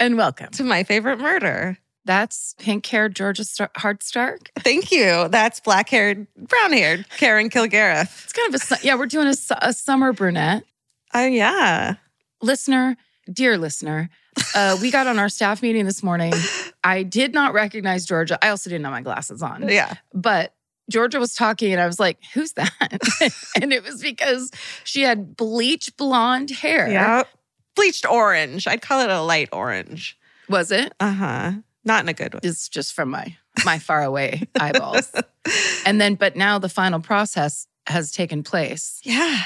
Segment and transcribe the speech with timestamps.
[0.00, 0.48] And welcome.
[0.52, 1.78] to my favorite murder.
[2.06, 4.48] That's pink haired Georgia Star- Hardstark.
[4.58, 5.28] Thank you.
[5.28, 8.24] That's black haired, brown haired Karen Kilgariff.
[8.24, 10.64] It's kind of a, yeah, we're doing a, a summer brunette.
[11.12, 11.96] Oh, yeah.
[12.42, 12.96] Listener,
[13.30, 14.08] dear listener,
[14.54, 16.32] uh, we got on our staff meeting this morning.
[16.82, 18.38] I did not recognize Georgia.
[18.42, 19.68] I also didn't have my glasses on.
[19.68, 19.94] Yeah.
[20.14, 20.54] But
[20.90, 22.72] Georgia was talking, and I was like, who's that?
[23.60, 24.50] and it was because
[24.84, 26.88] she had bleach blonde hair.
[26.90, 27.24] Yeah.
[27.80, 28.66] Bleached orange.
[28.66, 30.18] I'd call it a light orange.
[30.48, 30.92] Was it?
[31.00, 31.52] Uh huh.
[31.84, 32.40] Not in a good way.
[32.42, 35.10] It's just from my my far away eyeballs.
[35.86, 39.00] And then, but now the final process has taken place.
[39.02, 39.40] Yeah.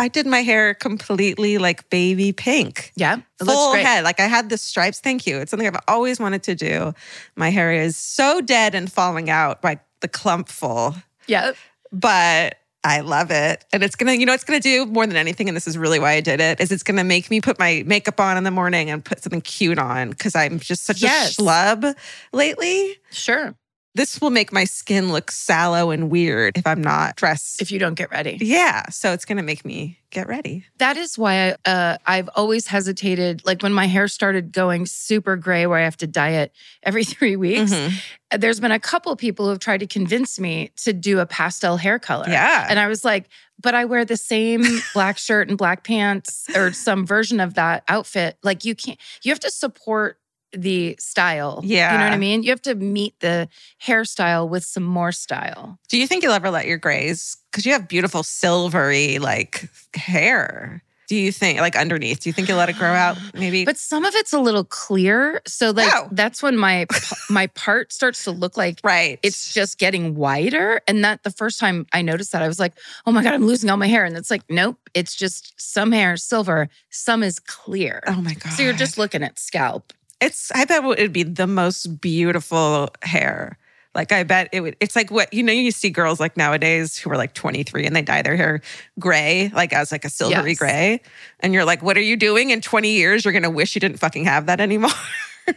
[0.00, 2.92] I did my hair completely like baby pink.
[2.94, 3.84] Yeah, Full great.
[3.84, 4.04] head.
[4.04, 5.00] Like I had the stripes.
[5.00, 5.38] Thank you.
[5.38, 6.92] It's something I've always wanted to do.
[7.34, 10.94] My hair is so dead and falling out by the clump full.
[11.26, 11.52] Yeah,
[11.90, 12.58] but
[12.88, 13.64] I love it.
[13.72, 15.98] And it's gonna, you know, it's gonna do more than anything, and this is really
[15.98, 18.50] why I did it, is it's gonna make me put my makeup on in the
[18.50, 21.38] morning and put something cute on because I'm just such Yes.
[21.38, 21.94] a schlub
[22.32, 22.96] lately.
[23.10, 23.54] sure.
[23.98, 27.60] This will make my skin look sallow and weird if I'm not dressed.
[27.60, 28.38] If you don't get ready.
[28.40, 28.88] yeah.
[28.90, 30.64] So it's gonna make me get ready.
[30.78, 33.42] That is why I, uh, I've always hesitated.
[33.44, 36.52] Like when my hair started going super gray, where I have to dye it
[36.84, 37.92] every three weeks, Mhm.
[38.38, 41.76] there's been a couple people who have tried to convince me to do a pastel
[41.76, 42.26] hair color.
[42.28, 42.66] Yeah.
[42.70, 43.28] And I was like,
[43.60, 44.62] but I wear the same
[44.94, 48.38] black shirt and black pants or some version of that outfit.
[48.44, 50.18] Like you can't, you have to support
[50.52, 51.60] the style.
[51.64, 51.92] Yeah.
[51.92, 52.42] You know what I mean?
[52.42, 53.48] You have to meet the
[53.84, 55.78] hairstyle with some more style.
[55.88, 57.36] Do you think you'll ever let your grays?
[57.50, 60.82] Because you have beautiful silvery like hair.
[61.08, 62.20] Do you think like underneath?
[62.20, 63.16] Do you think you'll let it grow out?
[63.34, 63.64] Maybe.
[63.64, 65.40] But some of it's a little clear.
[65.46, 66.08] So like Oh.
[66.12, 66.86] that's when my
[67.30, 69.18] my part starts to look like right.
[69.22, 72.74] it's just getting wider, And that the first time I noticed that, I was like,
[73.06, 74.04] oh my God, I'm losing all my hair.
[74.04, 78.02] And it's like, nope, it's just some hair silver, some is clear.
[78.06, 78.52] oh my god.
[78.52, 79.94] So you're just looking at scalp.
[80.20, 83.56] It's I bet it would be the most beautiful hair.
[83.94, 86.96] Like I bet it would it's like what you know you see girls like nowadays
[86.96, 88.60] who are like 23 and they dye their hair
[88.98, 90.58] gray like as like a silvery Yes.
[90.58, 91.00] gray
[91.40, 93.80] and you're like what are you doing in 20 years you're going to wish you
[93.80, 94.90] didn't fucking have that anymore.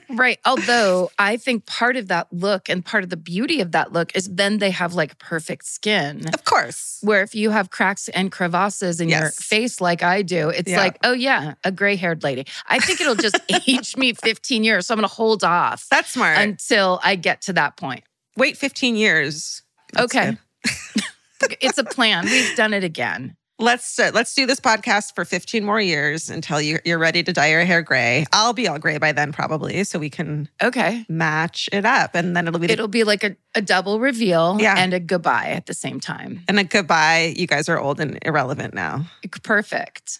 [0.10, 0.40] Right.
[0.46, 4.16] Although I think part of that look and part of the beauty of that look
[4.16, 6.28] is then they have like perfect skin.
[6.34, 7.00] of course.
[7.02, 10.78] Where if you have cracks and crevasses in your face like I do, it's Yeah.
[10.78, 12.46] like, oh yeah, a gray haired lady.
[12.68, 14.88] I think it'll just age me 15 years.
[14.88, 16.38] So I'm going to hold off That's smart.
[16.38, 18.04] until I get to that point.
[18.38, 19.62] Wait 15 years.
[19.94, 20.38] That's okay.
[21.62, 22.26] it's a plan.
[22.26, 23.36] We've done it again.
[23.62, 27.32] Let's uh, let's do this podcast for 15 more years until you, you're ready to
[27.32, 28.26] dye your hair gray.
[28.34, 31.06] I'll be all gray by then probably so we can Okay.
[31.08, 34.58] match it up and then it'll be the It'll be like a, a double reveal
[34.60, 34.76] Yeah.
[34.78, 36.42] and a goodbye at the same time.
[36.48, 37.34] and a goodbye.
[37.38, 39.06] You guys are old and irrelevant now.
[39.44, 40.20] Perfect.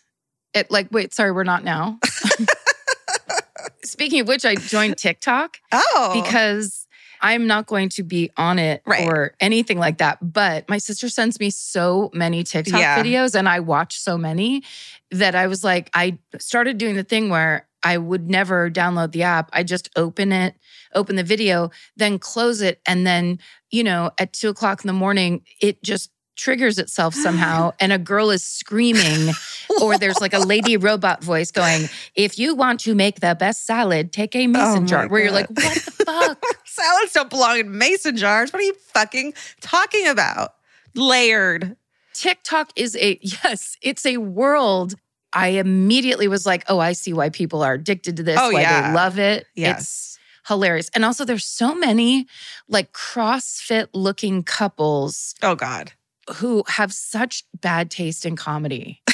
[0.54, 1.98] It like, wait, sorry, we're not now.
[3.84, 6.81] Speaking of which, I joined TikTok Oh, because
[7.22, 9.06] I'm not going to be on it Right.
[9.08, 10.18] or anything like that.
[10.22, 13.02] But my sister sends me so many TikTok Yeah.
[13.02, 14.64] videos and I watch so many
[15.12, 19.24] that I was like, I started doing the thing where I would never download the
[19.24, 19.50] app.
[19.54, 20.56] I just open it,
[20.94, 22.80] open the video, then close it.
[22.86, 23.40] And then,
[23.72, 27.98] you know, at two o'clock in the morning, it just triggers itself somehow and a
[28.00, 29.34] girl is screaming
[29.82, 33.66] or there's like a lady robot voice going if you want to make the best
[33.66, 37.30] salad take a oh mason Oh jar where you're like what the fuck salads don't
[37.30, 38.52] belong in mason jars.
[38.54, 40.56] What are you fucking talking about?
[40.96, 41.76] Layered.
[42.14, 44.96] TikTok is a yes, it's a world.
[45.34, 48.62] I immediately was like, oh, I see why people are addicted to this, Oh, why
[48.62, 48.90] yeah.
[48.90, 49.42] they love it.
[49.42, 50.20] It's Yes.
[50.48, 50.90] hilarious.
[50.94, 52.28] And also there's so many
[52.68, 55.94] like CrossFit looking couples Oh God.
[56.36, 59.02] who have such bad taste in comedy.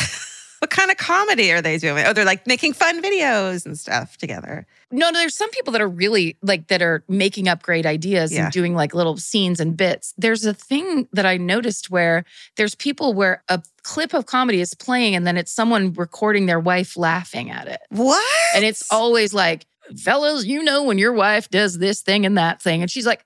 [0.59, 2.03] What kind of comedy are they doing?
[2.05, 4.65] Oh, they're like making fun videos and stuff together.
[4.91, 8.31] No, no, there's some people that are really like that are making up great ideas
[8.33, 8.45] Yeah.
[8.45, 10.13] and doing like little scenes and bits.
[10.17, 12.23] There's a thing that I noticed where
[12.55, 16.59] there's people where a clip of comedy is playing and then it's someone recording their
[16.59, 17.81] wife laughing at it.
[17.89, 18.23] What?
[18.55, 19.65] And it's always like,
[19.97, 22.81] fellas, you know when your wife does this thing and that thing.
[22.81, 23.21] And she's like,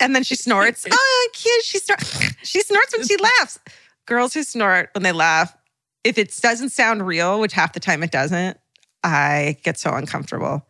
[0.00, 0.86] and then she snorts.
[0.90, 1.62] oh, cute.
[1.64, 2.20] She snorts.
[2.44, 3.58] She snorts when she laughs.
[4.06, 5.56] Girls who snort when they laugh,
[6.02, 8.58] if it doesn't sound real, which half the time it doesn't,
[9.02, 10.66] I get so uncomfortable.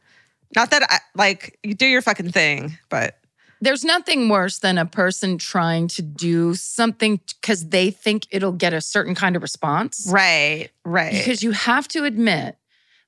[0.55, 3.19] Not that I like you do your fucking thing, but
[3.61, 8.75] there's nothing worse than a person trying to do something because they think it'll get
[8.75, 10.07] a certain kind of response.
[10.11, 11.13] right, right.
[11.13, 12.57] Because you have to admit,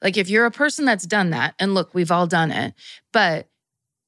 [0.02, 2.74] like, if you're a person that's done that, and look, we've all done it,
[3.12, 3.48] but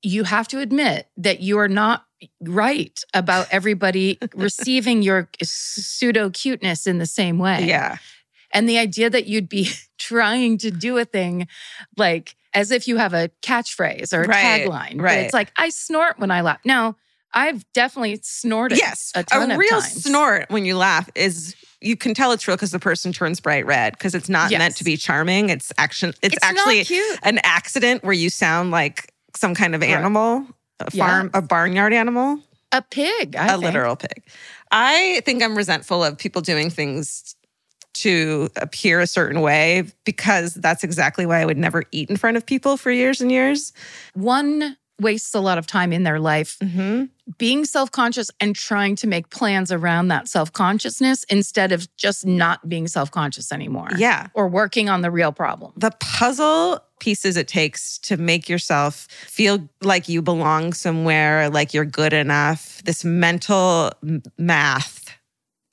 [0.02, 2.06] you have to admit that you are not
[2.40, 7.64] right about everybody receiving your pseudo cuteness in the same way.
[7.66, 7.96] yeah.
[8.52, 9.68] And the idea that you'd be
[9.98, 11.48] trying to do a thing
[11.98, 14.96] like as if you have a catchphrase or a Right, tagline.
[14.96, 15.18] But right.
[15.18, 16.58] it's like, I snort when I laugh.
[16.64, 16.96] No,
[17.34, 19.12] I've definitely snorted Yes.
[19.14, 22.70] a ton of real snort when you laugh is you can tell it's real because
[22.70, 25.50] the person turns bright red because it's not meant to be charming.
[25.50, 26.14] It's action.
[26.22, 26.86] It's, It's actually
[27.22, 29.90] an accident where you sound like some kind of Right.
[30.80, 32.40] A farm, a barnyard animal,
[32.72, 33.36] A pig.
[33.36, 33.62] I a think.
[33.64, 34.22] literal pig.
[34.70, 37.34] I think I'm resentful of people doing things
[37.94, 42.36] to appear a certain way because that's exactly why I would never eat in front
[42.36, 43.72] of people for years and years.
[44.14, 47.04] One wastes a lot of time in their life Mm-hmm.
[47.38, 52.26] being self conscious and trying to make plans around that self consciousness instead of just
[52.26, 53.88] not being self conscious anymore.
[53.96, 54.28] Yeah.
[54.34, 55.72] Or working on the real problem.
[55.76, 61.84] the puzzle pieces it takes to make yourself feel like you belong somewhere, like you're
[61.84, 63.92] good enough, this mental
[64.36, 65.04] math.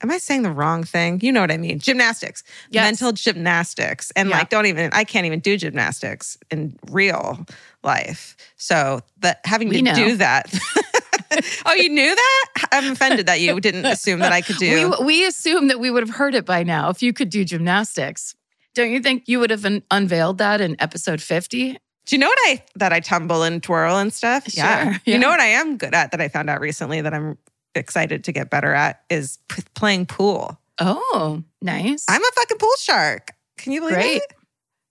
[0.06, 1.20] Am I saying the wrong thing?
[1.24, 1.80] You know what I mean.
[1.80, 2.84] Gymnastics, Yes.
[2.86, 4.12] mental gymnastics.
[4.16, 4.38] And Yeah.
[4.38, 7.44] like, don't even, I can't even do gymnastics in real
[7.84, 8.38] life.
[8.56, 9.96] So, that having We to know.
[9.96, 10.54] do that.
[11.66, 12.46] oh, you knew that?
[12.72, 14.94] I'm offended that you didn't assume that I could do.
[15.00, 17.44] We, we assume that we would have heard it by now if you could do
[17.44, 18.36] gymnastics.
[18.76, 21.78] Don't you think you would have un- unveiled that in episode 50?
[22.06, 24.48] Do you know what I that I tumble and twirl and stuff?
[24.52, 24.98] Sure, yeah.
[25.06, 27.40] You know what I am good at that I found out recently that I'm
[27.76, 30.60] excited to get better at is p- playing pool.
[30.80, 32.06] Oh, nice.
[32.10, 33.32] I'm a fucking pool shark.
[33.58, 34.18] Can you believe Great.
[34.18, 34.34] it?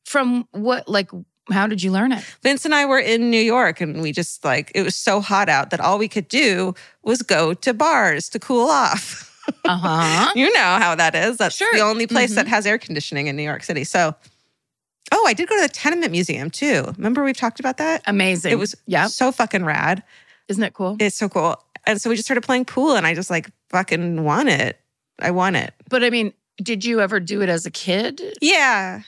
[0.06, 1.10] From what, like,
[1.50, 2.24] how did you learn it?
[2.42, 5.48] Vince and I were in New York and we just like it was so hot
[5.48, 9.30] out that all we could do was go to bars to cool off.
[9.66, 10.32] Uh huh.
[10.34, 11.36] you know how that is.
[11.36, 11.68] That's Sure.
[11.74, 12.48] the only place that Mhm.
[12.48, 13.84] has air conditioning in New York City.
[13.84, 14.14] So
[15.12, 16.84] Oh, I did go to the Tenement Museum too.
[16.96, 18.00] Remember we've talked about that?
[18.06, 18.52] Amazing.
[18.52, 19.06] It was yeah.
[19.06, 20.02] so fucking rad.
[20.48, 20.96] Isn't it cool?
[20.98, 21.62] It's so cool.
[21.86, 24.78] And so we just started playing pool and I just like fucking won it.
[25.20, 25.74] I won it.
[25.88, 26.32] But I mean,
[26.62, 28.20] did you ever do it as a kid?
[28.40, 29.02] Yeah.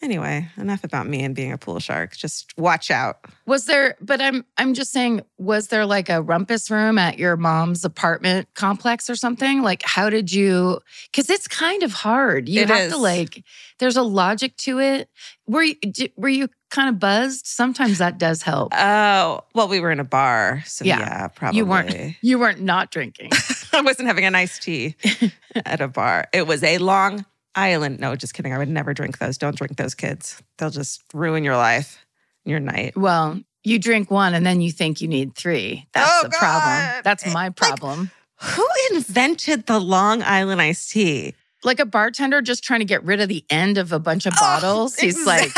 [0.00, 2.16] Anyway, enough about me and being a pool shark.
[2.16, 3.18] Just watch out.
[3.46, 3.96] Was there?
[4.00, 8.46] But I'm I'm just saying, was there like a rumpus room at your mom's apartment
[8.54, 9.60] complex or something?
[9.62, 10.78] Like, how did you?
[11.10, 12.48] Because it's kind of hard.
[12.48, 12.92] You It have is.
[12.92, 13.42] to like.
[13.80, 15.08] There's a logic to it.
[15.48, 17.46] Were you di- were you kind of buzzed?
[17.48, 18.72] Sometimes that does help.
[18.76, 20.62] Oh, well, we were in a bar.
[20.64, 21.00] So Yeah.
[21.00, 21.58] yeah, probably.
[21.58, 23.30] You weren't you weren't not drinking.
[23.72, 24.94] I wasn't having a nice tea
[25.66, 26.28] at a bar.
[26.32, 27.24] It was a Long
[27.58, 28.00] Island.
[28.00, 28.52] No, just kidding.
[28.52, 29.36] I would never drink those.
[29.38, 30.40] Don't drink those kids.
[30.58, 32.04] They'll just ruin your life,
[32.44, 32.96] your night.
[32.96, 35.86] well, you drink one and then you think you need three.
[35.92, 37.02] That's Oh, the problem.
[37.04, 38.10] That's eh, my Like- problem.
[38.40, 41.34] Who invented the Long Island iced tea?
[41.64, 44.32] Like a bartender just trying to get rid of the end of a bunch of
[44.36, 44.94] oh, bottles.
[44.96, 45.50] He's like,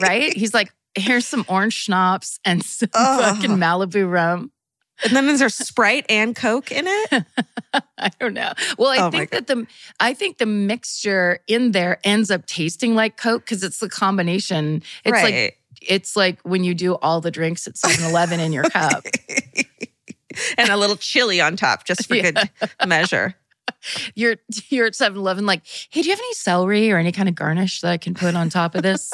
[0.00, 0.36] right?
[0.36, 3.36] He's like, here's some orange schnapps and some Ugh.
[3.36, 4.52] fucking Malibu rum.
[5.02, 7.24] And then is there Sprite and Coke in it?
[7.98, 8.52] I don't know.
[8.78, 9.66] Well, I Oh think that the
[9.98, 14.82] I think the mixture in there ends up tasting like Coke because it's the combination.
[15.04, 19.04] It's like it's like when you do all the drinks at 7-Eleven in your cup.
[20.56, 22.30] and a little chili on top, just for Yeah.
[22.30, 22.50] good
[22.86, 23.34] measure.
[24.14, 24.36] You're
[24.68, 27.80] you're at 7-Eleven, like, hey, do you have any celery or any kind of garnish
[27.80, 29.10] that I can put on top of this?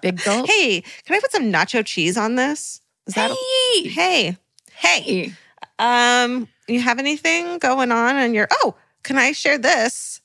[0.00, 0.46] Big gulp.
[0.48, 2.80] Hey, can I put some nacho cheese on this?
[3.06, 4.36] Is that hey, hey?
[4.80, 5.34] Hey,
[5.78, 8.48] um, you have anything going on in your?
[8.50, 10.22] Oh, can I share this?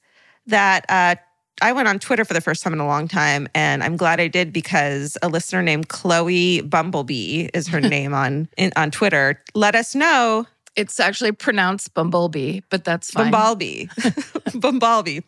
[0.47, 1.15] That uh,
[1.61, 4.21] I went on Twitter for the first time in a long time, and I'm glad
[4.21, 9.41] I did because a listener named Chloe Bumblebee is her name on in, on Twitter.
[9.55, 10.45] Let us know
[10.77, 13.31] It's actually pronounced bumblebee, but that's fine.
[13.31, 13.87] Bumblebee.
[14.55, 15.21] Bumblebee.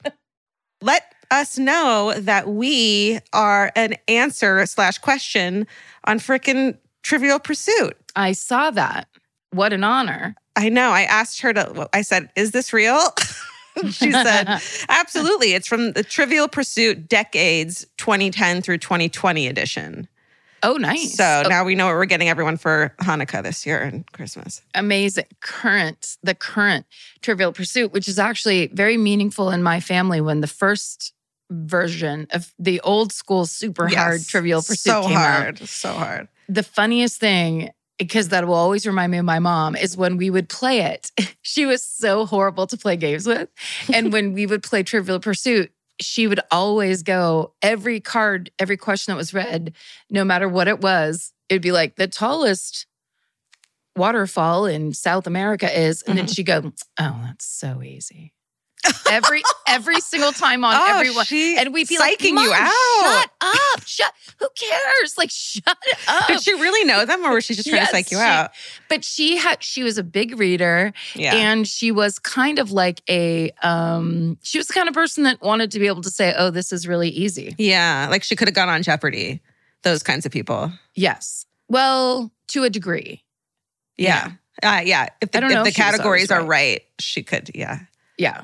[0.82, 5.68] Let us know that we are an answer slash question
[6.06, 7.98] on frickin' Trivial Pursuit.
[8.18, 9.08] I saw that.
[9.52, 10.36] What an honor.
[10.56, 10.90] I know.
[10.90, 13.00] I asked her to, I said, is this real?
[13.92, 14.60] she said,
[14.90, 15.54] absolutely.
[15.54, 20.08] It's from the Trivial Pursuit Decades 2010 through 2020 edition.
[20.64, 21.14] Oh, nice.
[21.16, 24.64] So Oh, now we know what we're getting everyone for Hanukkah this year and Christmas.
[24.74, 25.26] amazing.
[25.40, 26.88] Current, the current
[27.22, 31.14] Trivial Pursuit, which is actually very meaningful in my family when the first
[31.52, 35.42] version of the old school super hard Trivial Pursuit So came out.
[35.44, 35.60] hard.
[35.60, 36.28] So hard.
[36.50, 40.30] the funniest thing because that will always remind me of my mom is when we
[40.30, 41.12] would play it.
[41.42, 43.48] She was so horrible to play games with.
[43.92, 49.12] And when we would play trivial pursuit she would always go every card every question
[49.12, 49.74] that was read
[50.10, 52.86] no matter what it was it'd be like the tallest
[53.96, 56.34] waterfall in south america is and then mm-hmm.
[56.34, 58.34] she'd go oh that's so easy
[59.12, 63.02] every every single time on oh, everyone and we'd be psyching like, you out.
[63.02, 63.84] Shut up!
[63.86, 64.14] Shut.
[64.40, 65.18] Who cares?
[65.18, 65.78] Like, shut
[66.08, 68.18] up." Did she really know them or was she just trying Yes, to psych you
[68.18, 68.52] she- out?
[68.90, 69.64] but she had.
[69.64, 71.36] She was a big reader, Yeah.
[71.36, 73.52] and she was kind of like a.
[73.64, 76.50] um She was the kind of person that wanted to be able to say, "Oh,
[76.50, 78.08] this is really easy." yeah.
[78.10, 79.42] Like she could have gone on Jeopardy.
[79.84, 80.72] Those kinds of people.
[80.96, 81.46] Yes.
[81.70, 83.24] Well, to a degree.
[83.98, 84.32] Yeah.
[84.64, 85.10] Uh, yeah.
[85.22, 86.48] If the, I don't know if the categories are right.
[86.48, 87.52] right, she could.
[87.54, 87.80] Yeah.
[88.18, 88.44] Yeah.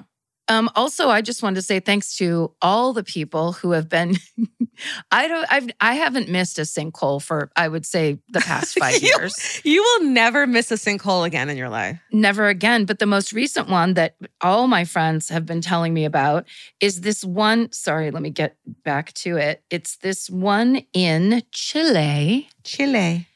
[0.49, 4.17] Um, also, I just wanted to say thanks to all the people who have been.
[5.11, 5.45] I don't.
[5.51, 5.69] I've.
[5.79, 7.49] I haven't missed a sinkhole for.
[7.55, 9.61] I would say the past five You- years.
[9.63, 11.97] You will never miss a sinkhole again in your life.
[12.11, 12.83] never again.
[12.85, 16.45] But the most recent one that all my friends have been telling me about
[16.81, 17.71] is this one.
[17.71, 19.63] Sorry, let me get back to it.
[19.69, 23.27] It's this one in Chile, Chile.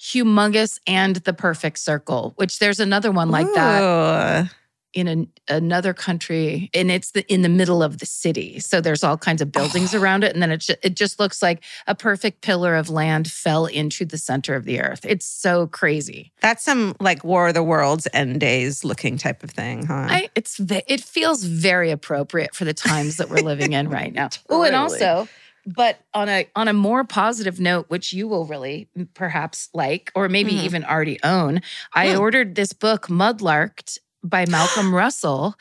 [0.00, 4.54] humongous and the perfect circle, which there's another one like that that.
[4.94, 8.60] In an, another country, and it's the, in the middle of the city.
[8.60, 9.98] So there's all kinds of buildings Oh.
[10.00, 13.30] around it, and then it ju- it just looks like a perfect pillar of land
[13.30, 15.00] fell into the center of the earth.
[15.04, 16.32] It's so crazy.
[16.40, 20.06] That's some like War of the Worlds end days looking type of thing, huh?
[20.08, 24.28] I it's it feels very appropriate for the times that we're living in right now.
[24.48, 25.26] Oh, and also,
[25.66, 30.28] but on a on a more positive note, which you will really perhaps like, or
[30.28, 30.62] maybe Mhm.
[30.64, 31.60] even already own,
[31.92, 32.20] I Hmm.
[32.20, 35.54] ordered this book, Mudlarked by Malcolm Russell,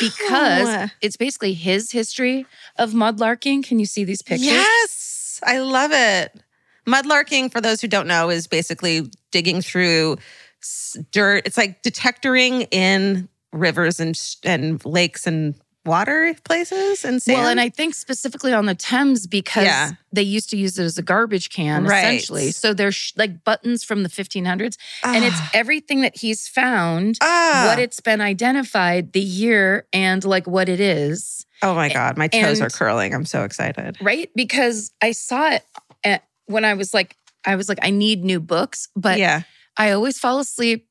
[0.00, 0.86] because No.
[1.00, 2.44] it's basically his history
[2.76, 3.64] of mudlarking.
[3.64, 4.46] Can you see these pictures?
[4.48, 6.38] Yes, I love it.
[6.86, 10.16] Mudlarking, for those who don't know, is basically digging through
[11.12, 11.46] dirt.
[11.46, 15.54] It's like detectoring in rivers and and lakes and
[15.88, 17.38] water places and sand.
[17.38, 19.90] Well, and I think specifically on the Thames because Yeah.
[20.12, 21.98] they used to use it as a garbage can, Right.
[22.14, 22.52] essentially.
[22.52, 25.50] So there's sh- like buttons from the 1500s, and it's Ah.
[25.54, 27.64] everything that he's found, Ah.
[27.68, 32.28] what it's been identified, the year, and like what it is, oh my god, my
[32.28, 33.12] toes are curling.
[33.14, 33.96] I'm so excited.
[34.00, 34.30] right?
[34.36, 35.64] Because I saw it
[36.04, 39.42] at, when I was like, I was like, I need new books, but yeah,
[39.76, 40.86] I always fall asleep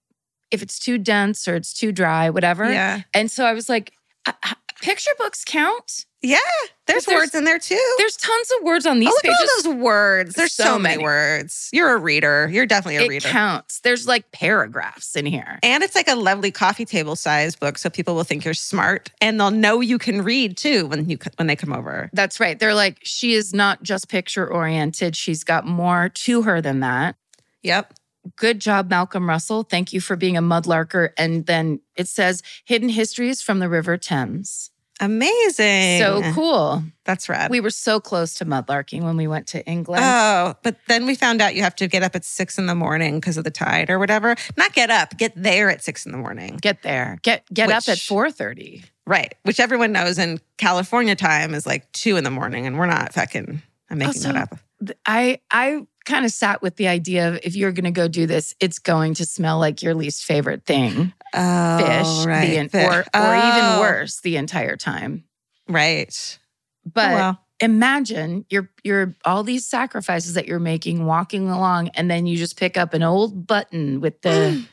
[0.49, 2.71] if it's too dense or it's too dry, whatever.
[2.71, 3.91] yeah, And so I was like,
[4.25, 6.05] I- picture books count.
[6.21, 6.37] yeah.
[6.85, 7.95] There's, There's- words in there too.
[7.97, 9.37] There's tons of words on these oh, look pages.
[9.41, 10.35] at all those words.
[10.35, 11.03] There's so, So many many.
[11.03, 11.69] words.
[11.73, 12.49] You're a reader.
[12.51, 13.13] You're definitely a reader.
[13.13, 13.27] it reader.
[13.29, 13.81] counts.
[13.81, 15.59] There's like paragraphs in here.
[15.63, 19.11] And it's like a lovely coffee table size book, so people will think you're smart,
[19.19, 22.09] and they'll know you can read too when you when they come over.
[22.13, 22.57] That's right.
[22.57, 25.15] They're like, she is not just picture oriented.
[25.15, 27.15] She's got more to her than that.
[27.63, 27.93] Yep.
[28.35, 29.63] Good job, Malcolm Russell.
[29.63, 31.09] Thank you for being a mudlarker.
[31.17, 34.71] And then it says hidden histories from the River Thames.
[34.99, 35.99] Amazing.
[35.99, 36.83] So cool.
[37.05, 37.51] That's rad.
[37.51, 40.03] We were so close to mudlarking when we went to England.
[40.03, 42.75] oh, but then we found out you have to get up at six in the
[42.75, 44.35] morning because of the tide or whatever.
[44.57, 46.57] Not get up, get there at six in the morning.
[46.61, 47.19] get there.
[47.21, 48.83] Get get up at 4:30.
[49.05, 49.35] Right.
[49.43, 53.13] Which everyone knows in California time is like two in the morning, and we're not
[53.13, 53.61] fucking.
[53.89, 54.59] I'm making Also, that up.
[55.05, 58.25] I I kind of sat with the idea of if you're going to go do
[58.25, 62.49] this, it's going to smell like your least favorite thing, Oh, fish, right.
[62.57, 62.85] en- Fish.
[62.87, 65.25] or or Oh, even worse, the entire time.
[65.69, 66.39] Right.
[66.85, 67.45] But oh, well.
[67.59, 72.57] imagine you're you're all these sacrifices that you're making walking along and then you just
[72.57, 74.65] pick up an old button with the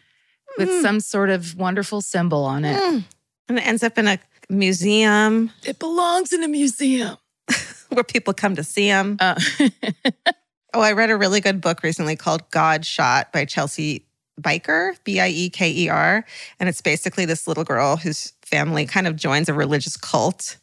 [0.57, 0.83] with Mm.
[0.83, 2.81] some sort of wonderful symbol on it.
[2.81, 3.05] Mm.
[3.49, 7.17] And it ends up in a museum It belongs in a museum.
[7.89, 9.17] where people come to see them.
[9.21, 9.35] Uh,
[10.75, 14.05] Oh, I read a really good book recently called God Shot by Chelsea
[14.41, 16.25] Bieker, B I E K E R.
[16.59, 20.57] And it's basically this little girl whose family kind of joins a religious cult.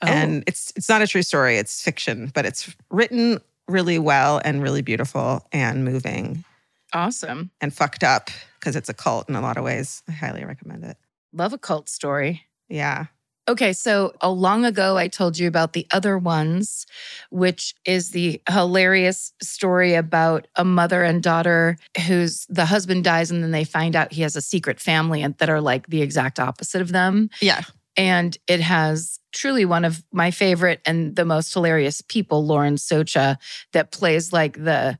[0.00, 0.06] Oh.
[0.06, 4.62] And it's it's not a true story, it's fiction, but it's written really well and
[4.62, 6.44] really beautiful and moving
[6.92, 7.50] awesome.
[7.60, 10.04] and fucked up because it's a cult in a lot of ways.
[10.08, 10.96] I highly recommend it.
[11.32, 12.44] Love a cult story.
[12.68, 13.06] Yeah.
[13.48, 16.84] Okay, so a long ago I told you about the other ones,
[17.30, 23.42] which is the hilarious story about a mother and daughter whose the husband dies and
[23.42, 26.38] then they find out he has a secret family and that are like the exact
[26.38, 27.30] opposite of them.
[27.40, 27.62] Yeah.
[27.96, 33.38] And it has truly one of my favorite and the most hilarious people, Lauren Socha,
[33.72, 34.98] that plays like the,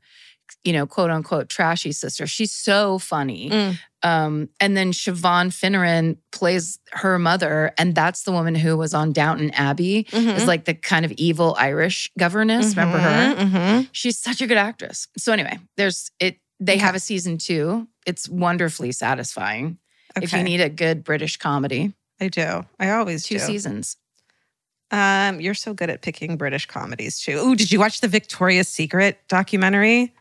[0.63, 2.27] you know, quote unquote trashy sister.
[2.27, 3.49] She's so funny.
[3.49, 3.79] Mm.
[4.01, 9.11] Um, and then Siobhan Finneran plays her mother, and that's the woman who was on
[9.11, 10.05] Downton Abbey.
[10.11, 10.35] Mhm.
[10.37, 12.75] Is like the kind of evil Irish governess.
[12.75, 13.35] Remember her?
[13.35, 13.89] Mhm, mhm.
[13.91, 15.07] She's such a good actress.
[15.17, 16.37] So anyway, there's it.
[16.61, 16.81] They Okay.
[16.81, 17.87] have a season two.
[18.05, 19.77] It's wonderfully satisfying.
[20.21, 22.65] If you need a good British comedy, I do.
[22.79, 23.43] I always two do.
[23.45, 23.95] seasons.
[24.91, 27.37] Um, you're so good at picking British comedies too.
[27.37, 30.13] Ooh, did you watch the Victoria's Secret documentary?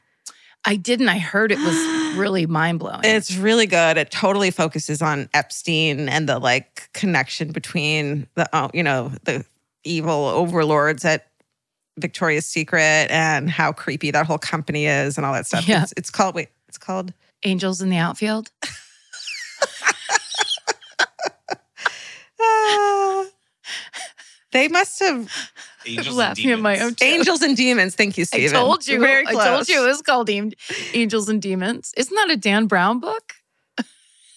[0.68, 1.08] I didn't.
[1.08, 3.00] I heard it was really mind blowing.
[3.02, 3.96] It's really good.
[3.96, 9.46] It totally focuses on Epstein and the like connection between the oh, you know the
[9.82, 11.28] evil overlords at
[11.98, 15.66] Victoria's Secret and how creepy that whole company is and all that stuff.
[15.66, 15.84] Yeah.
[15.84, 18.50] It's, it's called wait, it's called Angels in the outfield.
[22.40, 23.26] Ah.
[24.52, 25.28] they must have
[25.88, 26.90] Angels and laughing at my Demons.
[26.90, 27.09] own joke.
[27.09, 27.95] angels and demons.
[27.95, 28.52] Thank you, I Stephen.
[28.61, 29.00] told you.
[29.00, 29.38] Very close.
[29.42, 30.52] I told you it was called Am-
[30.95, 31.92] Angels and Demons.
[31.97, 33.35] Isn't that a Dan Brown book?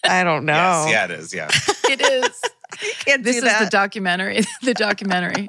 [0.04, 0.86] I don't know.
[0.88, 1.34] Yes, yeah, it is.
[1.34, 1.48] Yeah.
[1.92, 2.40] It is.
[3.04, 4.40] Can't this do is the documentary.
[4.62, 5.46] the documentary.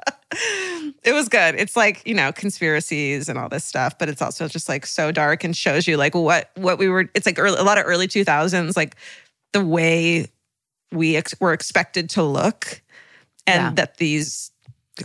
[1.02, 1.54] it was good.
[1.54, 5.10] It's like, you know, conspiracies and all this stuff, but it's also just like so
[5.10, 7.84] dark and shows you like what what we were it's like early, a lot of
[7.86, 8.96] early 2000s like
[9.54, 10.26] the way
[10.92, 12.82] we ex- were expected to look
[13.46, 13.70] and Yeah.
[13.76, 14.50] that these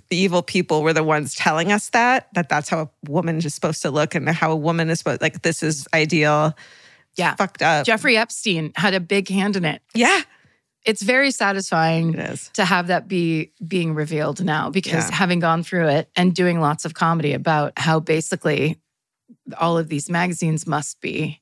[0.09, 3.81] evil people were the ones telling us that that that's how a woman is supposed
[3.81, 6.55] to look and how a woman is supposed like this is ideal.
[7.15, 7.35] Yeah.
[7.35, 7.85] Fucked up.
[7.85, 9.81] Jeffrey Epstein had a big hand in it.
[9.93, 10.21] yeah,
[10.85, 15.15] It's very satisfying it to have that be being revealed now because Yeah.
[15.15, 18.79] having gone through it and doing lots of comedy about how basically
[19.57, 21.41] all of these magazines must be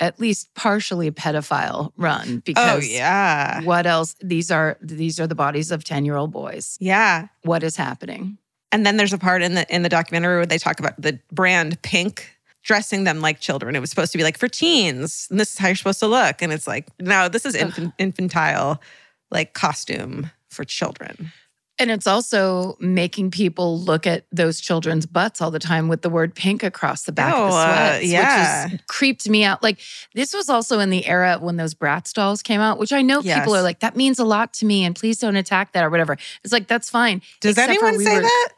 [0.00, 3.60] at least partially pedophile run because Oh because yeah.
[3.62, 7.28] what else these are these are the bodies of 10 year old boys Yeah.
[7.44, 8.38] what is happening
[8.72, 11.18] And then there's a part in the in the documentary where they talk about the
[11.30, 13.74] brand Pink dressing them like children.
[13.74, 16.06] It was supposed to be like for teens, and this is how you're supposed to
[16.06, 16.42] look.
[16.42, 18.82] And it's like, no, this is infant, infantile,
[19.30, 21.32] like costume for children.
[21.80, 26.10] And it's also making people look at those children's butts all the time with the
[26.10, 28.64] word pink across the back of the Oh, uh, yeah.
[28.66, 29.62] which has creeped me out.
[29.62, 29.80] Like
[30.14, 33.20] this was also in the era when those Bratz dolls came out, which I know
[33.22, 33.38] Yes.
[33.40, 35.90] people are like, that means a lot to me, and please don't attack that or
[35.90, 36.16] whatever.
[36.44, 37.22] It's like that's fine.
[37.40, 38.48] Does Except anyone we say were- that?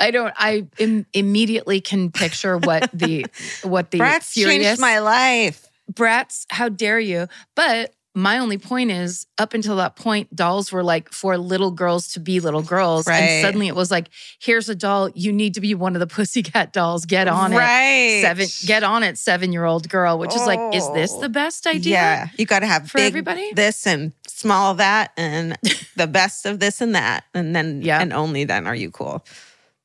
[0.00, 0.32] I don't.
[0.36, 3.26] I Im- immediately can picture what the
[3.64, 5.66] what the Bratz furious changed my life.
[5.92, 6.46] brats.
[6.50, 7.26] How dare you?
[7.56, 12.08] But my only point is, up until that point, dolls were like for little girls
[12.12, 13.18] to be little girls, Right.
[13.20, 14.08] and suddenly it was like,
[14.40, 15.10] here's a doll.
[15.14, 17.04] You need to be one of the Pussycat dolls.
[17.04, 17.56] Get on it.
[17.56, 18.20] right.
[18.22, 20.18] Seven, get on it, seven year old girl.
[20.18, 21.20] Which is like, is this Oh.
[21.20, 21.92] the best idea?
[21.94, 23.52] Yeah, you got to have for big everybody?
[23.54, 25.56] this and small that, and
[25.96, 28.00] the best of this and that, and then Yeah.
[28.00, 29.24] and only then are you cool.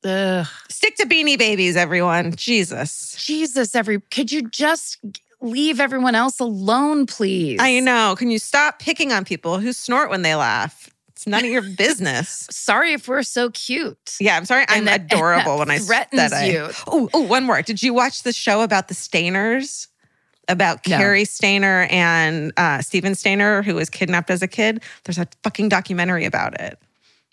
[0.04, 0.46] Ugh.
[0.68, 2.34] Stick to Beanie Babies, everyone.
[2.36, 3.14] Jesus.
[3.18, 4.98] Jesus, every could you just
[5.44, 7.58] leave everyone else alone, please?
[7.60, 8.14] I know.
[8.18, 10.90] Can you stop picking on people who snort when they laugh?
[11.10, 12.46] It's none of your business.
[12.50, 14.16] Sorry if we're so cute.
[14.20, 14.64] Yeah, I'm sorry.
[14.68, 16.68] I'm that- adorable when I threatens I, you.
[16.86, 17.62] Oh, oh, one more.
[17.62, 19.88] Did you watch the show about the Stayners?
[20.46, 20.98] About No.
[20.98, 24.82] Cary Stayner and uh, Steven Stayner, who was kidnapped as a kid.
[25.04, 26.78] There's a fucking documentary about it.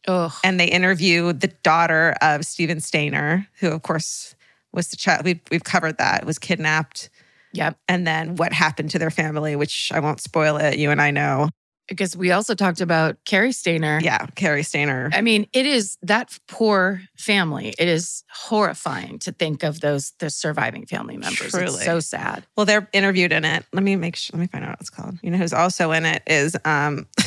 [0.08, 0.32] Ugh.
[0.46, 4.34] And they interview the daughter of Steven Stayner, who, of course,
[4.72, 5.26] was the child.
[5.26, 7.10] We've, we've covered that, was kidnapped.
[7.54, 7.78] Yep.
[7.88, 10.78] And then what happened to their family, which I won't spoil it.
[10.78, 11.50] You and I know.
[11.88, 14.02] Because we also talked about Cary Stayner.
[14.02, 15.14] Yeah, Cary Stayner.
[15.14, 17.74] I mean, it is that poor family.
[17.78, 21.52] It is horrifying to think of those the surviving family members.
[21.52, 21.66] Truly.
[21.66, 22.46] It's so sad.
[22.56, 23.66] Well, they're interviewed in it.
[23.74, 24.38] Let me make sure.
[24.38, 25.20] Let me find out what it's called.
[25.22, 27.08] You know who's also in it is um,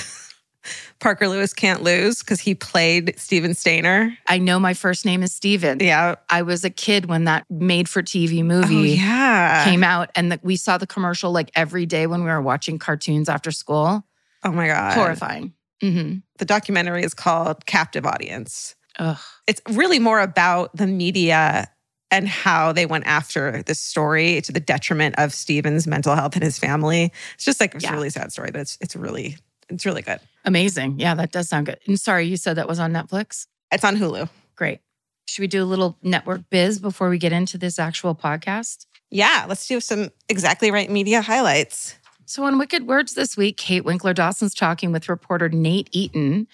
[1.00, 4.16] Parker Lewis can't lose because he played Steven Stayner.
[4.26, 5.80] I know my first name is Steven.
[5.80, 6.14] Yeah.
[6.30, 9.64] I was a kid when that made for TV Oh movie yeah.
[9.64, 12.78] came out, and the, we saw the commercial like every day when we were watching
[12.78, 14.04] cartoons after school.
[14.44, 14.94] oh my god.
[14.94, 15.52] Horrifying.
[15.80, 18.74] hmm The documentary is called Captive Audience.
[18.98, 19.18] Ugh.
[19.46, 21.68] It's really more about the media
[22.11, 26.44] and how they went after this story to the detriment of Steven's mental health and
[26.44, 27.12] his family.
[27.35, 27.90] It's just like it's Yeah.
[27.92, 29.37] a really sad story, but it's it's really
[29.68, 30.20] it's really good.
[30.44, 31.00] Amazing.
[31.00, 31.79] Yeah, that does sound good.
[31.87, 33.46] And sorry, you said that was on Netflix.
[33.72, 34.29] It's on Hulu.
[34.57, 34.81] Great.
[35.27, 38.87] Should we do a little network biz before we get into this actual podcast?
[39.11, 41.96] Yeah, let's do some exactly right media highlights.
[42.27, 46.46] So, on Wicked Words this week, Kate Winkler Dawson's talking with reporter Nate Eaton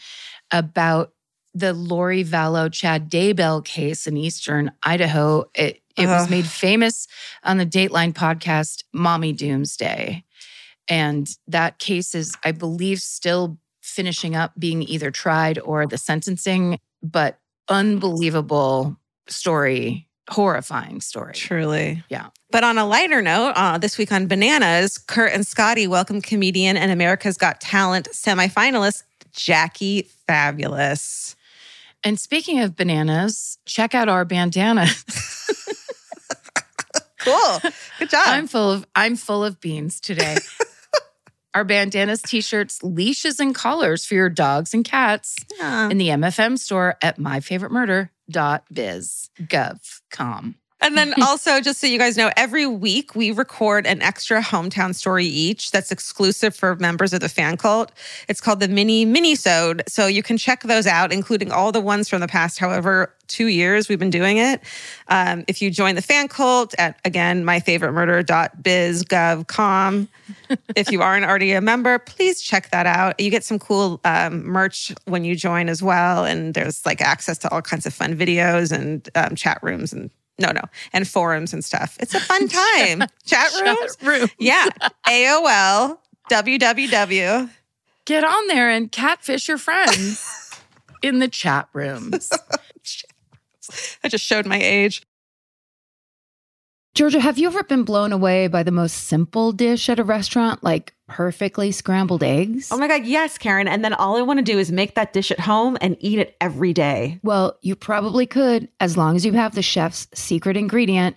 [0.50, 1.12] about
[1.54, 5.44] the Lori Vallow Chad Daybell case in Eastern Idaho.
[5.54, 7.06] It, it was made famous
[7.44, 10.24] on the Dateline podcast, Mommy Doomsday.
[10.90, 16.78] And that case is, I believe, still finishing up being either tried or the sentencing,
[17.02, 18.96] but unbelievable
[19.28, 21.32] story, horrifying story.
[21.32, 22.02] Truly.
[22.08, 22.26] Yeah.
[22.50, 26.76] But on a lighter note, uh, this week on Bananas, Kurt and Scotty welcome comedian
[26.76, 31.36] and America's Got Talent semifinalist Jackie Fabulous.
[32.02, 34.86] And speaking of bananas, check out our bandana.
[37.20, 37.58] Cool.
[37.98, 38.22] Good job.
[38.26, 40.36] I'm full of I'm full of beans today.
[41.54, 45.88] our bandanas, t-shirts, leashes, and collars for your dogs and cats Yeah.
[45.90, 50.54] in the MFM store at myfavoritemurder.biz gov com.
[50.80, 54.94] And then also, just so you guys know, every week we record an extra hometown
[54.94, 57.92] story each that's exclusive for members of the fan cult.
[58.28, 59.82] It's called the mini mini-sode.
[59.88, 63.46] So you can check those out, including all the ones from the past, however, two
[63.46, 64.60] years we've been doing it.
[65.08, 70.08] Um, if you join the fan cult at again, myfavoritemurder.bizgovcom.
[70.76, 73.20] if you aren't already a member, please check that out.
[73.20, 76.24] You get some cool um, merch when you join as well.
[76.24, 80.10] And there's like access to all kinds of fun videos and um, chat rooms and
[80.40, 81.96] no, no, and forums and stuff.
[82.00, 83.04] It's a fun time.
[83.24, 83.96] chat rooms?
[84.02, 84.28] room.
[84.38, 84.66] Yeah.
[85.06, 85.98] AOL,
[86.30, 87.50] www.
[88.06, 90.50] Get on there and catfish your friends
[91.02, 92.30] in the chat rooms.
[94.02, 95.02] I just showed my age.
[96.94, 100.64] Georgia, have you ever been blown away by the most simple dish at a restaurant,
[100.64, 102.68] like perfectly scrambled eggs?
[102.70, 103.68] Oh my God, yes, Karen.
[103.68, 106.18] And then all I want to do is make that dish at home and eat
[106.18, 107.18] it every day.
[107.22, 111.16] well, you probably could, as long as you have the chef's secret ingredient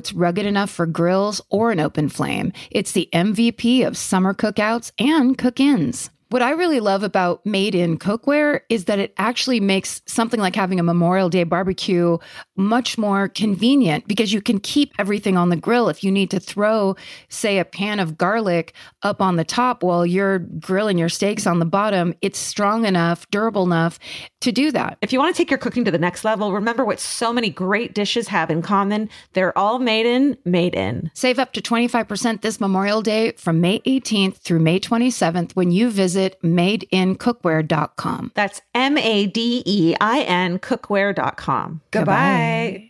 [0.00, 2.54] it's rugged enough for grills or an open flame.
[2.70, 6.08] It's the MVP of summer cookouts and cook ins.
[6.30, 10.54] What I really love about made in cookware is that it actually makes something like
[10.54, 12.16] having a Memorial Day barbecue
[12.56, 15.88] much more convenient because you can keep everything on the grill.
[15.88, 16.96] If you need to throw,
[17.28, 21.58] say, a pan of garlic up on the top while you're grilling your steaks on
[21.58, 23.98] the bottom, it's strong enough, durable enough
[24.40, 24.98] to do that.
[25.00, 27.50] If you want to take your cooking to the next level, remember what so many
[27.50, 29.08] great dishes have in common.
[29.32, 31.10] They're all made in, made in.
[31.14, 35.90] Save up to 25% this Memorial Day from May 18th through May 27th when you
[35.90, 38.32] visit madeincookware.com.
[38.34, 41.82] That's M A D E I N cookware.com.
[41.90, 42.89] Goodbye.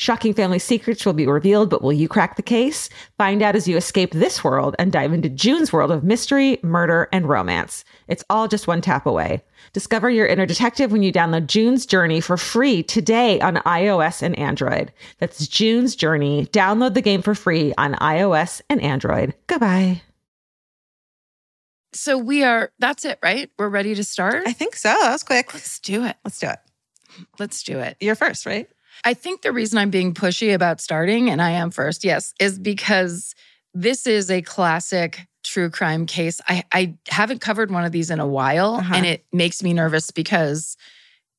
[0.00, 2.88] Shocking family secrets will be revealed, but will you crack the case?
[3.18, 7.10] Find out as you escape this world and dive into June's world of mystery, murder,
[7.12, 7.84] and romance.
[8.08, 9.42] It's all just one tap away.
[9.74, 14.38] Discover your inner detective when you download June's Journey for free today on iOS and
[14.38, 14.90] Android.
[15.18, 16.46] That's June's Journey.
[16.46, 19.34] Download the game for free on iOS and Android.
[19.48, 20.00] Goodbye.
[21.92, 23.50] So we are, that's it, right?
[23.58, 24.44] We're ready to start?
[24.46, 24.88] I think so.
[24.88, 25.52] That was quick.
[25.52, 26.16] Let's do it.
[26.24, 26.58] Let's do it.
[27.38, 27.98] Let's do it.
[28.00, 28.66] You're first, right?
[29.04, 32.58] I think the reason I'm being pushy about starting, and I am first, yes, is
[32.58, 33.34] because
[33.74, 36.40] this is a classic true crime case.
[36.48, 38.94] I, I haven't covered one of these in a while, Uh-huh.
[38.94, 40.76] and it makes me nervous because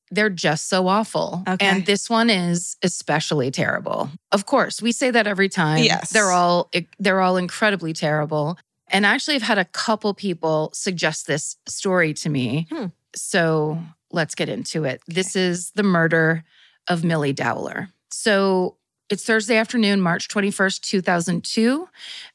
[0.10, 1.44] they're just so awful.
[1.48, 1.66] Okay.
[1.66, 4.10] And this one is especially terrible.
[4.32, 5.84] Of course, we say that every time.
[5.84, 6.12] Yes.
[6.12, 6.70] They're all
[7.00, 8.58] they're all incredibly terrible.
[8.90, 12.68] And actually I've had a couple people suggest this story to me.
[12.70, 12.88] Hmm.
[13.16, 13.80] So
[14.12, 15.02] let's get into it.
[15.08, 16.44] This is the murder
[16.88, 17.90] of Milly Dowler.
[18.12, 18.78] So
[19.10, 21.88] it's Thursday afternoon, March 21st, 2002,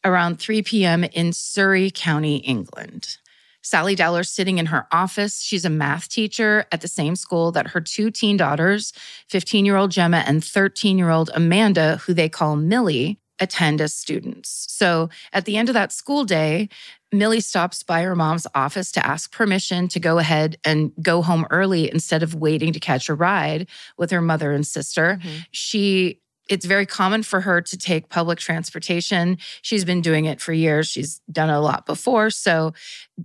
[0.04, 1.04] around 3 p.m.
[1.04, 3.16] in Surrey County, England.
[3.62, 5.42] Sally Dowler's sitting in her office.
[5.42, 8.92] She's a math teacher at the same school that her two teen daughters,
[9.28, 13.94] 15 year old Gemma and 13 year old Amanda, who they call Milly, attend as
[13.94, 14.66] students.
[14.68, 16.68] So at the end of that school day,
[17.12, 21.46] Milly stops by her mom's office to ask permission to go ahead and go home
[21.50, 25.18] early instead of waiting to catch a ride with her mother and sister.
[25.22, 25.36] Mm-hmm.
[25.50, 29.38] She it's very common for her to take public transportation.
[29.62, 30.86] She's been doing it for years.
[30.86, 32.30] She's done a lot before.
[32.30, 32.72] So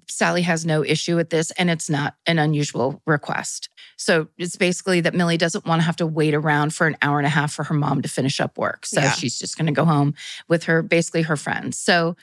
[0.08, 3.70] Sally has no issue with this, and it's not an unusual request.
[4.02, 7.20] So it's basically that Milly doesn't want to have to wait around for an hour
[7.20, 8.88] and a half for her mom to finish up work.
[8.88, 9.12] So Yeah.
[9.12, 10.16] she's just going to go home
[10.48, 11.78] with her, basically her friends.
[11.78, 12.16] So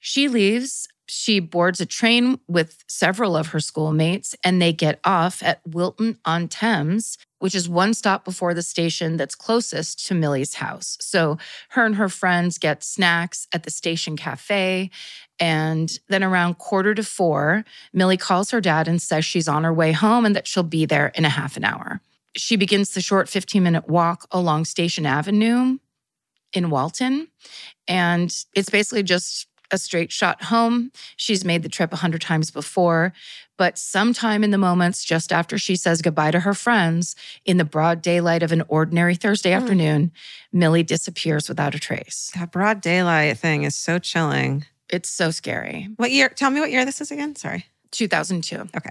[0.00, 0.88] she leaves.
[1.06, 6.18] She boards a train with several of her schoolmates, and they get off at Walton
[6.24, 10.96] on Thames, which is one stop before the station that's closest to Milly's house.
[11.00, 11.36] So
[11.70, 14.90] her and her friends get snacks at the station cafe.
[15.38, 19.74] And then around quarter to four, Milly calls her dad and says she's on her
[19.74, 22.00] way home and that she'll be there in a half an hour.
[22.36, 25.78] She begins the short 15 minute walk along Station Avenue
[26.54, 27.28] in Walton.
[27.86, 30.90] And it's basically just a straight shot home.
[31.16, 33.12] She's made the trip a hundred times before,
[33.58, 37.64] but sometime in the moments just after she says goodbye to her friends, in the
[37.64, 39.56] broad daylight of an ordinary Thursday Mm.
[39.56, 40.12] afternoon,
[40.52, 42.30] Milly disappears without a trace.
[42.34, 44.64] That broad daylight thing is so chilling.
[44.88, 45.88] It's so scary.
[45.96, 46.28] What year?
[46.28, 47.36] Tell me what year this is again.
[47.36, 47.66] Sorry.
[47.90, 48.68] 2002.
[48.76, 48.90] Okay.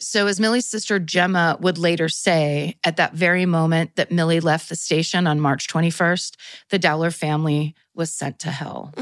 [0.00, 4.68] So, as Milly's sister Gemma would later say, at that very moment that Milly left
[4.68, 6.36] the station on March 21st,
[6.70, 8.94] the Dowler family was sent to hell.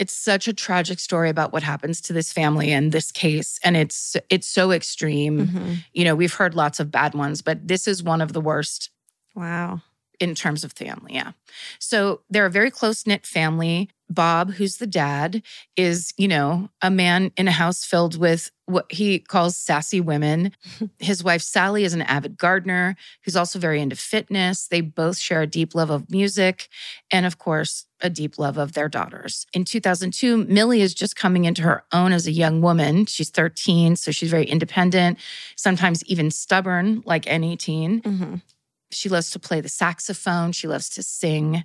[0.00, 3.76] It's such a tragic story about what happens to this family in this case, and
[3.76, 5.46] it's it's so extreme.
[5.46, 5.84] Mhm.
[5.92, 8.90] You know, we've heard lots of bad ones, but this is one of the worst
[9.36, 9.82] Wow.
[10.20, 11.14] In terms of family.
[11.14, 11.32] Yeah.
[11.78, 13.88] So they're a very close knit family.
[14.10, 15.42] Bob, who's the dad,
[15.76, 20.52] is, you know, a man in a house filled with what he calls sassy women.
[20.98, 24.66] His wife, Sally, is an avid gardener who's also very into fitness.
[24.66, 26.68] They both share a deep love of music
[27.10, 29.46] and, of course, a deep love of their daughters.
[29.54, 33.06] In 2002, Milly is just coming into her own as a young woman.
[33.06, 35.18] She's 13, so she's very independent,
[35.56, 38.00] sometimes even stubborn, like any teen.
[38.02, 38.34] hmm
[38.90, 40.52] She loves to play the saxophone.
[40.52, 41.64] She loves to sing.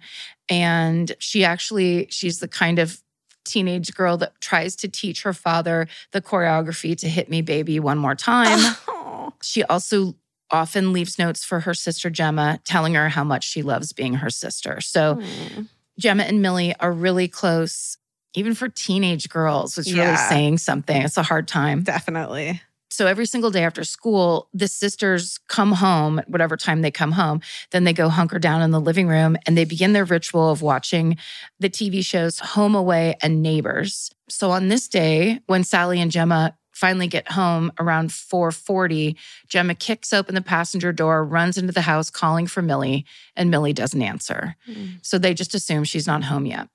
[0.50, 3.02] And she actually, she's the kind of
[3.44, 7.98] teenage girl that tries to teach her father the choreography to Hit Me Baby One
[7.98, 8.76] More Time.
[8.88, 9.34] Oh.
[9.42, 10.16] she also
[10.52, 14.30] often leaves notes for her sister Gemma, telling her how much she loves being her
[14.30, 14.82] sister.
[14.82, 15.68] So Mm.
[15.98, 17.98] Gemma and Milly are really close,
[18.34, 21.02] even for teenage girls, which really saying something.
[21.02, 21.84] It's a hard time.
[21.84, 22.62] Definitely.
[22.96, 27.12] So every single day after school, the sisters come home at whatever time they come
[27.12, 27.42] home.
[27.72, 30.62] Then they go hunker down in the living room and they begin their ritual of
[30.62, 31.18] watching
[31.60, 34.12] the TV shows Home Away and Neighbors.
[34.30, 39.16] So on this day, when Sally and Gemma finally get home around 4:40,
[39.48, 43.06] Gemma kicks open the passenger door, runs into the house calling for Milly,
[43.36, 44.56] and Milly doesn't answer.
[44.70, 45.00] Mm.
[45.02, 46.70] So they just assume she's not home yet.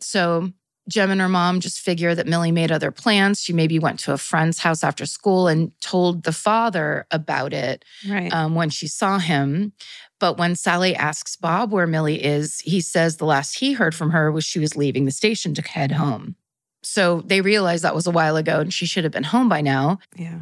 [0.00, 0.52] So
[0.90, 3.40] Jem and her mom just figure that Milly made other plans.
[3.40, 7.84] She maybe went to a friend's house after school and told the father about it
[8.08, 8.32] Right.
[8.32, 9.72] um, when she saw him.
[10.18, 14.10] But when Sally asks Bob where Milly is, he says the last he heard from
[14.10, 16.34] her was she was leaving the station to head home.
[16.82, 19.60] So they realize that was a while ago and she should have been home by
[19.60, 19.98] now.
[20.16, 20.40] yeah.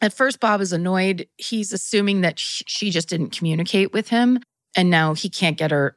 [0.00, 1.26] At first, Bob is annoyed.
[1.38, 4.38] He's assuming that she just didn't communicate with him
[4.76, 5.96] and now he can't get her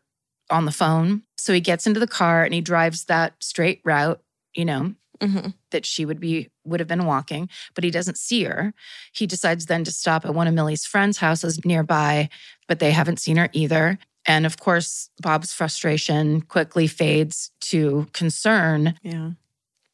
[0.50, 1.22] on the phone.
[1.42, 4.22] So he gets into the car and he drives that straight route,
[4.54, 8.44] you know, hmm that she would be would have been walking, but he doesn't see
[8.44, 8.74] her.
[9.14, 12.30] He decides then to stop at one of Milly's friends' houses nearby,
[12.68, 13.98] but they haven't seen her either.
[14.26, 19.32] And of course, Bob's frustration quickly fades to concern Yeah.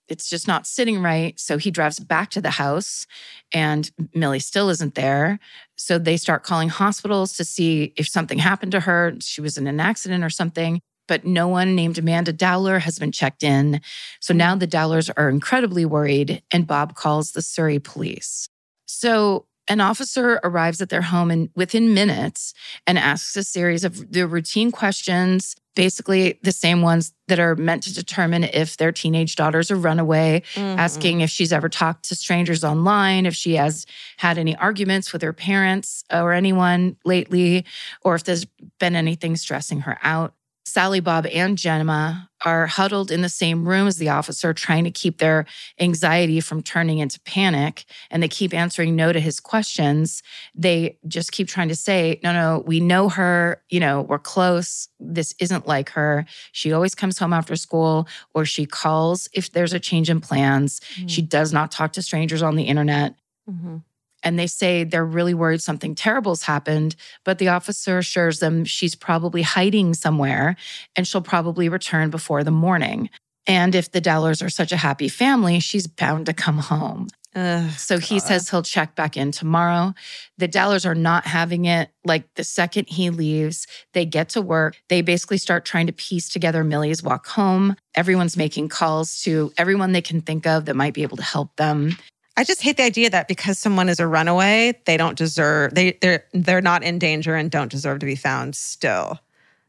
[0.10, 1.40] it's just not sitting right.
[1.40, 3.06] So he drives back to the house
[3.54, 5.40] and Milly still isn't there.
[5.78, 9.16] So they start calling hospitals to see if something happened to her.
[9.22, 10.80] She was in an accident or something.
[11.08, 13.82] But no one named Amanda Dowler has been checked in.
[14.20, 18.50] So now the Dowlers are incredibly worried, and Bob calls the Surrey police.
[18.86, 22.54] So an officer arrives at their home and within minutes
[22.86, 27.84] and asks a series of the routine questions, basically the same ones that are meant
[27.84, 30.78] to determine if their teenage daughters are runaway, Mhm.
[30.78, 35.22] asking if she's ever talked to strangers online, if she has had any arguments with
[35.22, 37.66] her parents or anyone lately,
[38.04, 38.46] or if there's
[38.80, 40.34] been anything stressing her out.
[40.78, 44.92] Sally, Bob, and Gemma are huddled in the same room as the officer, trying to
[44.92, 45.48] keep their
[45.80, 47.86] anxiety from turning into panic.
[48.12, 50.22] And they keep answering no to his questions.
[50.54, 53.64] They just keep trying to say, no, no, we know her.
[53.72, 54.88] You know, we're close.
[55.00, 56.28] This isn't like her.
[56.52, 60.80] She always comes home after school or she calls if there's a change in plans.
[60.98, 61.10] Mm.
[61.10, 63.16] She does not talk to strangers on the internet.
[63.50, 63.82] Mhm.
[64.24, 68.96] And they say they're really worried something terrible's happened, but the officer assures them she's
[68.96, 70.56] probably hiding somewhere
[70.96, 73.10] and she'll probably return before the morning.
[73.46, 77.08] And if the Dowlers are such a happy family, she's bound to come home.
[77.36, 78.28] Ugh, So he God.
[78.28, 79.94] says he'll check back in tomorrow.
[80.40, 81.90] The Dowlers are not having it.
[82.04, 84.78] Like the second he leaves, they get to work.
[84.90, 87.76] They basically start trying to piece together Milly's walk home.
[87.94, 91.56] Everyone's making calls to everyone they can think of that might be able to help
[91.58, 91.98] them.
[92.38, 95.98] I just hate the idea that because someone is a runaway, they don't deserve they
[96.02, 99.20] they're they're not in danger and don't deserve to be found still.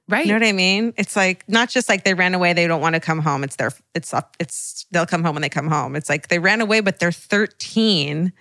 [0.06, 0.26] Right.
[0.26, 0.94] You know what I mean?
[0.96, 3.42] It's like not just like they ran away, they don't want to come home.
[3.42, 5.96] It's their it's up it's they'll come home when they come home.
[5.96, 8.32] It's like they ran away, but they're 13.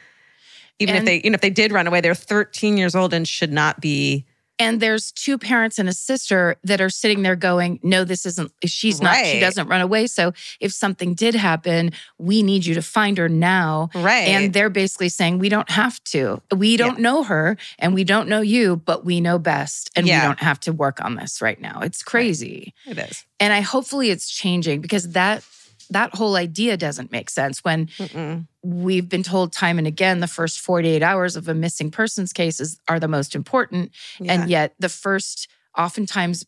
[0.79, 3.27] Even if they, you know, if they did run away, they're 13 years old and
[3.27, 4.25] should not be
[4.59, 8.51] and there's two parents and a sister that are sitting there going, No, this isn't,
[8.65, 10.07] she's not, she doesn't run away.
[10.07, 13.89] So if something did happen, we need you to find her now.
[13.93, 14.27] right.
[14.27, 16.41] And they're basically saying, We don't have to.
[16.55, 19.91] We don't know her and we don't know you, but we know best.
[19.95, 20.21] And Yeah.
[20.21, 21.79] we don't have to work on this right now.
[21.81, 22.73] It's crazy.
[22.85, 23.25] it is.
[23.39, 25.43] And I hopefully it's changing because that
[25.89, 28.47] that whole idea doesn't make sense when Mm-mm.
[28.63, 32.79] we've been told time and again the first 48 hours of a missing persons cases
[32.87, 34.33] are the most important Yeah.
[34.33, 35.47] and yet the first
[35.77, 36.45] oftentimes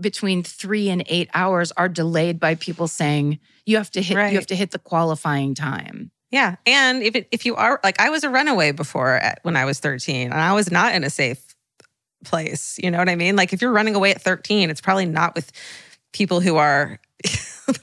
[0.00, 4.32] between 3 and 8 hours are delayed by people saying you have to hit Right.
[4.32, 8.00] you have to hit the qualifying time Yeah, and if it, if you are like
[8.00, 11.04] I was a runaway before at, when I was 13 and I was not in
[11.04, 11.42] a safe
[12.24, 13.34] place, you know what I mean?
[13.36, 15.50] Like if you're running away at 13, it's probably not with
[16.12, 16.98] people who are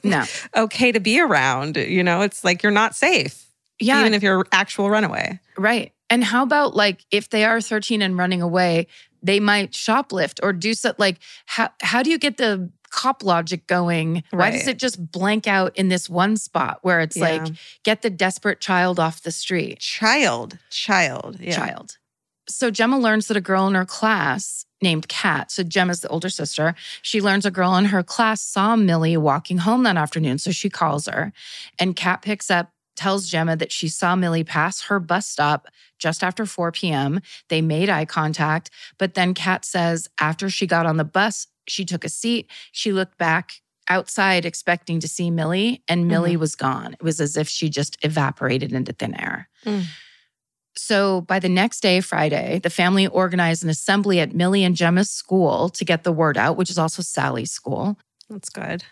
[0.04, 0.24] no.
[0.56, 2.22] okay to be around, you know?
[2.22, 3.46] It's like you're not safe
[3.80, 4.00] yeah.
[4.00, 5.40] even if you're actual runaway.
[5.56, 5.92] right.
[6.12, 8.88] And how about like if they are 13 and running away
[9.22, 13.66] they might shoplift or do something like how how do you get the cop logic
[13.68, 14.24] going?
[14.30, 17.46] Why does it just blank out in this one spot where it's like
[17.84, 19.78] get the desperate child off the street?
[19.78, 21.54] Child, child, yeah.
[21.54, 21.98] child.
[22.48, 26.28] So Gemma learns that a girl in her class named Kat, so Gemma's the older
[26.28, 30.38] sister, she learns a girl in her class saw Milly walking home that afternoon.
[30.38, 31.32] So she calls her
[31.78, 36.24] and Kat picks up, tells Gemma that she saw Milly pass her bus stop just
[36.24, 37.20] after 4 p.m.
[37.48, 41.84] They made eye contact, but then Kat says after she got on the bus, she
[41.84, 46.94] took a seat, she looked back outside expecting to see Milly and Milly was gone.
[46.94, 49.48] It was as if she just evaporated into thin air.
[49.66, 49.84] Mm.
[50.82, 55.10] So by the next day, Friday, the family organized an assembly at Milly and Gemma's
[55.10, 57.98] school to get the word out, which is also Sally's school.
[58.30, 58.82] That's good.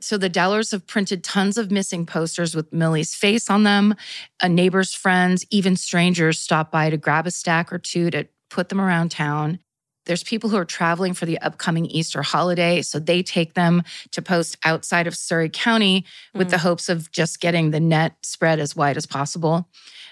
[0.00, 3.94] So the Dowlers have printed tons of missing posters with Milly's face on them.
[4.40, 8.70] A neighbor's friends, even strangers stop by to grab a stack or two to put
[8.70, 9.58] them around town.
[10.06, 14.22] There's people who are traveling for the upcoming Easter holiday, so they take them to
[14.22, 16.60] post outside of Surrey County with the mm.
[16.60, 19.68] hopes of just getting the net spread as wide as possible.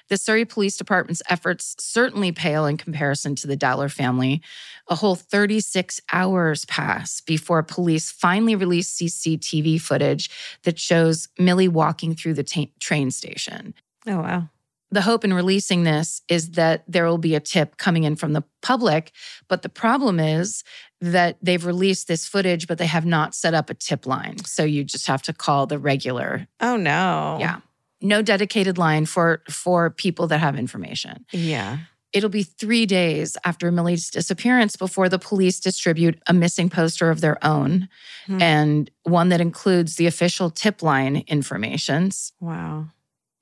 [0.09, 4.43] The Surrey Police Department's efforts certainly pale in comparison to the Dowler family.
[4.89, 10.29] A whole 36 hours pass before police finally release CCTV footage
[10.65, 13.75] that shows Milly walking through the ta- train station.
[14.07, 14.49] Oh wow.
[14.93, 18.35] The hope in releasing this is that there will be a tip coming in from
[18.35, 19.11] the public.
[19.49, 20.63] But the problem is
[21.01, 24.45] that they've released this footage, but they have not set up a tip line.
[24.45, 27.39] So you just have to call the regular Oh no.
[27.41, 27.61] yeah.
[28.03, 31.25] No dedicated line for for people that have information.
[31.33, 31.79] Yeah.
[32.13, 37.23] It'll be 3 days after Milly's disappearance before the police distribute a missing poster of
[37.23, 37.89] their own
[38.27, 38.43] Hmm.
[38.43, 42.33] and one that includes the official tip line informations.
[42.39, 42.89] Wow.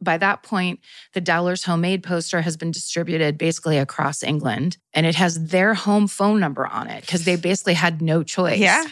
[0.01, 0.81] By that point,
[1.13, 6.07] the Dowlers homemade poster has been distributed basically across England and it has their home
[6.09, 8.59] phone number on it because they basically had no choice.
[8.59, 8.85] Yeah.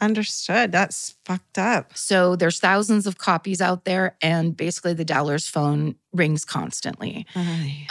[0.00, 0.72] Understood.
[0.72, 1.96] That's fucked up.
[1.96, 7.26] So there's thousands of copies out there, and basically the Dowlers phone rings constantly.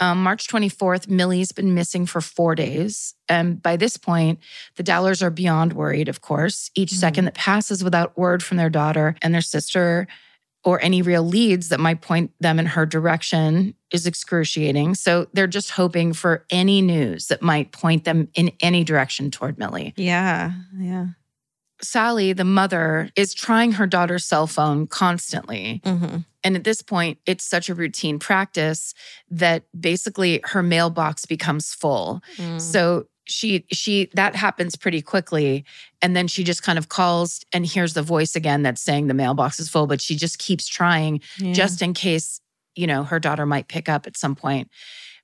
[0.00, 3.14] Um, March 24th, Milly's been missing for four days.
[3.28, 4.38] And by this point,
[4.76, 6.70] the Dowlers are beyond worried, of course.
[6.74, 6.96] Each Mhm.
[7.00, 10.06] second that passes without word from their daughter and their sister
[10.64, 14.94] or any real leads that might point them in her direction is excruciating.
[14.94, 19.58] So they're just hoping for any news that might point them in any direction toward
[19.58, 19.92] Milly.
[19.96, 20.52] Yeah.
[20.78, 21.06] Yeah.
[21.82, 25.82] Sally, the mother, is trying her daughter's cell phone constantly.
[25.84, 26.18] Mm-hmm.
[26.42, 28.94] And at this point, it's such a routine practice
[29.30, 32.22] that basically her mailbox becomes full.
[32.36, 32.60] Mm.
[32.60, 35.64] So she she that happens pretty quickly
[36.02, 39.14] and then she just kind of calls and hears the voice again that's saying the
[39.14, 41.20] mailbox is full but she just keeps trying
[41.54, 42.40] just in case
[42.74, 44.68] you know her daughter might pick up at some point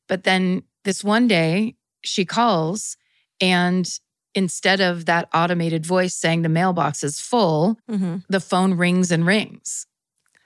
[0.08, 2.96] but then this one day she calls
[3.40, 3.98] and
[4.34, 9.26] instead of that automated voice saying the mailbox is full hmm the phone rings and
[9.26, 9.86] rings.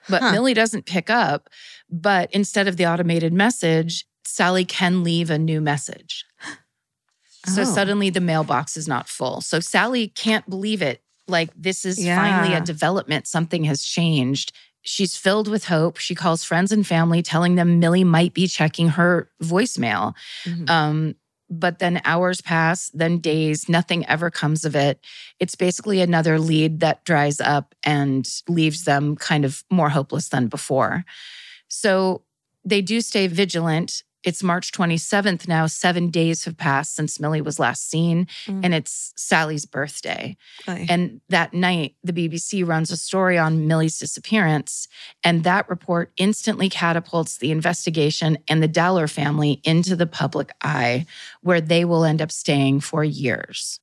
[0.09, 0.31] But Huh.
[0.33, 1.49] Milly doesn't pick up.
[1.89, 6.25] But instead of the automated message, Sally can leave a new message.
[7.45, 7.65] So Oh.
[7.65, 9.41] suddenly the mailbox is not full.
[9.41, 11.01] So Sally can't believe it.
[11.27, 13.27] Like, this is finally a development.
[13.27, 14.51] Something has changed.
[14.81, 15.97] She's filled with hope.
[15.97, 20.13] She calls friends and family, telling them Milly might be checking her voicemail.
[20.45, 20.69] Mhm.
[20.69, 21.15] Um,
[21.49, 24.99] but then hours pass, then days, nothing ever comes of it.
[25.39, 30.47] It's basically another lead that dries up and leaves them kind of more hopeless than
[30.47, 31.05] before.
[31.67, 32.23] So
[32.63, 34.03] they do stay vigilant.
[34.25, 35.67] It's March 27th now.
[35.67, 38.65] Seven days have passed since Milly was last seen, Mm.
[38.65, 40.35] and it's Sally's birthday.
[40.67, 44.87] Like, And that night, the BBC runs a story on Milly's disappearance.
[45.23, 51.05] And that report instantly catapults the investigation and the Dowler family into the public eye,
[51.41, 53.79] where they will end up staying for years.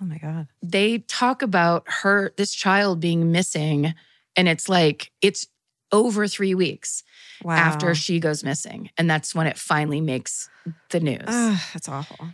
[0.00, 0.46] oh my God.
[0.62, 3.94] They talk about her, this child being missing,
[4.36, 5.48] and it's like, it's
[5.92, 7.02] over three weeks
[7.42, 7.54] Wow.
[7.54, 8.90] after she goes missing.
[8.98, 10.48] And that's when it finally makes
[10.90, 11.24] the news.
[11.26, 12.28] That's awful.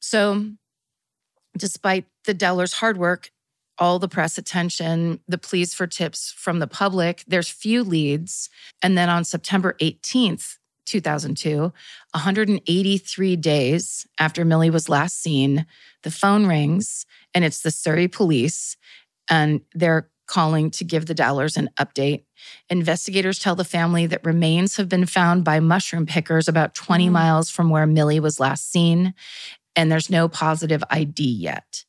[0.00, 0.50] So,
[1.56, 3.30] despite the Dowlers' hard work,
[3.78, 8.48] all the press attention, the pleas for tips from the public, there's few leads.
[8.82, 11.72] And then on September 18th, 2002,
[12.12, 15.66] 183 days after Milly was last seen,
[16.02, 18.76] the phone rings and it's the Surrey police.
[19.30, 22.24] And they're calling to give the Dowlers an update.
[22.70, 27.12] Investigators tell the family that remains have been found by mushroom pickers about 20 Mm.
[27.12, 29.14] miles from where Milly was last seen,
[29.76, 31.84] and there's no positive ID yet.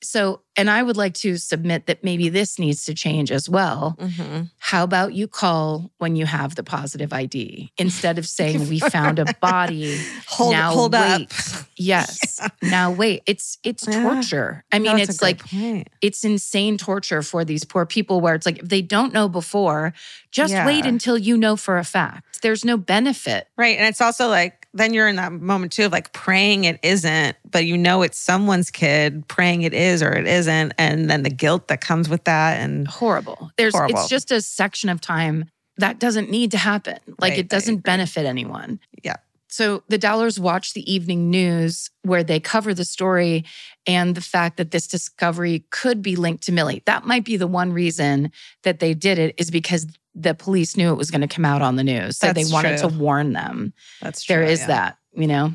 [0.00, 3.96] So, and I would like to submit that maybe this needs to change as well.
[4.00, 4.50] Mhm.
[4.58, 9.18] How about you call when you have the positive ID instead of saying we found
[9.18, 9.98] a body?
[10.28, 11.18] Hold, now hold up.
[11.20, 11.32] wait.
[11.76, 12.40] Yes.
[12.62, 13.22] Now wait.
[13.26, 14.02] It's it's Yeah.
[14.02, 14.64] torture.
[14.72, 15.88] I mean, that's it's like point.
[16.00, 19.92] it's insane torture for these poor people where it's like if they don't know before,
[20.30, 22.40] just wait until you know for a fact.
[22.42, 23.48] There's no benefit.
[23.56, 23.76] Right.
[23.78, 27.36] And it's also like, then you're in that moment too of like praying it isn't,
[27.50, 30.72] but you know it's someone's kid, praying it is or it isn't.
[30.78, 32.60] And then the guilt that comes with that.
[32.60, 33.50] And Horrible.
[33.56, 33.98] There's Horrible.
[33.98, 35.46] it's just a section of time
[35.78, 36.98] that doesn't need to happen.
[37.18, 37.82] Like Right, it doesn't agree.
[37.82, 38.80] benefit anyone.
[39.02, 39.16] Yeah.
[39.50, 43.44] So the Dowlers watch the evening news where they cover the story
[43.86, 46.82] and the fact that this discovery could be linked to Milly.
[46.84, 48.30] That might be the one reason
[48.64, 49.86] that they did it is because
[50.18, 52.18] the police knew it was going to come out on the news.
[52.18, 52.90] So That's they wanted true.
[52.90, 53.72] to warn them.
[54.02, 54.36] that's true.
[54.36, 54.66] There is yeah.
[54.66, 55.54] that, you know.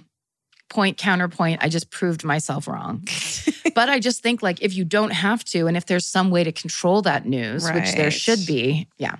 [0.69, 3.07] Point counterpoint, I just proved myself wrong.
[3.75, 6.43] but I just think like if you don't have to and if there's some way
[6.43, 9.17] to control that news, which there should be, yeah.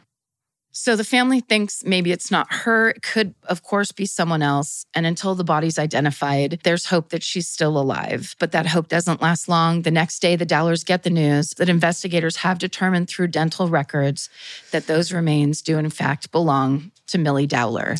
[0.75, 2.89] So the family thinks maybe it's not her.
[2.89, 4.87] It could, of course, be someone else.
[4.95, 8.35] And until the body's identified, there's hope that she's still alive.
[8.39, 9.83] But that hope doesn't last long.
[9.83, 14.29] The next day, the Dowlers get the news that investigators have determined through dental records
[14.71, 17.95] that those remains do, in fact, belong to Milly Dowler.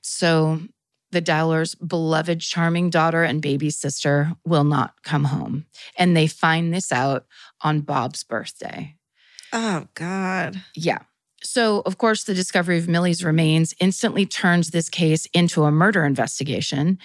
[0.00, 0.60] So
[1.10, 5.66] the Dowlers' beloved, charming daughter and baby sister will not come home.
[5.98, 7.26] And they find this out
[7.60, 8.96] on Bob's birthday.
[9.52, 10.62] Oh, God.
[10.74, 11.00] Yeah.
[11.42, 16.04] So, of course, the discovery of Milly's remains instantly turns this case into a murder
[16.04, 16.98] investigation.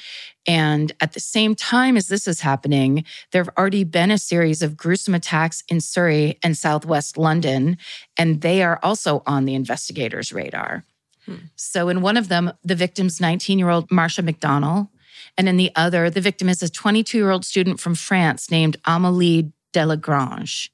[0.47, 4.61] And at the same time as this is happening, there have already been a series
[4.61, 7.77] of gruesome attacks in Surrey and southwest London,
[8.17, 10.83] and they are also on the investigators' radar.
[11.25, 11.35] Hmm.
[11.55, 14.89] So, in one of them, the victim's 19 year old Marsha McDonnell,
[15.37, 18.77] and in the other, the victim is a 22 year old student from France named
[18.83, 20.71] Amélie Delagrange.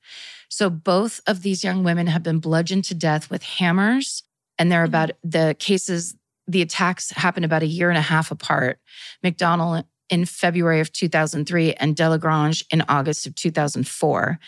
[0.50, 4.24] So both of these young women have been bludgeoned to death with hammers.
[4.58, 4.90] And they're mm-hmm.
[4.90, 6.16] about the cases,
[6.48, 8.80] the attacks happened about a year and a half apart.
[9.24, 14.40] McDonald in February of 2003 and Delagrange in August of 2004.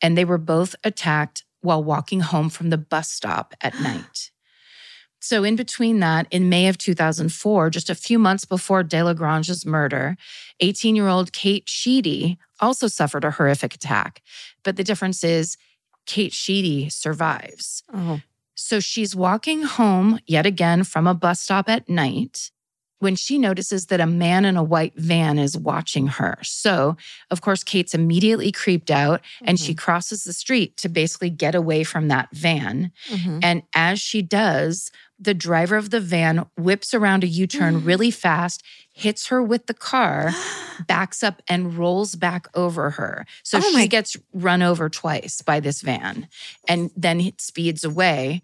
[0.00, 4.30] And they were both attacked while walking home from the bus stop at night.
[5.22, 10.16] So, in between that, in May of 2004, just a few months before Delagrange's murder,
[10.60, 14.22] 18 year old Kate Sheedy also suffered a horrific attack.
[14.62, 15.56] But the difference is
[16.06, 17.82] Kate Sheedy survives.
[17.92, 18.20] Oh,
[18.54, 22.50] So she's walking home yet again from a bus stop at night
[23.00, 26.38] when she notices that a man in a white van is watching her.
[26.42, 26.96] So,
[27.30, 31.82] of course, Kate's immediately creeped out and she crosses the street to basically get away
[31.82, 32.92] from that van.
[33.10, 33.40] Mhm.
[33.42, 38.10] And as she does, the driver of the van whips around a U turn really
[38.10, 40.30] fast, hits her with the car,
[40.86, 43.26] backs up, and rolls back over her.
[43.42, 46.28] So Oh she my- gets run over twice by this van
[46.68, 48.42] and then it speeds away.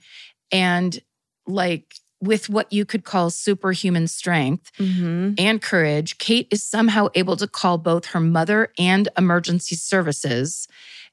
[0.50, 0.98] And
[1.46, 5.34] like with what you could call superhuman strength Mhm.
[5.38, 10.66] and courage, Kate is somehow able to call both her mother and emergency services.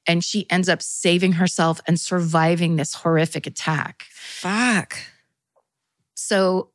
[0.06, 4.06] And she ends up saving herself and surviving this horrific attack.
[4.12, 4.98] Fuck.
[6.14, 6.70] So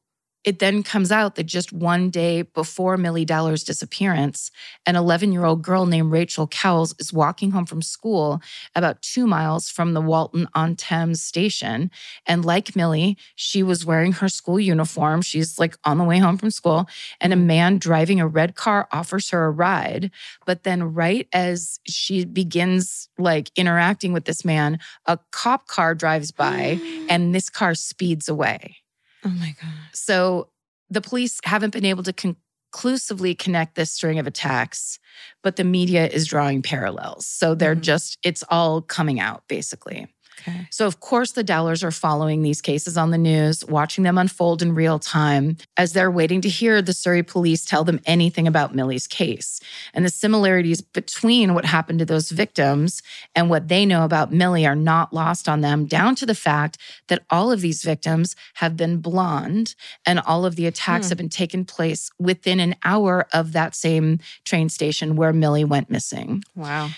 [0.45, 4.51] It then comes out that just one day before Milly Dowler's disappearance,
[4.85, 8.41] an 11 year old girl named Rachel Cowles is walking home from school
[8.73, 11.91] about two miles from the Walton on Thames station.
[12.25, 15.21] And like Milly, she was wearing her school uniform.
[15.21, 16.87] She's like on the way home from school,
[17.19, 20.09] and a man driving a red car offers her a ride.
[20.45, 26.31] But then, right as she begins like interacting with this man, a cop car drives
[26.31, 26.79] by
[27.09, 28.78] and this car speeds away.
[29.25, 29.71] Oh my God.
[29.93, 30.49] So
[30.89, 34.99] the police haven't been able to conclusively connect this string of attacks,
[35.43, 37.25] but the media is drawing parallels.
[37.25, 37.81] So they're Mhm.
[37.81, 40.07] just, it's all coming out basically.
[40.41, 40.67] Okay.
[40.69, 44.61] So, of course, the Dowlers are following these cases on the news, watching them unfold
[44.61, 48.73] in real time as they're waiting to hear the Surrey police tell them anything about
[48.75, 49.59] Milly's case.
[49.93, 53.01] And the similarities between what happened to those victims
[53.35, 56.77] and what they know about Milly are not lost on them, down to the fact
[57.07, 59.75] that all of these victims have been blonde
[60.05, 61.09] and all of the attacks Hmm.
[61.11, 65.89] have been taken place within an hour of that same train station where Milly went
[65.89, 66.43] missing.
[66.55, 66.89] Wow.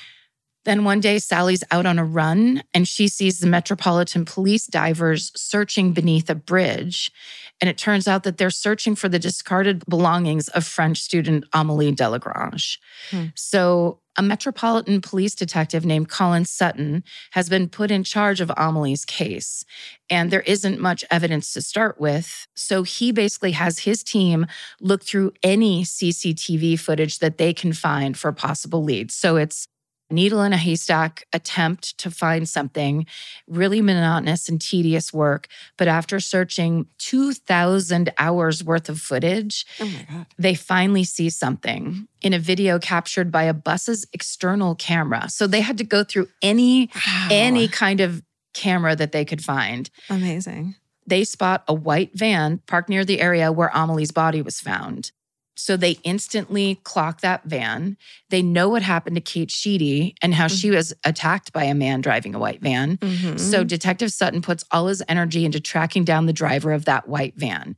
[0.64, 5.32] Then one day, Sally's out on a run and she sees the Metropolitan Police divers
[5.36, 7.12] searching beneath a bridge.
[7.60, 11.92] And it turns out that they're searching for the discarded belongings of French student Amelie
[11.92, 12.80] Delagrange.
[13.10, 13.26] Hmm.
[13.36, 17.02] So, a Metropolitan Police detective named Colin Sutton
[17.32, 19.64] has been put in charge of Amelie's case.
[20.10, 22.46] And there isn't much evidence to start with.
[22.56, 24.48] So, he basically has his team
[24.82, 29.16] look through any CCTV footage that they can find for possible leads.
[29.16, 29.68] So, it's
[30.12, 33.06] needle in a haystack attempt to find something
[33.48, 35.48] really monotonous and tedious work
[35.78, 42.40] but after searching 2000 hours worth of footage Oh they finally see something in a
[42.40, 47.28] video captured by a bus's external camera so they had to go through any Wow.
[47.32, 48.22] any kind of
[48.54, 50.76] camera that they could find Amazing.
[51.08, 55.12] they spot a white van parked near the area where Amelie's body was found.
[55.56, 57.98] So they instantly clock that van.
[58.30, 62.02] They know what happened to Kate Sheedy and how she was attacked by a man
[62.02, 62.98] driving a white van.
[62.98, 63.40] Mhm.
[63.40, 67.34] So Detective Sutton puts all his energy into tracking down the driver of that white
[67.36, 67.76] van.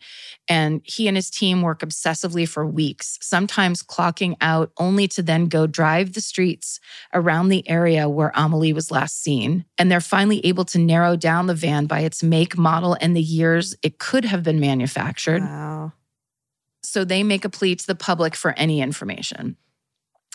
[0.48, 5.48] And he and his team work obsessively for weeks, sometimes clocking out only to then
[5.48, 6.80] go drive the streets
[7.14, 9.66] around the area where Amelie was last seen.
[9.78, 13.22] And they're finally able to narrow down the van by its make, model, and the
[13.22, 15.42] years it could have been manufactured.
[15.42, 15.94] Wow.
[16.94, 19.58] So they make a plea to the public for any information.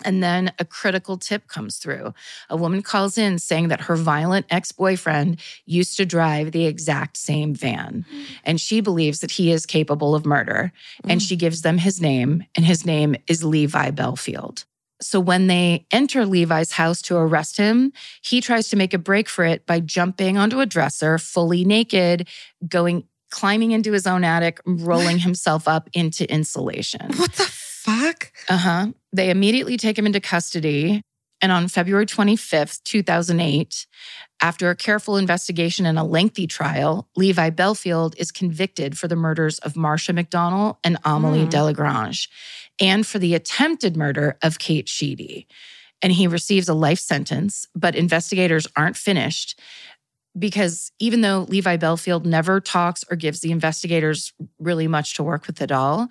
[0.04, 2.14] And then a critical tip comes through.
[2.50, 7.16] A woman calls in saying that her violent ex boyfriend used to drive the exact
[7.16, 8.04] same van.
[8.12, 8.24] Mm.
[8.42, 10.72] And she believes that he is capable of murder.
[11.04, 11.28] And mm.
[11.28, 14.64] she gives them his name, and his name is Levi Bellfield.
[15.00, 19.28] So when they enter Levi's house to arrest him, he tries to make a break
[19.28, 22.26] for it by jumping onto a dresser, fully naked,
[22.68, 27.10] going climbing into his own attic, rolling himself up into insulation.
[27.16, 28.32] What the fuck?
[28.48, 28.86] Uh huh.
[29.12, 31.02] They immediately take him into custody.
[31.40, 33.86] And on February 25th, 2008,
[34.40, 39.60] after a careful investigation and a lengthy trial, Levi Bellfield is convicted for the murders
[39.60, 41.48] of Marsha McDonald and Amelie Hmm.
[41.48, 42.28] Delagrange
[42.80, 45.46] and for the attempted murder of Kate Sheedy.
[46.02, 49.58] And he receives a life sentence, but investigators aren't finished
[50.38, 55.46] because even though Levi Bellfield never talks or gives the investigators really much to work
[55.46, 56.08] with at all,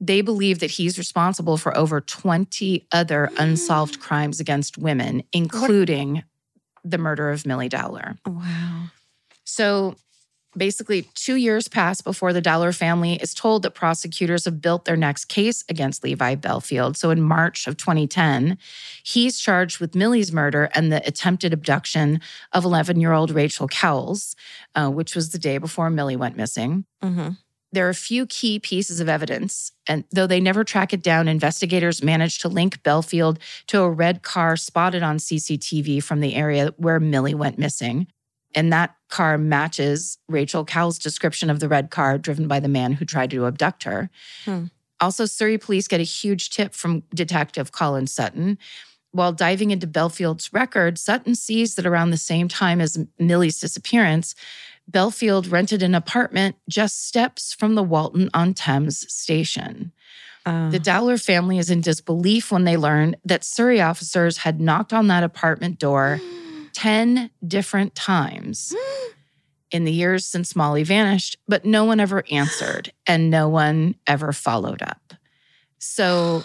[0.00, 6.22] they believe that he's responsible for over 20 other unsolved crimes against women, including
[6.84, 8.16] the murder of Milly Dowler.
[8.26, 8.86] Wow.
[9.44, 9.96] So
[10.56, 14.96] basically, two years pass before the Dowler family is told that prosecutors have built their
[14.96, 16.96] next case against Levi Bellfield.
[16.96, 18.58] So in March of 2010,
[19.02, 22.20] he's charged with Milly's murder and the attempted abduction
[22.52, 24.36] of 11 year old Rachel Cowles,
[24.74, 26.84] uh, which was the day before Milly went missing.
[27.02, 27.30] hmm
[27.72, 31.28] There are a few key pieces of evidence, and though they never track it down,
[31.28, 33.38] investigators managed to link Bellfield
[33.68, 38.06] to a red car spotted on CCTV from the area where Milly went missing.
[38.54, 42.92] And that car matches Rachel Cowles' description of the red car driven by the man
[42.92, 44.10] who tried to abduct her.
[44.44, 44.64] Hmm.
[45.00, 48.58] Also, Surrey police get a huge tip from Detective Colin Sutton.
[49.10, 54.34] While diving into Bellfield's record, Sutton sees that around the same time as Milly's disappearance,
[54.90, 59.92] Bellfield rented an apartment just steps from the Walton on Thames station.
[60.46, 64.92] Uh, The Dowler family is in disbelief when they learn that Surrey officers had knocked
[64.92, 66.20] on that apartment door
[66.74, 68.74] 10 different times
[69.70, 74.32] in the years since Molly vanished, but no one ever answered and no one ever
[74.32, 75.14] followed up.
[75.78, 76.44] So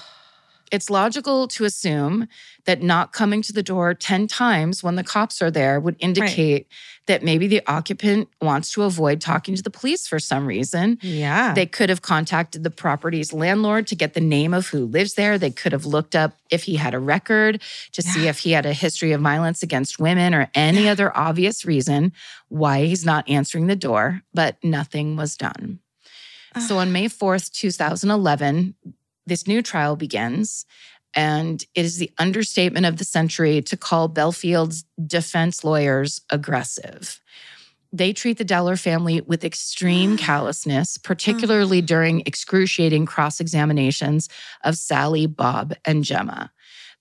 [0.72, 2.28] it's logical to assume
[2.70, 6.68] that not coming to the door 10 times when the cops are there would indicate
[7.08, 11.00] that maybe the occupant wants to avoid talking to the police for some reason.
[11.02, 11.56] Yeah.
[11.56, 15.40] They could have contacted the property's landlord to get the name of who lives there.
[15.40, 17.64] They could have looked up if he had a record
[17.94, 21.66] to see if he had a history of violence against women or any other obvious
[21.66, 22.14] reason
[22.50, 25.80] why he's not answering the door, but nothing was done.
[26.68, 28.76] So on May 4th, 2011,
[29.26, 30.68] this new trial begins.
[31.16, 37.20] And it is the understatement of the century to call Bellfield's defense lawyers aggressive.
[37.92, 41.86] They treat the Dowler family with extreme callousness, particularly mm.
[41.86, 44.30] during excruciating cross examinations
[44.64, 46.52] of Sally, Bob, and Gemma.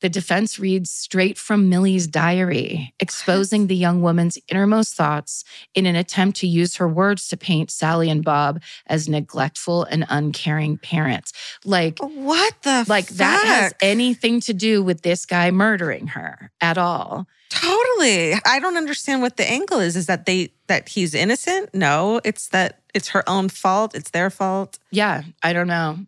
[0.00, 5.44] The defense reads straight from Milly's diary, exposing the young woman's innermost thoughts
[5.74, 10.06] in an attempt to use her words to paint Sally and Bob as neglectful and
[10.08, 11.32] uncaring parents.
[11.64, 16.78] Like, what the like that has anything to do with this guy murdering her at
[16.78, 17.26] all.
[17.50, 18.34] Totally.
[18.46, 19.96] I don't understand what the angle is.
[19.96, 21.74] Is that they that he's innocent?
[21.74, 23.94] No, it's that it's her own fault.
[23.94, 24.78] It's their fault.
[24.90, 25.98] Yeah, I don't know.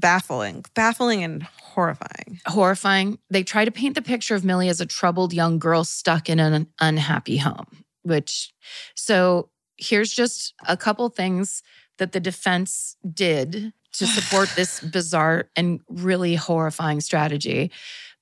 [0.00, 0.64] Baffling.
[0.74, 2.40] Baffling and horrifying.
[2.46, 3.18] Horrifying.
[3.30, 6.40] They try to paint the picture of Milly as a troubled young girl stuck in
[6.40, 8.52] an unhappy home, which,
[8.94, 11.62] so here's just a couple things
[11.98, 17.70] that the defense did to support this bizarre and really horrifying strategy.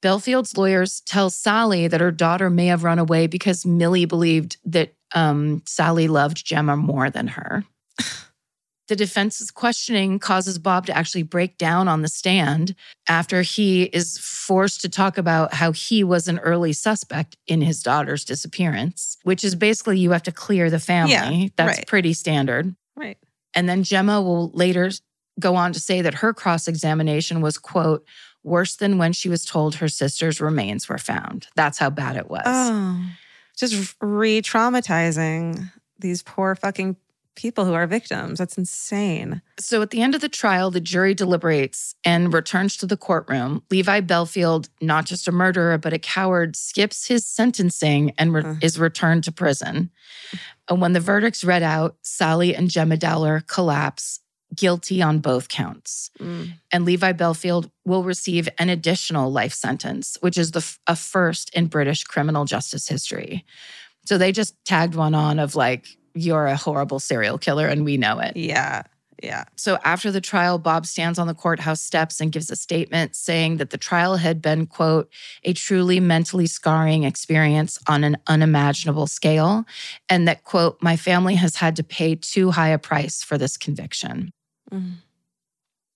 [0.00, 4.94] Bellfield's lawyers tell Sally that her daughter may have run away because Milly believed that
[5.14, 7.64] um, Sally loved Gemma more than her.
[8.88, 12.74] The defense's questioning causes Bob to actually break down on the stand
[13.06, 17.82] after he is forced to talk about how he was an early suspect in his
[17.82, 21.12] daughter's disappearance, which is basically you have to clear the family.
[21.12, 21.86] Yeah, That's right.
[21.86, 22.74] pretty standard.
[22.96, 23.18] Right.
[23.54, 24.90] And then Gemma will later
[25.38, 28.06] go on to say that her cross examination was, quote,
[28.42, 31.46] worse than when she was told her sister's remains were found.
[31.56, 32.42] That's how bad it was.
[32.46, 33.04] Oh,
[33.58, 36.96] just re traumatizing these poor fucking
[37.38, 38.38] people who are victims.
[38.38, 39.40] That's insane.
[39.58, 43.62] So at the end of the trial, the jury deliberates and returns to the courtroom.
[43.70, 48.54] Levi Bellfield, not just a murderer, but a coward, skips his sentencing and re- Uh.
[48.60, 49.90] is returned to prison.
[50.68, 54.20] And when the verdict's read out, Sally and Gemma Dowler collapse,
[54.56, 56.10] guilty on both counts.
[56.18, 56.54] Mm.
[56.72, 61.50] And Levi Bellfield will receive an additional life sentence, which is the f- a first
[61.54, 63.44] in British criminal justice history.
[64.06, 67.96] So they just tagged one on of like, you're a horrible serial killer and we
[67.96, 68.36] know it.
[68.36, 68.82] Yeah.
[69.22, 69.44] Yeah.
[69.56, 73.56] So after the trial, Bob stands on the courthouse steps and gives a statement saying
[73.56, 75.10] that the trial had been, quote,
[75.42, 79.64] a truly mentally scarring experience on an unimaginable scale.
[80.08, 83.56] And that, quote, my family has had to pay too high a price for this
[83.56, 84.30] conviction.
[84.72, 84.98] Mm.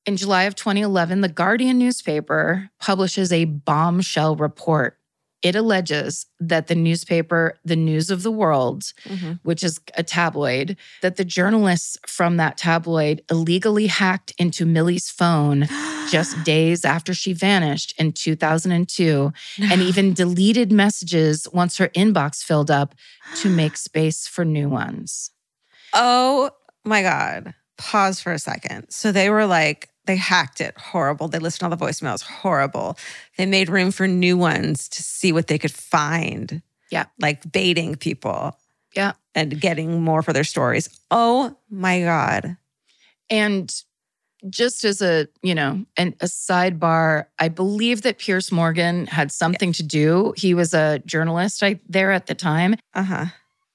[0.05, 4.99] In July of 2011, the Guardian newspaper publishes a bombshell report.
[5.43, 9.40] It alleges that the newspaper, The News of the World, Mhm.
[9.43, 15.66] which is a tabloid, that the journalists from that tabloid illegally hacked into Milly's phone
[16.11, 22.70] just days after she vanished in 2002 and even deleted messages once her inbox filled
[22.70, 22.95] up
[23.36, 25.30] to make space for new ones.
[25.93, 26.51] Oh
[26.84, 27.55] my God.
[27.78, 28.90] Pause for a second.
[28.90, 30.77] So they were like, they hacked it.
[30.77, 31.29] Horrible.
[31.29, 32.23] They listened to all the voicemails.
[32.23, 32.99] Horrible.
[33.37, 36.63] They made room for new ones to see what they could find.
[36.91, 37.05] Yeah.
[37.21, 38.57] Like baiting people.
[38.95, 39.13] Yeah.
[39.35, 40.89] And getting more for their stories.
[41.11, 42.57] Oh my God.
[43.31, 43.75] And
[44.51, 49.73] just as a, you know, an, a sidebar, I believe that Piers Morgan had something
[49.75, 50.35] to do.
[50.37, 52.75] He was a journalist I, there at the time.
[52.93, 53.25] Uh huh.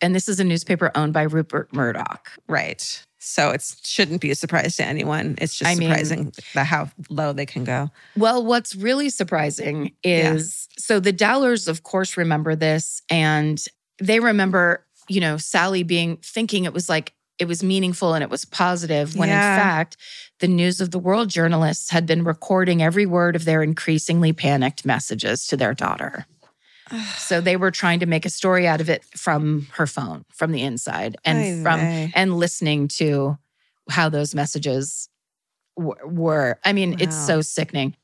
[0.01, 2.29] And this is a newspaper owned by Rupert Murdoch.
[2.47, 3.03] Right.
[3.19, 5.35] So it shouldn't be a surprise to anyone.
[5.39, 7.89] It's just I mean- surprising that how low they can go.
[8.15, 13.63] Well, what's really surprising is so the Dowlers, of course, remember this and
[13.99, 18.29] they remember, you know, Sally being thinking it was like it was meaningful and it
[18.31, 19.53] was positive when Yeah.
[19.55, 19.97] in fact
[20.39, 24.85] the news of the world journalists had been recording every word of their increasingly panicked
[24.85, 26.25] messages to their daughter.
[27.17, 30.51] So they were trying to make a story out of it from her phone, from
[30.51, 32.11] the inside, and Ay from vey.
[32.15, 33.37] and listening to
[33.89, 35.09] how those messages
[35.77, 36.59] w- were.
[36.65, 37.95] I mean, it's so sickening.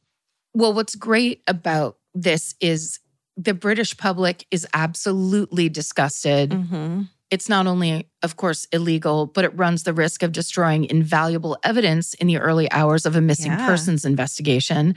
[0.53, 2.99] Well, what's great about this is
[3.35, 6.51] the British public is absolutely disgusted.
[6.51, 7.09] Mhm.
[7.33, 12.13] It's not only, of course, illegal, but it runs the risk of destroying invaluable evidence
[12.13, 13.65] in the early hours of a missing Yeah.
[13.65, 14.93] persons investigation.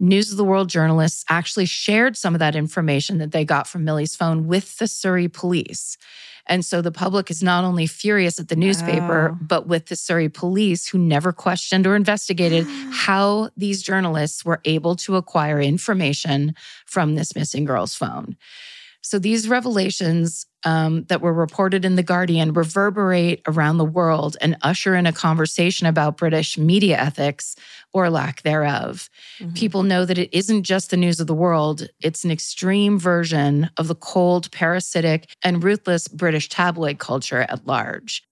[0.00, 3.84] News of the World journalists actually shared some of that information that they got from
[3.84, 5.96] Milly's phone with the Surrey police.
[6.48, 9.38] And so the public is not only furious at the newspaper, Oh.
[9.40, 12.66] but with the Surrey police who never questioned or investigated
[13.06, 16.52] how these journalists were able to acquire information
[16.84, 18.36] from this missing girl's phone.
[19.06, 24.56] So these revelations um, that were reported in The Guardian reverberate around the world and
[24.62, 27.54] usher in a conversation about British media ethics
[27.92, 29.08] or lack thereof.
[29.38, 29.54] Mhm.
[29.54, 33.70] People know that it isn't just the news of the world, it's an extreme version
[33.76, 38.24] of the cold, parasitic, and ruthless British tabloid culture at large.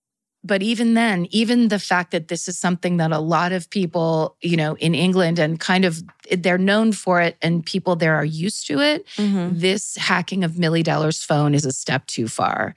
[0.46, 4.36] But even then, even the fact that this is something that a lot of people,
[4.42, 8.24] you know, in England and kind of they're known for it and people there are
[8.24, 9.60] used to it, Mhm.
[9.60, 12.74] this hacking of Milly Dowler's phone is a step too far.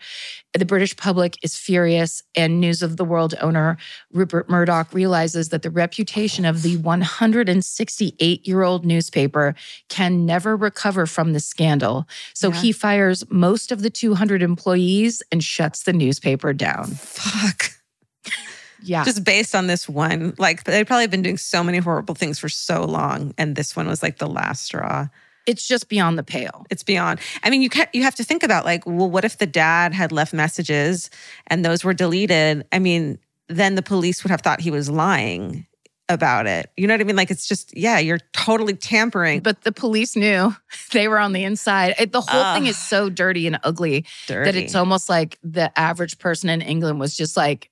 [0.57, 3.77] The British public is furious, and News of the World owner
[4.11, 9.53] Rupert Murdoch realizes that the reputation of the 168 year old newspaper
[9.89, 12.07] can never recover from the scandal.
[12.33, 12.61] So Yeah.
[12.61, 16.95] he fires most of the 200 employees and shuts the newspaper down.
[16.95, 17.71] Fuck.
[18.81, 19.03] Yeah.
[19.03, 22.49] Just based on this one, like they'd probably been doing so many horrible things for
[22.49, 25.07] so long, and this one was like the last straw.
[25.47, 26.65] it's just beyond the pale.
[26.69, 27.19] It's beyond.
[27.43, 29.93] I mean, you ca you have to think about like, well, what if the dad
[29.93, 31.09] had left messages
[31.47, 32.65] and those were deleted?
[32.71, 33.17] I mean,
[33.47, 35.65] then the police would have thought he was lying
[36.09, 36.69] about it.
[36.77, 37.15] You know what I mean?
[37.15, 39.41] Like, it's just yeah, you're totally tampering.
[39.41, 40.55] But the police knew
[40.93, 41.95] they were on the inside.
[41.99, 44.51] It- the whole thing is so dirty and ugly dirty.
[44.51, 47.69] that it's almost like the average person in England was just like,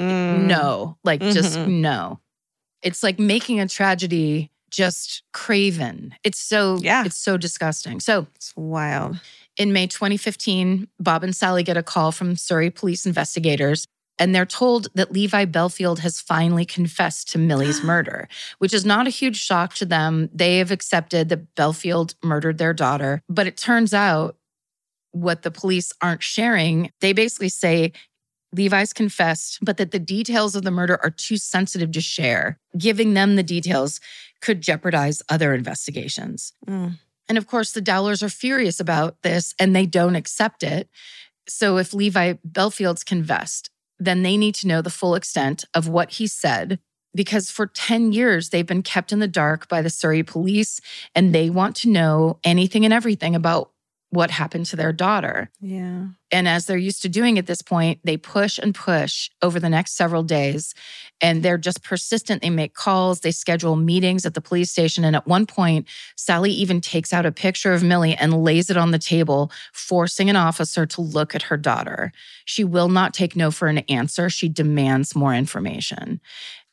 [0.00, 0.44] Mm.
[0.46, 1.80] no, like just Mhm.
[1.80, 2.20] no.
[2.82, 6.14] It's like making a tragedy just craven.
[6.24, 7.04] It's so Yeah.
[7.04, 8.00] it's so disgusting.
[8.00, 9.20] So It's wild.
[9.58, 13.86] in May 2015, Bob and Sally get a call from Surrey police investigators.
[14.18, 19.06] And they're told that Levi Bellfield has finally confessed to Milly's murder, which is not
[19.06, 20.28] a huge shock to them.
[20.32, 23.22] They have accepted that Bellfield murdered their daughter.
[23.28, 24.36] But it turns out
[25.12, 27.92] what the police aren't sharing, they basically say
[28.52, 32.58] Levi's confessed, but that the details of the murder are too sensitive to share.
[32.76, 34.00] Giving them the details
[34.40, 36.52] could jeopardize other investigations.
[36.66, 36.98] Mm.
[37.28, 40.88] And of course, the Dowlers are furious about this and they don't accept it.
[41.46, 46.12] So if Levi Bellfield's confessed, then they need to know the full extent of what
[46.12, 46.78] he said.
[47.14, 50.80] Because for 10 years, they've been kept in the dark by the Surrey police
[51.14, 53.70] and they want to know anything and everything about
[54.10, 55.50] what happened to their daughter.
[55.60, 56.06] Yeah.
[56.30, 59.68] And as they're used to doing at this point, they push and push over the
[59.68, 60.74] next several days.
[61.20, 62.42] And they're just persistent.
[62.42, 65.04] They make calls, they schedule meetings at the police station.
[65.04, 68.76] And at one point, Sally even takes out a picture of Milly and lays it
[68.76, 72.12] on the table, forcing an officer to look at her daughter.
[72.44, 74.30] She will not take no for an answer.
[74.30, 76.20] She demands more information.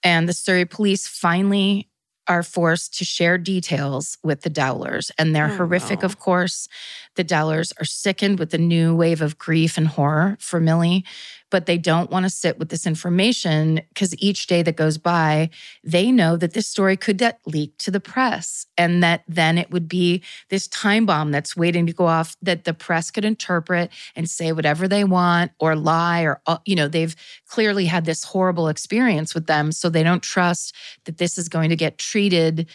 [0.04, 1.90] And the Surrey police finally
[2.28, 5.12] are forced to share details with the Dowlers.
[5.18, 6.06] And they're Oh, horrific, no.
[6.06, 6.68] of course.
[7.16, 11.06] The Dowlers are sickened with the new wave of grief and horror for Milly,
[11.52, 15.50] but they don't want to sit with this information because each day that goes by,
[15.84, 19.72] they know that this story could get leaked to the press and that then it
[19.72, 23.92] would be this time bomb that's waiting to go off that the press could interpret
[24.16, 27.16] and say whatever they want or lie or, uh, you know, they've
[27.48, 29.72] clearly had this horrible experience with them.
[29.72, 30.76] So they don't trust
[31.06, 32.68] that this is going to get treated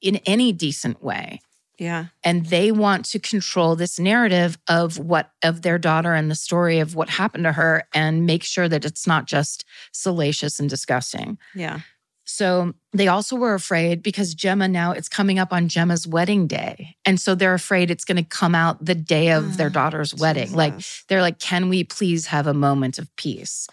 [0.00, 1.40] in any decent way
[1.78, 2.06] Yeah.
[2.24, 6.80] and they want to control this narrative of what of their daughter and the story
[6.80, 11.38] of what happened to her and make sure that it's not just salacious and disgusting.
[11.54, 11.80] Yeah.
[12.24, 16.94] So they also were afraid because Gemma now it's coming up on Gemma's wedding day.
[17.06, 19.70] And so they're afraid it's going to come out the day of ah, their Oh,
[19.70, 20.52] daughter's wedding.
[20.52, 20.74] Like
[21.08, 23.66] they're like, can we please have a moment of peace?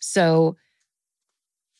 [0.00, 0.56] So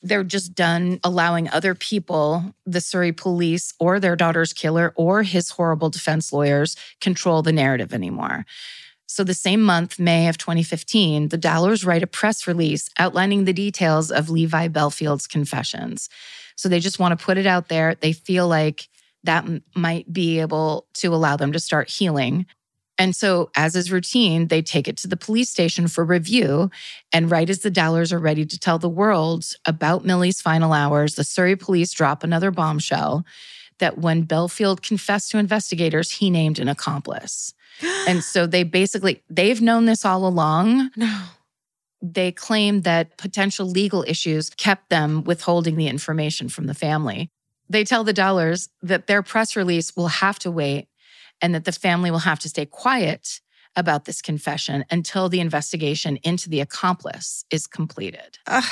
[0.03, 5.51] they're just done allowing other people, the Surrey police or their daughter's killer or his
[5.51, 8.47] horrible defense lawyers, control the narrative anymore.
[9.07, 13.53] So, the same month, May of 2015, the Dowlers write a press release outlining the
[13.53, 16.09] details of Levi Bellfield's confessions.
[16.55, 17.97] So, they just want to put it out there.
[17.97, 18.89] They feel like
[19.25, 22.47] that might be able to allow them to start healing.
[23.01, 26.71] And so, as is routine, they take it to the police station for review.
[27.15, 31.15] And right as the Dowlers are ready to tell the world about Milly's final hours,
[31.15, 33.25] the Surrey police drop another bombshell
[33.79, 37.55] that when Bellfield confessed to investigators, he named an accomplice.
[38.07, 40.91] And so they basically they've known this all along.
[40.95, 41.23] No.
[42.03, 47.31] They claim that potential legal issues kept them withholding the information from the family.
[47.71, 50.90] They tell the Dowlers that their press release will have to wait
[51.43, 53.41] and that the family will have to stay quiet
[53.77, 58.39] about this confession until the investigation into the accomplice is completed.
[58.47, 58.65] Ugh.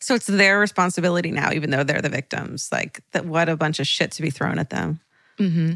[0.00, 2.68] So it's their responsibility now, even though they're the victims.
[2.70, 5.00] Like, that what a bunch of shit to be thrown at them.
[5.38, 5.74] hmm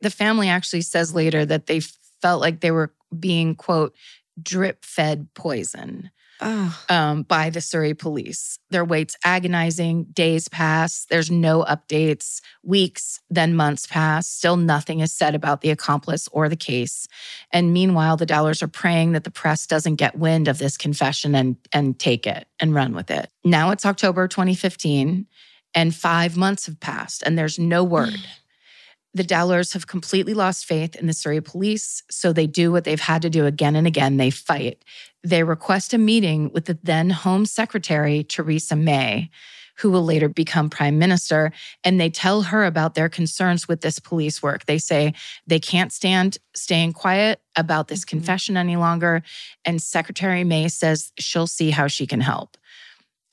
[0.00, 1.80] The family actually says later that they
[2.22, 3.94] felt like they were being, quote,
[4.40, 6.10] drip fed poison
[6.40, 8.58] Oh, um, by the Surrey police.
[8.70, 10.04] Their wait's agonizing.
[10.04, 11.06] Days pass.
[11.10, 12.40] There's no updates.
[12.62, 14.28] Weeks, then months pass.
[14.28, 17.08] Still nothing is said about the accomplice or the case.
[17.52, 21.34] And meanwhile, the Dowlers are praying that the press doesn't get wind of this confession
[21.34, 23.30] and, and take it and run with it.
[23.44, 25.26] Now it's October 2015,
[25.74, 28.16] and five months have passed, and there's no word.
[29.14, 33.00] The Dowlers have completely lost faith in the Surrey police, so they do what they've
[33.00, 34.16] had to do again and again.
[34.16, 34.84] They fight.
[35.24, 39.30] They request a meeting with the then Home Secretary, Theresa May,
[39.78, 41.52] who will later become prime minister,
[41.84, 44.66] and they tell her about their concerns with this police work.
[44.66, 45.14] They say
[45.46, 48.08] they can't stand staying quiet about this Mhm.
[48.08, 49.22] confession any longer.
[49.64, 52.56] And Secretary May says she'll see how she can help.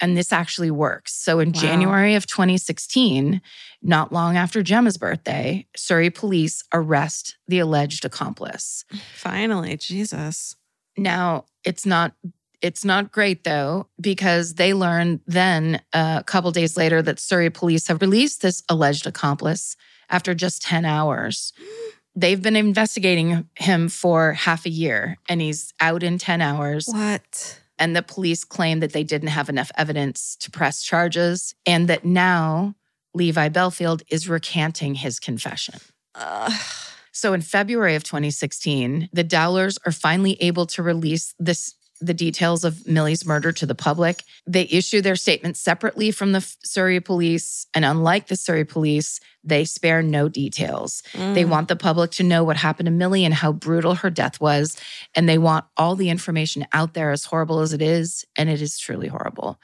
[0.02, 1.14] And this actually works.
[1.14, 1.62] So in Wow.
[1.62, 3.42] January of 2016,
[3.82, 8.84] not long after Gemma's birthday, Surrey police arrest the alleged accomplice.
[9.14, 10.56] finally, Jesus.
[10.98, 12.14] Now, it's not
[12.62, 17.50] it's not great though because they learn then uh, a couple days later that Surrey
[17.50, 19.76] police have released this alleged accomplice
[20.10, 21.54] after just 10 hours.
[22.16, 27.60] They've been investigating him for half a year and he's out in 10 hours What?
[27.78, 32.06] And the police claim that they didn't have enough evidence to press charges and that
[32.06, 32.76] now
[33.14, 35.80] Levi Bellfield is recanting his confession.
[36.16, 36.52] Ugh.
[37.12, 42.64] So in February of 2016, the Dowlers are finally able to release this the details
[42.64, 44.24] of Milly's murder to the public.
[44.46, 49.64] They issue their statement separately from the Surrey police, and unlike the Surrey police, they
[49.64, 51.04] spare no details.
[51.14, 51.50] They Mm.
[51.50, 54.76] want the public to know what happened to Milly and how brutal her death was,
[55.16, 58.62] and they want all the information out there as horrible as it is, and it
[58.62, 59.60] is truly horrible.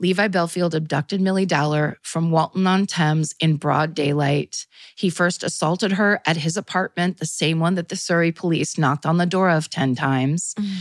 [0.00, 4.66] Levi Bellfield abducted Milly Dowler from Walton on Thames in broad daylight.
[4.96, 9.06] He first assaulted her at his apartment, the same one that the Surrey police knocked
[9.06, 10.74] on the door of 10 times, Mm.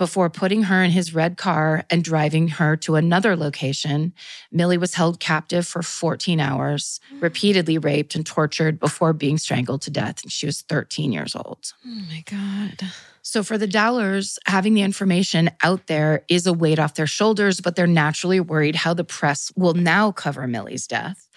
[0.00, 4.14] Before putting her in his red car and driving her to another location.
[4.50, 9.90] Milly was held captive for 14 hours, repeatedly raped and tortured before being strangled to
[9.90, 10.22] death.
[10.22, 11.74] And she was 13 years old.
[11.86, 12.88] Oh my God.
[13.20, 17.60] So for the Dowlers, having the information out there is a weight off their shoulders,
[17.60, 21.28] but they're naturally worried how the press will now cover Milly's death.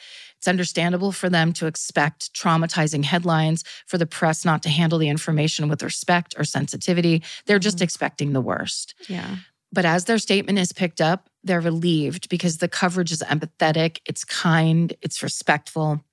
[0.44, 5.08] It's understandable for them to expect traumatizing headlines, for the press not to handle the
[5.08, 7.24] information with respect or sensitivity.
[7.46, 7.86] They're just mm-hmm.
[7.86, 8.94] expecting the worst.
[9.08, 9.38] Yeah.
[9.72, 14.26] But as their statement is picked up, they're relieved because the coverage is empathetic, it's
[14.26, 16.04] kind, it's respectful.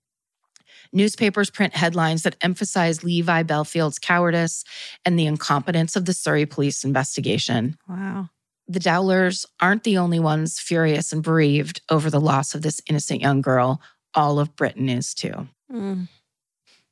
[0.92, 4.62] Newspapers print headlines that emphasize Levi Bellfield's cowardice
[5.04, 7.76] and the incompetence of the Surrey police investigation.
[7.88, 8.30] Wow.
[8.68, 13.20] The Dowlers aren't the only ones furious and bereaved over the loss of this innocent
[13.20, 13.80] young girl.
[14.14, 15.48] All of Britain is too.
[15.72, 16.08] Mm.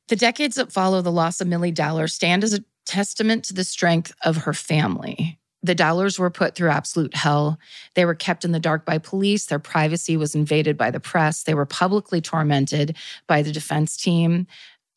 [0.08, 3.64] The decades that follow the loss of Milly Dowler stand as a testament to the
[3.64, 5.38] strength of her family.
[5.62, 7.58] The Dowlers were put through absolute hell.
[7.94, 9.46] They were kept in the dark by police.
[9.46, 11.42] Their privacy was invaded by the press.
[11.42, 12.96] They were publicly tormented
[13.26, 14.46] by the defense team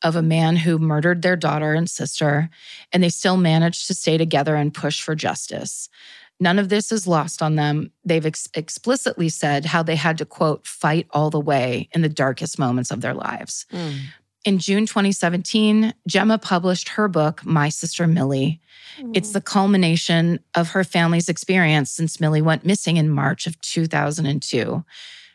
[0.02, 2.48] of a man who murdered their daughter and sister,
[2.92, 5.88] and they still managed to stay together and push for justice.
[6.42, 7.92] None of this is lost on them.
[8.04, 12.08] They've ex- explicitly said how they had to, quote, fight all the way in the
[12.08, 13.64] darkest moments of their lives.
[13.72, 13.98] Mm.
[14.44, 18.60] In June 2017, Gemma published her book, My Sister Milly.
[19.14, 24.84] It's the culmination of her family's experience since Milly went missing in March of 2002.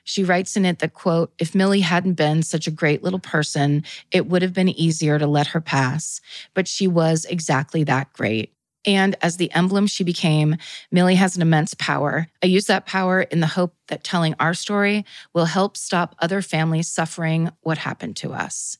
[0.03, 3.85] She writes in it that, quote, if Milly hadn't been such a great little person,
[4.11, 6.19] it would have been easier to let her pass.
[6.53, 8.51] But she was exactly that great.
[8.87, 10.55] And as the emblem she became,
[10.91, 12.27] Milly has an immense power.
[12.41, 16.41] I use that power in the hope that telling our story will help stop other
[16.41, 18.77] families suffering what happened to us.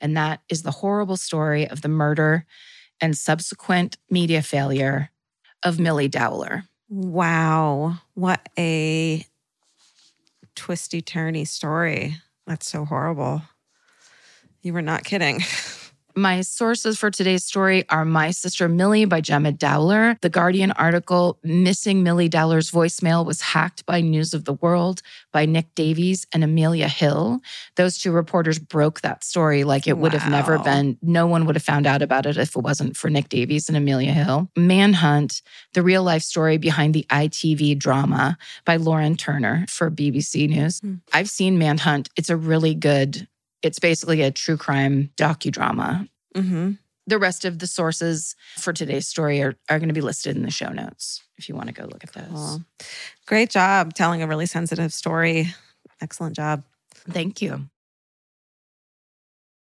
[0.00, 2.46] And that is the horrible story of the murder
[2.98, 5.10] and subsequent media failure
[5.62, 6.64] of Milly Dowler.
[6.88, 7.98] Wow.
[8.14, 9.26] What a
[10.56, 12.16] twisty, turny story.
[12.46, 13.42] That's so horrible.
[14.62, 15.42] You were not kidding.
[16.14, 21.38] My sources for today's story are My Sister Milly by Gemma Dowler, the Guardian article
[21.42, 25.00] Missing Milly Dowler's Voicemail Was Hacked by News of the World
[25.32, 27.40] by Nick Davies and Amelia Hill.
[27.76, 30.98] Those two reporters broke that story like it would have never been.
[31.00, 33.76] No one would have found out about it if it wasn't for Nick Davies and
[33.76, 34.50] Amelia Hill.
[34.56, 35.40] Manhunt,
[35.72, 40.80] the real life story behind the ITV drama by Lauren Turner for BBC News.
[40.80, 40.96] Hmm.
[41.12, 42.10] I've seen Manhunt.
[42.16, 43.28] It's a really good
[43.62, 46.08] it's basically a true crime docudrama.
[46.34, 46.72] hmm
[47.06, 50.42] the rest of the sources for today's story are, are going to be listed in
[50.42, 52.28] the show notes if you want to go look at those.
[52.28, 52.62] Cool.
[53.26, 55.48] Great job telling a really sensitive story.
[56.00, 56.62] Excellent job.
[57.10, 57.68] Thank you.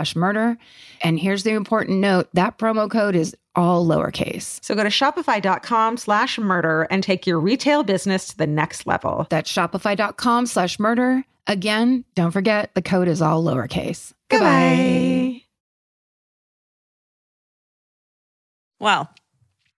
[0.00, 0.56] slash murder.
[1.02, 4.62] And here's the important note that promo code is all lowercase.
[4.64, 9.26] So go to shopify.com slash murder and take your retail business to the next level.
[9.28, 11.24] That's shopify.com slash murder.
[11.46, 14.12] Again, don't forget the code is all lowercase.
[14.30, 15.42] Goodbye.
[18.78, 19.10] Well,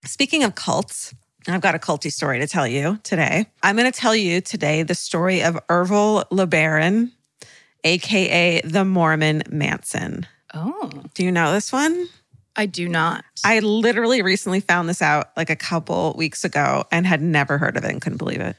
[0.05, 1.14] speaking of cults,
[1.49, 3.47] I've got a culty story to tell you today.
[3.64, 7.11] I'm going to tell you today the story of Ervil LeBaron,
[7.85, 10.26] aka the Mormon Manson.
[10.55, 12.09] Oh, Do you know this one?
[12.55, 13.24] I do not.
[13.45, 17.76] I literally recently found this out like a couple weeks ago and had never heard
[17.78, 18.57] of it and couldn't believe it.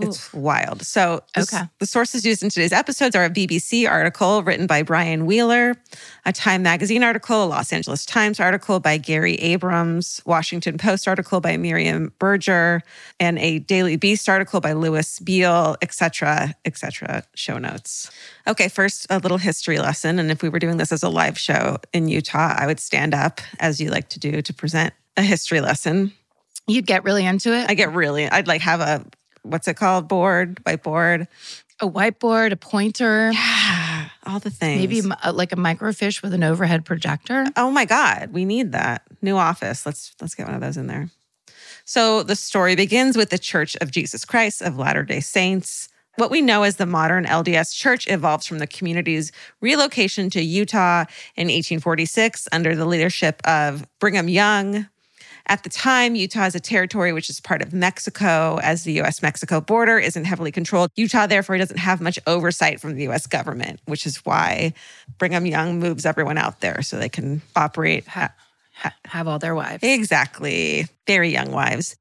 [0.00, 0.82] It's wild.
[0.82, 1.62] So, the, Okay.
[1.78, 5.74] the sources used in today's episodes are a BBC article written by Brian Wheeler,
[6.24, 11.40] a Time Magazine article, a Los Angeles Times article by Gary Abrams, Washington Post article
[11.40, 12.82] by Miriam Berger,
[13.18, 17.24] and a Daily Beast article by Lewis Beale, etc., etc.
[17.34, 18.10] Show notes.
[18.46, 20.18] Okay, first a little history lesson.
[20.18, 23.14] And if we were doing this as a live show in Utah, I would stand
[23.14, 26.12] up as you like to do to present a history lesson.
[26.66, 27.66] You'd get really into it.
[27.68, 29.04] I get really, I'd like have a
[29.50, 30.08] what's it called?
[30.08, 31.26] Board, whiteboard.
[31.80, 34.80] a whiteboard, a pointer, Yeah, all the things.
[34.80, 37.46] maybe uh, like a microfiche with an overhead projector.
[37.56, 39.86] Oh my God, we need that new office.
[39.86, 41.10] Let's let's get one of those in there.
[41.84, 45.88] So the story begins with the Church of Jesus Christ of Latter Day Saints.
[46.16, 49.30] What we know as the modern LDS Church evolves from the community's
[49.60, 51.02] relocation to Utah
[51.36, 54.88] in 1846 under the leadership of Brigham Young.
[55.48, 59.22] At the time, Utah is a territory which is part of Mexico, as the US
[59.22, 60.90] Mexico border isn't heavily controlled.
[60.94, 64.74] Utah, therefore, doesn't have much oversight from the US government, which is why
[65.16, 68.06] Brigham Young moves everyone out there so they can operate.
[68.08, 68.34] Ha-
[68.74, 69.82] ha- have all their wives.
[69.82, 70.86] Exactly.
[71.06, 71.96] Very young wives.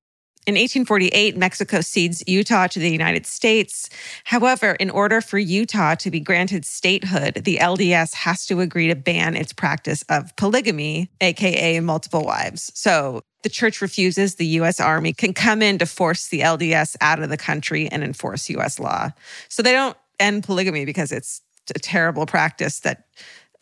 [0.47, 3.89] In 1848, Mexico cedes Utah to the United States.
[4.23, 8.95] However, in order for Utah to be granted statehood, the LDS has to agree to
[8.95, 12.71] ban its practice of polygamy, AKA multiple wives.
[12.73, 17.21] So the church refuses, the US Army can come in to force the LDS out
[17.21, 19.09] of the country and enforce US law.
[19.49, 21.41] So they don't end polygamy because it's
[21.75, 23.03] a terrible practice that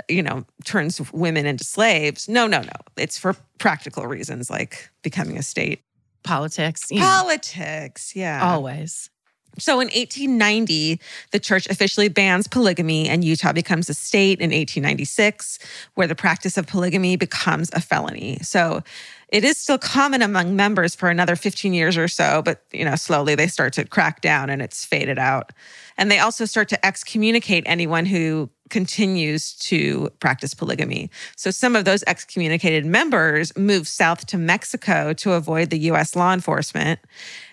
[0.08, 2.30] you know turns women into slaves.
[2.30, 2.78] No, no, no.
[2.96, 5.82] It's for practical reasons like becoming a state.
[6.26, 6.92] Politics.
[6.92, 8.44] you know, Politics, yeah.
[8.44, 9.10] always.
[9.58, 11.00] So in 1890,
[11.32, 15.60] the church officially bans polygamy, and Utah becomes a state in 1896,
[15.94, 18.38] where the practice of polygamy becomes a felony.
[18.42, 18.84] So
[19.30, 22.96] it is still common among members for another 15 years or so, but you know,
[22.96, 25.52] slowly they start to crack down and it's faded out.
[25.98, 31.10] And they also start to excommunicate anyone who continues to practice polygamy.
[31.36, 36.34] So some of those excommunicated members move south to Mexico to avoid the US law
[36.34, 37.00] enforcement.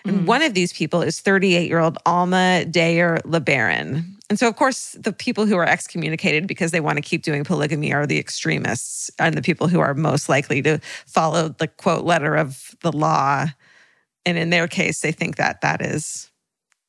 [0.05, 0.25] And mm.
[0.25, 4.05] one of these people is 38 year old Alma Dayer LeBaron.
[4.33, 7.43] And so, of course, the people who are excommunicated because they want to keep doing
[7.43, 12.03] polygamy are the extremists and the people who are most likely to follow the quote
[12.03, 13.45] letter of the law.
[14.25, 16.31] And in their case, they think that that is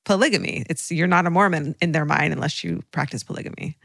[0.06, 0.64] polygamy.
[0.70, 3.76] It's you're not a Mormon in their mind unless you practice polygamy.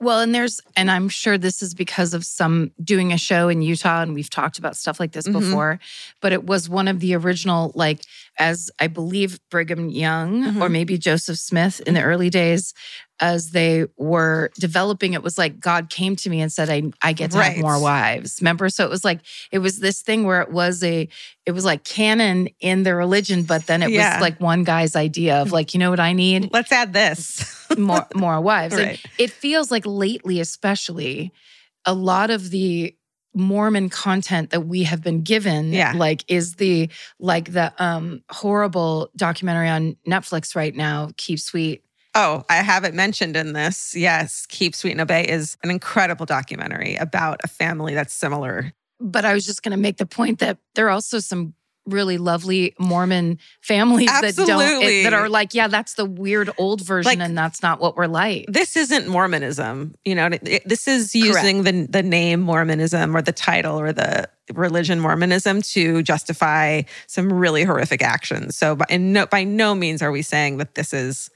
[0.00, 3.62] Well, and there's, and I'm sure this is because of some doing a show in
[3.62, 5.32] Utah, and we've talked about stuff like this Mhm.
[5.32, 5.80] before,
[6.20, 8.02] but it was one of the original, like,
[8.38, 10.72] as I believe Brigham Young or Mhm.
[10.72, 12.74] maybe Joseph Smith in the early days
[13.20, 17.12] as they were developing it was like God came to me and said, I, I
[17.12, 17.52] get to Right.
[17.54, 18.38] have more wives.
[18.40, 18.68] Remember?
[18.68, 21.08] So it was like, it was this thing where it was a,
[21.44, 24.14] it was like canon in the religion, but then it Yeah.
[24.16, 26.50] was like one guy's idea of like, you know what I need?
[26.52, 27.54] Let's add this.
[27.76, 28.74] more more wives.
[28.76, 29.00] Right.
[29.18, 31.32] it feels like lately, especially,
[31.84, 32.94] a lot of the
[33.34, 35.92] Mormon content that we have been given, Yeah.
[35.94, 36.88] like is the
[37.20, 41.82] like the um horrible documentary on Netflix right now, Keep Sweet.
[42.14, 43.94] Oh, I have it mentioned in this.
[43.94, 48.72] Yes, Keep Sweet and Obey is an incredible documentary about a family that's similar.
[49.00, 51.54] But I was just gonna make the point that there are also some
[51.86, 55.04] really lovely Mormon families that don't Absolutely.
[55.04, 58.06] that are like, yeah, that's the weird old version, Like- and that's not what we're
[58.06, 58.44] like.
[58.48, 59.94] This isn't Mormonism.
[60.04, 64.28] You know, it- this is using the the name Mormonism or the title or the
[64.52, 68.56] religion Mormonism to justify some really horrific actions.
[68.56, 71.30] So, by, and no, by no means are we saying that this is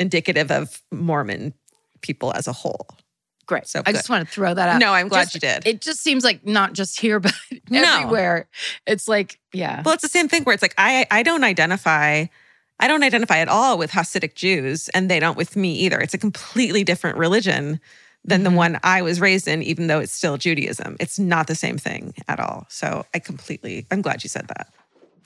[0.00, 1.54] indicative of Mormon
[2.00, 2.86] people as a whole.
[3.46, 3.66] Great.
[3.66, 3.96] So I good.
[3.96, 4.78] just want to throw that out.
[4.80, 5.66] No, I'm glad Just- you did.
[5.66, 7.34] It just seems like not just here, but
[7.68, 7.82] No.
[8.00, 8.48] everywhere.
[8.86, 9.82] It's like, yeah.
[9.84, 12.26] Well, it's the same thing where it's like I I don't identify
[12.82, 15.98] I don't identify at all with Hasidic Jews and they don't with me either.
[16.00, 17.78] It's a completely different religion
[18.24, 18.54] than the Mhm.
[18.54, 20.96] one I was raised in even though it's still Judaism.
[21.00, 22.66] It's not the same thing at all.
[22.70, 24.72] So I completely I'm glad you said that.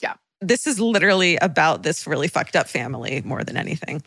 [0.02, 0.14] Yeah.
[0.40, 4.02] This is literally about this really fucked up family more than anything.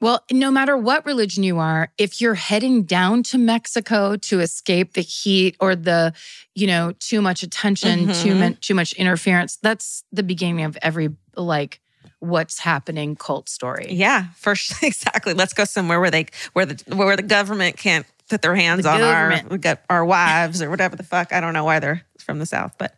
[0.00, 4.92] Well, no matter what religion you are, if you're heading down to Mexico to escape
[4.92, 6.12] the heat or the,
[6.54, 8.38] you know, too much attention, too Mhm.
[8.38, 11.80] much too much interference, that's the beginning of every like
[12.20, 13.88] what's happening cult story.
[13.90, 14.76] Yeah, for sure.
[14.82, 15.34] Exactly.
[15.34, 18.90] Let's go somewhere where they where the where the government can't put their hands The
[18.90, 19.62] on our government.
[19.62, 21.32] got our wives or whatever the fuck.
[21.32, 22.94] I don't know why they're from the south, but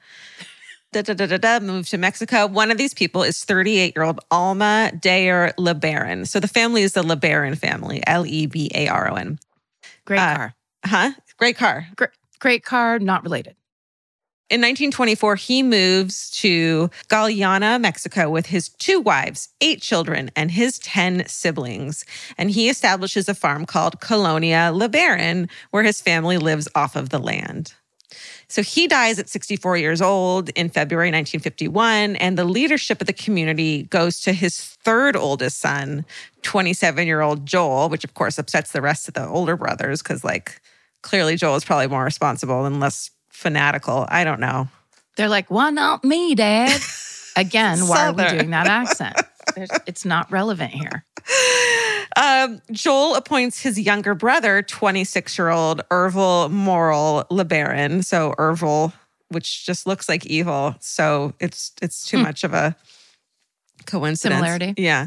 [0.92, 1.60] da da da da da.
[1.60, 2.46] Move to Mexico.
[2.46, 6.26] One of these people is 38 year old Alma Dayer LeBaron.
[6.26, 8.02] So the family is the LeBaron family.
[8.06, 9.38] L E B A R O N.
[10.04, 10.54] Great Uh, car.
[10.84, 11.10] Huh?
[11.38, 11.86] Great car.
[12.38, 13.54] Great car, not related.
[14.48, 20.80] In 1924, he moves to Galeana, Mexico, with his two wives, eight children, and his
[20.80, 22.04] 10 siblings.
[22.36, 27.20] And he establishes a farm called Colonia LeBaron, where his family lives off of the
[27.20, 27.74] land.
[28.48, 33.12] So he dies at 64 years old in February 1951, and the leadership of the
[33.12, 36.04] community goes to his third oldest son,
[36.42, 40.24] 27 year old Joel, which of course upsets the rest of the older brothers because,
[40.24, 40.60] like,
[41.02, 44.06] clearly Joel is probably more responsible and less fanatical.
[44.08, 44.68] I don't know.
[45.16, 46.80] They're like, why not me, Dad?
[47.36, 49.16] Again, why are we doing that accent?
[49.54, 51.04] There's, it's not relevant here.
[52.16, 58.04] Um, Joel appoints his younger brother, 26 year old Ervil Morrell LeBaron.
[58.04, 58.92] So Ervil,
[59.28, 60.74] which just looks like evil.
[60.80, 62.24] So it's it's too Hmm.
[62.24, 62.74] much of a
[63.86, 64.38] coincidence.
[64.40, 64.74] Similarity.
[64.76, 65.06] Yeah.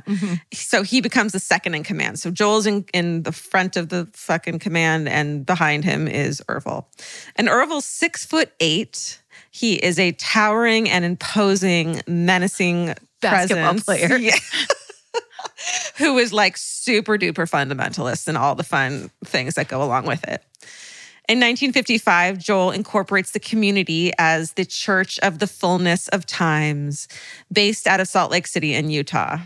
[0.53, 2.19] So he becomes the second in command.
[2.19, 6.85] So Joel's in, in the front of the fucking command, and behind him is Ervil.
[7.35, 9.19] And Ervil's six foot eight.
[9.51, 13.83] He is a towering and imposing, menacing Basketball presence.
[13.83, 14.17] player.
[14.17, 14.35] Yeah.
[15.97, 20.23] Who is like super duper fundamentalist and all the fun things that go along with
[20.23, 20.43] it.
[21.29, 27.07] In 1955, Joel incorporates the community as the Church of the Fullness of Times,
[27.51, 29.37] based out of Salt Lake City in Utah.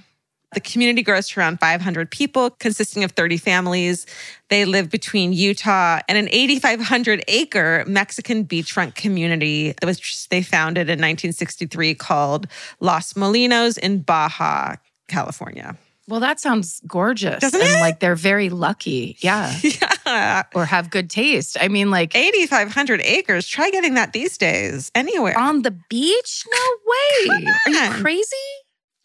[0.54, 4.08] The community grows to around 500 people, consisting of 30 families.
[4.50, 10.88] They live between Utah and an 8,500 acre Mexican beachfront community that was they founded
[10.88, 12.48] in 1963 called
[12.80, 15.78] Los Molinos in Baja, California.
[16.08, 17.40] Well, that sounds gorgeous.
[17.42, 17.82] Doesn't and it?
[17.82, 19.18] like they're very lucky.
[19.20, 19.54] Yeah.
[20.08, 20.44] Yeah.
[20.56, 21.58] or have good taste.
[21.60, 23.46] I mean, like 8,500 acres.
[23.46, 25.38] Try getting that these days anywhere.
[25.38, 26.46] on the beach?
[26.50, 27.46] No way.
[27.66, 28.36] Are you crazy?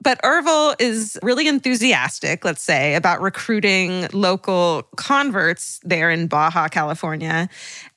[0.02, 7.48] But Ervil is really enthusiastic, let's say, about recruiting local converts there in Baja, California.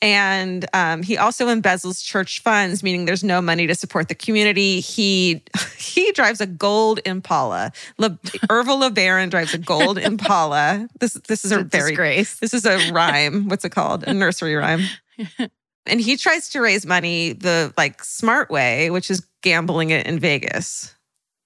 [0.03, 4.81] And um, he also embezzles church funds, meaning there's no money to support the community.
[4.81, 5.41] He
[5.77, 7.71] he drives a gold Impala.
[7.97, 8.11] Le,
[8.49, 10.87] Ervil LeBaron drives a gold Impala.
[10.99, 12.35] This this is a very disgrace.
[12.35, 13.49] this is a rhyme.
[13.49, 14.03] What's it called?
[14.03, 14.81] A nursery rhyme.
[15.87, 20.17] And he tries to raise money the like smart way, which is gambling it in
[20.17, 20.94] Vegas,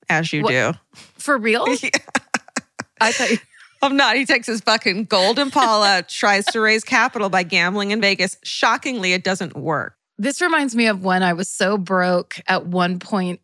[0.10, 0.74] as you What- do.
[1.18, 1.66] For real?
[1.84, 1.89] Yeah.
[3.01, 3.38] I thought you-
[3.82, 4.18] I'm not.
[4.18, 8.36] He takes his fucking gold Impala, tries to raise capital by gambling in Vegas.
[8.43, 9.95] Shockingly, it doesn't work.
[10.18, 13.39] this reminds me of when I was so broke at one point,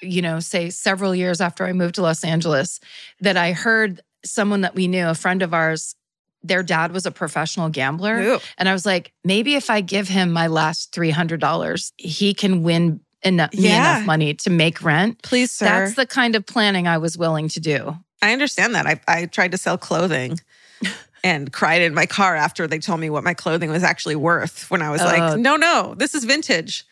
[0.00, 2.78] you know, say several years after I moved to Los Angeles,
[3.20, 5.96] that I heard someone that we knew, a friend of ours,
[6.44, 8.18] their dad was a professional gambler.
[8.20, 8.38] Ooh.
[8.58, 13.00] And I was like, maybe if I give him my last $300, he can win
[13.24, 13.96] enough, Yeah.
[13.96, 15.22] enough money to make rent.
[15.22, 15.64] Please, sir.
[15.66, 17.96] That's the kind of planning I was willing to do.
[18.20, 18.86] I understand that.
[18.86, 20.38] I, I tried to sell clothing
[21.24, 24.70] and cried in my car after they told me what my clothing was actually worth
[24.70, 26.84] when I was Uh, like, no, no, this is vintage.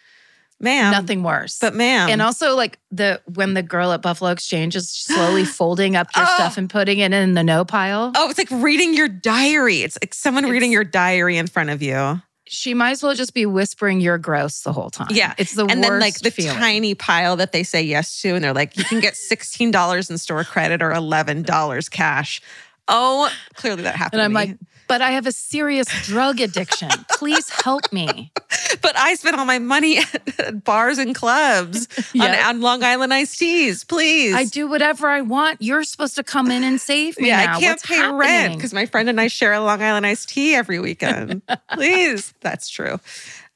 [0.63, 0.91] Ma'am.
[0.93, 1.59] Nothing worse.
[1.59, 2.11] But ma'am.
[2.11, 6.27] and also like the when the girl at Buffalo Exchange is slowly folding up your
[6.29, 6.35] Oh.
[6.35, 8.13] stuff and putting it in the no pile.
[8.15, 9.79] oh, it's like reading your diary.
[9.79, 12.21] It's like someone reading your diary in front of you.
[12.53, 15.07] She might as well just be whispering you're gross the whole time.
[15.13, 15.35] Yeah.
[15.39, 15.71] It's the one.
[15.71, 16.57] and then like the feeling.
[16.57, 20.11] tiny pile that they say yes to, and they're like, you can get sixteen dollars
[20.11, 22.43] in store credit or eleven dollars cash.
[22.89, 24.21] Oh, clearly that happened.
[24.21, 24.57] and I'm like,
[24.91, 26.89] but I have a serious drug addiction.
[27.13, 28.33] Please help me.
[28.83, 30.01] but I spent all my money
[30.41, 31.87] at bars and clubs
[32.21, 33.85] on, on Long Island iced teas.
[33.85, 35.63] Please, I do whatever I want.
[35.63, 37.29] You're supposed to come in and save me.
[37.29, 37.57] Yeah, now.
[37.57, 40.29] I can't What's pay rent because my friend and I share a Long Island iced
[40.29, 41.43] tea every weekend.
[41.73, 42.99] Please, that's true.
[42.99, 43.01] those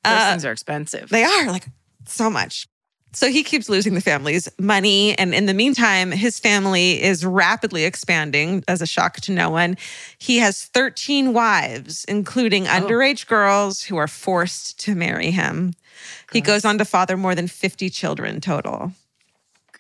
[0.05, 1.09] Uh, things are expensive.
[1.09, 1.67] They are like
[2.07, 2.69] so much.
[3.15, 5.17] So he keeps losing the family's money.
[5.19, 9.77] And in the meantime, his family is rapidly expanding as a shock to no one.
[10.19, 12.71] He has 13 wives, including oh.
[12.71, 15.75] underage girls who are forced to marry him.
[16.33, 18.93] He goes on to father more than 50 children total.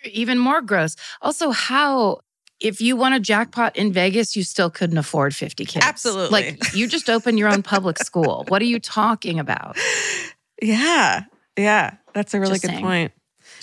[0.04, 0.96] Even more gross.
[1.20, 2.20] Also, how
[2.60, 5.84] if you won a jackpot in Vegas, you still couldn't afford 50 kids.
[5.84, 6.30] Absolutely.
[6.30, 8.44] Like you just opened your own public school.
[8.48, 9.76] What are you talking about?
[10.62, 11.24] Yeah.
[11.58, 11.96] Yeah.
[12.14, 12.84] That's a really Just good saying.
[12.84, 13.12] point.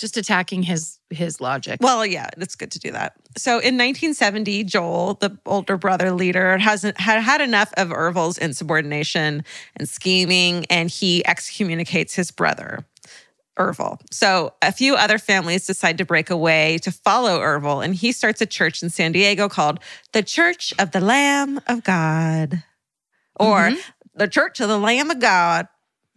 [0.02, 1.78] Just attacking his his logic.
[1.80, 3.12] Well, yeah, it's good to do that.
[3.38, 9.44] So in 1970, Joel, the older brother leader, hasn't had had enough of Ervil's insubordination
[9.76, 12.84] and scheming, and he excommunicates his brother.
[13.56, 14.00] Ervil.
[14.10, 18.40] So a few other families decide to break away to follow Ervil, and he starts
[18.40, 19.78] a church in San Diego called
[20.12, 22.64] the Church of the Lamb of God,
[23.38, 23.78] or Mhm.
[24.16, 25.68] the Church of the Lamb of God.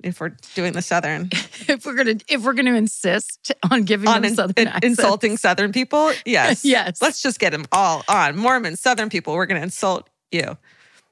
[0.04, 1.30] If we're doing the Southern
[1.68, 5.72] if we're gonna if we're gonna insist on giving on in- southern in- insulting Southern
[5.72, 7.02] people, yes, Yes.
[7.02, 9.34] Let's just get them all on Mormon Southern people.
[9.34, 10.58] We're going to insult you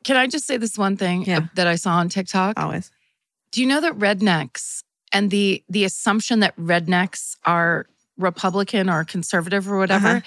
[0.04, 1.48] Can I just say this one thing Yeah.
[1.56, 2.60] that I saw on TikTok?
[2.60, 2.92] always.
[3.52, 7.86] Do you know that rednecks and the the assumption that rednecks are
[8.18, 10.08] Republican or conservative or whatever?
[10.08, 10.22] Uh-huh.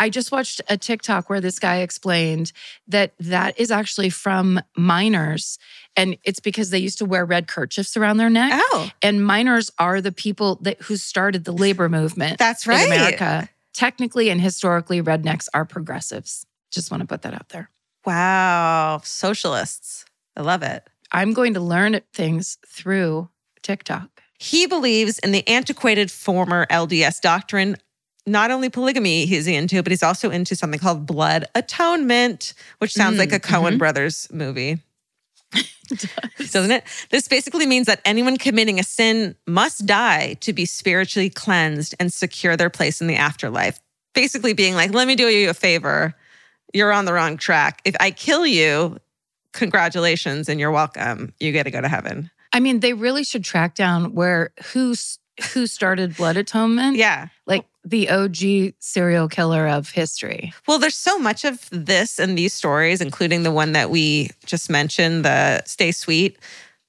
[0.00, 2.52] I just watched a TikTok where this guy explained
[2.86, 5.58] that that is actually from miners,
[5.98, 8.52] and it's because they used to wear red kerchiefs around their neck.
[8.54, 12.38] Oh, And miners are the people that who started the labor movement.
[12.38, 12.86] That's in right.
[12.86, 13.48] America.
[13.74, 16.46] Technically and historically, rednecks are progressives.
[16.70, 17.70] Just want to put that out there.
[18.06, 20.04] wow, socialists.
[20.36, 20.82] I love it.
[21.12, 23.28] I'm going to learn things through
[23.62, 24.22] TikTok.
[24.38, 27.76] He believes in the antiquated former LDS doctrine.
[28.26, 33.16] Not only polygamy he's into, but he's also into something called blood atonement, which sounds
[33.16, 33.78] Mm, like a Coen mhm.
[33.78, 34.78] Brothers movie.
[36.52, 36.84] doesn't it?
[37.10, 42.12] This basically means that anyone committing a sin must die to be spiritually cleansed and
[42.12, 43.80] secure their place in the afterlife.
[44.14, 46.14] Basically, being like, let me do you a favor.
[46.74, 47.80] You're on the wrong track.
[47.84, 48.98] If I kill you,
[49.52, 51.32] congratulations and you're welcome.
[51.40, 52.30] You get to go to heaven.
[52.52, 55.18] I mean, they really should track down where who's
[55.52, 56.96] who started blood atonement.
[56.96, 57.28] Yeah.
[57.88, 60.52] The OG serial killer of history.
[60.66, 64.68] Well, there's so much of this and these stories, including the one that we just
[64.68, 66.38] mentioned, the Stay Sweet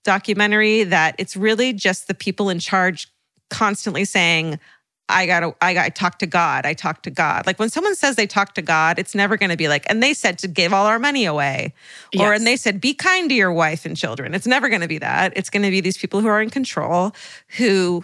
[0.04, 3.08] documentary, that it's really just the people in charge
[3.50, 4.60] constantly saying,
[5.08, 6.66] I gotta, I got, I talk to God.
[6.66, 7.48] I talk to God.
[7.48, 10.04] Like when someone says they talk to God, it's never going to be like, and
[10.04, 11.74] they said to give all our money away,
[12.20, 14.34] or and they said be kind to your wife and children.
[14.34, 15.34] It's never going to be that.
[15.36, 17.14] It's going to be these people who are in control
[17.58, 18.04] who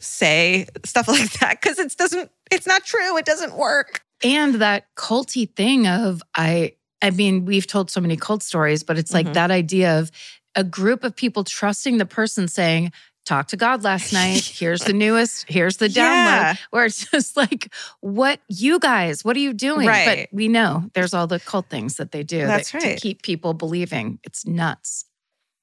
[0.00, 2.30] say stuff like that because it doesn't.
[2.50, 3.16] It's not true.
[3.16, 4.02] It doesn't work.
[4.24, 8.98] And that culty thing of I I mean, we've told so many cult stories, but
[8.98, 9.34] it's like Mhm.
[9.34, 10.10] that idea of
[10.56, 12.90] a group of people trusting the person saying,
[13.24, 14.42] Talk to God last night.
[14.58, 15.94] Here's the newest, here's the download.
[15.94, 16.54] Yeah.
[16.70, 17.70] Where it's just like,
[18.00, 19.86] what you guys, what are you doing?
[19.86, 20.28] Right.
[20.30, 22.94] But we know there's all the cult things that they do That's that, right.
[22.96, 24.18] to keep people believing.
[24.24, 25.04] It's nuts.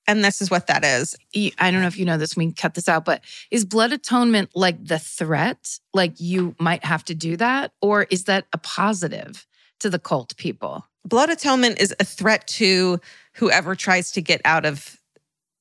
[0.07, 1.15] And this is what that is.
[1.35, 3.91] I don't know if you know this, we can cut this out, but is blood
[3.91, 5.79] atonement like the threat?
[5.93, 7.71] Like you might have to do that?
[7.81, 9.47] Or is that a positive
[9.79, 10.85] to the cult people?
[11.05, 12.99] blood atonement is a threat to
[13.35, 14.97] whoever tries to get out of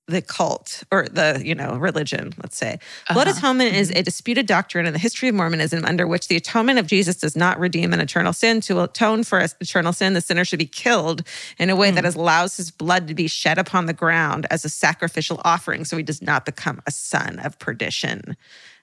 [0.07, 2.79] the cult or the you know religion let's say
[3.15, 3.39] blood Uh-huh.
[3.39, 6.87] atonement is a disputed doctrine in the history of mormonism under which the atonement of
[6.87, 10.45] jesus does not redeem an eternal sin to atone for an eternal sin the sinner
[10.45, 11.23] should be killed
[11.59, 14.69] in a way that allows his blood to be shed upon the ground as a
[14.69, 18.37] sacrificial offering so he does not become a son of perdition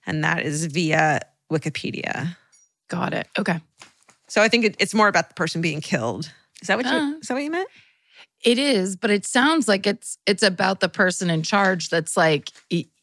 [0.07, 1.19] and that is via
[1.52, 2.35] wikipedia
[2.88, 3.27] Got it.
[3.38, 3.60] Okay.
[4.27, 6.31] so i think it, it's more about the person being killed
[6.64, 7.11] is that what you Uh.
[7.22, 7.69] is that what you meant
[8.43, 12.49] It is, but it sounds like it's it's about the person in charge that's like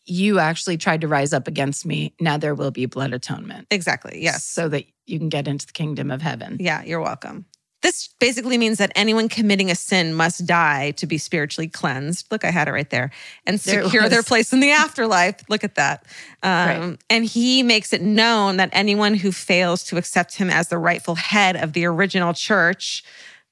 [0.06, 2.14] you actually tried to rise up against me.
[2.20, 3.66] Now there will be blood atonement.
[3.70, 6.56] exactly yes So that you can get into the kingdom of heaven.
[6.60, 7.44] Yeah, you're welcome.
[7.80, 12.26] This basically means that anyone committing a sin must die to be spiritually cleansed.
[12.30, 13.10] Look, I had it right there.
[13.46, 15.36] And There secure their place in the afterlife.
[15.48, 16.04] Look at that.
[16.42, 16.50] Um,
[16.90, 16.98] Right.
[17.08, 21.14] And he makes it known that anyone who fails to accept him as the rightful
[21.14, 23.04] head of the original church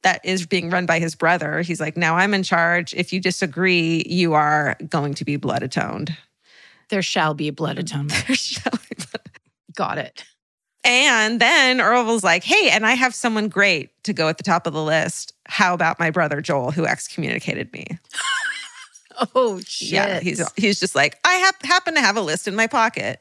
[0.02, 2.94] that is being run by his brother, he's like, now I'm in charge.
[2.94, 6.16] If you disagree, you are going to be blood atoned.
[8.28, 9.74] There shall be blood atonement.
[9.74, 10.24] Got it.
[10.84, 14.68] And then Orville's like, hey, and I have someone great to go at the top
[14.68, 15.32] of the list.
[15.46, 17.86] How about my brother Joel, who excommunicated me?
[19.34, 19.92] Oh shit.
[19.92, 23.18] Yeah, he's he's just like, I hap- happen to have a list in my pocket.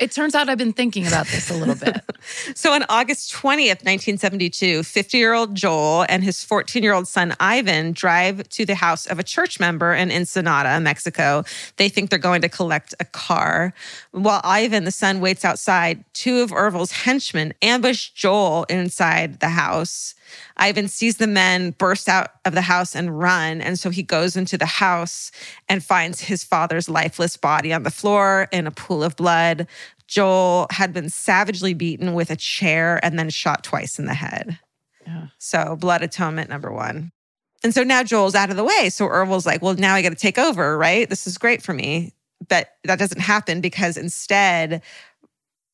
[0.00, 2.00] It turns out I've been thinking about this a little bit.
[2.54, 7.34] So on August 20th, 1972, 50 year old Joel and his 14 year old son
[7.38, 11.44] Ivan drive to the house of a church member in Ensenada, Mexico.
[11.76, 13.74] They think they're going to collect a car.
[14.12, 20.14] While Ivan, the son, waits outside, two of Orville's henchmen ambush Joel inside the house.
[20.56, 23.60] Ivan sees the men burst out of the house and run.
[23.60, 25.30] And so he goes into the house
[25.68, 29.66] and finds his father's lifeless body on the floor in a pool of blood.
[30.06, 34.58] Joel had been savagely beaten with a chair and then shot twice in the head.
[35.06, 35.26] Yeah.
[35.38, 37.12] So, blood atonement number one.
[37.62, 38.90] And so now Joel's out of the way.
[38.90, 41.08] So Orville's like, well, now I got to take over, right?
[41.08, 42.12] This is great for me.
[42.46, 44.82] But that doesn't happen because instead,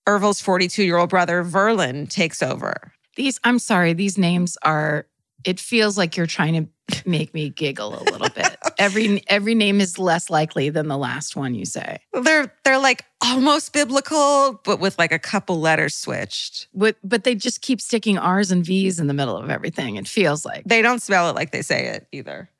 [0.06, 2.92] Orville's 42 year old brother, Verlan, takes over.
[3.16, 5.06] These, I'm sorry, these names are.
[5.42, 8.56] It feels like you're trying to make me giggle a little bit.
[8.78, 11.98] every every name is less likely than the last one you say.
[12.12, 16.68] They're they're like almost biblical, but with like a couple letters switched.
[16.74, 19.96] But but they just keep sticking R's and V's in the middle of everything.
[19.96, 22.50] It feels like They don't spell it like they say it either.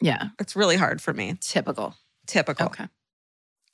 [0.00, 1.36] yeah, It's really hard for me.
[1.42, 1.94] typical.
[2.26, 2.66] Typical.
[2.66, 2.86] Okay.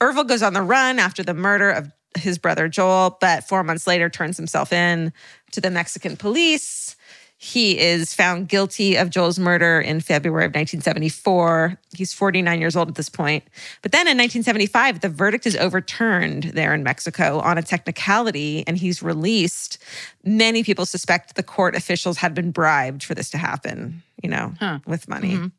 [0.02, 3.86] Ervil goes on the run after the murder of his brother Joel, but four months
[3.86, 5.12] later turns himself in
[5.56, 6.96] to the Mexican police.
[7.38, 11.78] He is found guilty of Joel's murder in February of 1974.
[11.94, 13.44] He's 49 years old at this point.
[13.82, 18.76] But then in 1975, the verdict is overturned there in Mexico on a technicality and
[18.76, 19.78] he's released.
[20.24, 24.52] Many people suspect the court officials had been bribed for this to happen, you know,
[24.60, 24.80] Huh.
[24.86, 25.36] with money.
[25.36, 25.52] Mhm.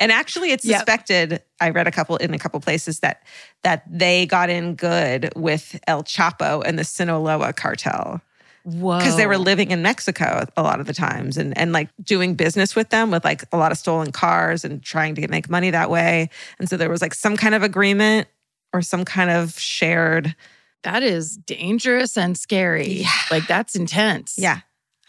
[0.00, 0.78] And actually, it's Yep.
[0.78, 1.42] suspected.
[1.60, 3.22] I read a couple in a couple places that
[3.64, 8.20] that they got in good with El Chapo and the Sinaloa cartel.
[8.68, 12.34] Because they were living in Mexico a lot of the times and and like doing
[12.34, 15.70] business with them with like a lot of stolen cars and trying to make money
[15.70, 16.28] that way.
[16.58, 18.28] And so there was like some kind of agreement
[18.72, 20.34] or some kind of shared.
[20.82, 22.88] that is dangerous and scary.
[23.00, 23.10] Yeah.
[23.30, 24.34] Like that's intense.
[24.38, 24.60] Yeah,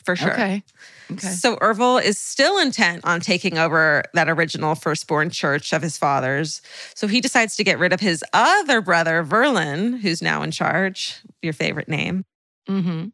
[0.06, 0.32] for sure.
[0.34, 0.64] Okay.
[1.12, 1.28] Okay.
[1.28, 6.62] So Ervil is still intent on taking over that original firstborn church of his father's.
[6.94, 11.20] So he decides to get rid of his other brother, Verlan, who's now in charge,
[11.42, 12.26] your favorite name.
[12.68, 13.08] hmm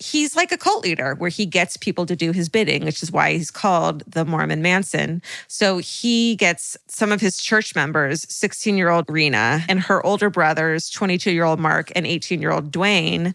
[0.00, 3.12] He's like a cult leader where he gets people to do his bidding, which is
[3.12, 5.20] why he's called the Mormon Manson.
[5.46, 10.30] So he gets some of his church members, 16 year old Rena and her older
[10.30, 13.34] brothers, 22 year old Mark and 18 year old Dwayne.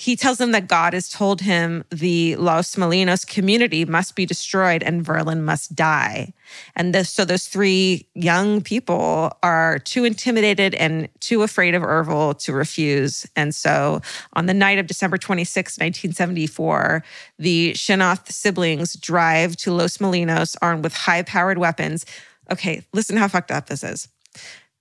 [0.00, 4.80] He tells them that God has told him the Los Molinos community must be destroyed
[4.84, 6.32] and Verlan must die.
[6.76, 12.38] And this, so those three young people are too intimidated and too afraid of Ervil
[12.44, 13.26] to refuse.
[13.34, 14.00] And so
[14.34, 17.02] on the night of December 26, 1974,
[17.40, 22.06] the Chynoweth siblings drive to Los Molinos armed with high powered weapons.
[22.52, 24.06] Okay, listen how fucked up this is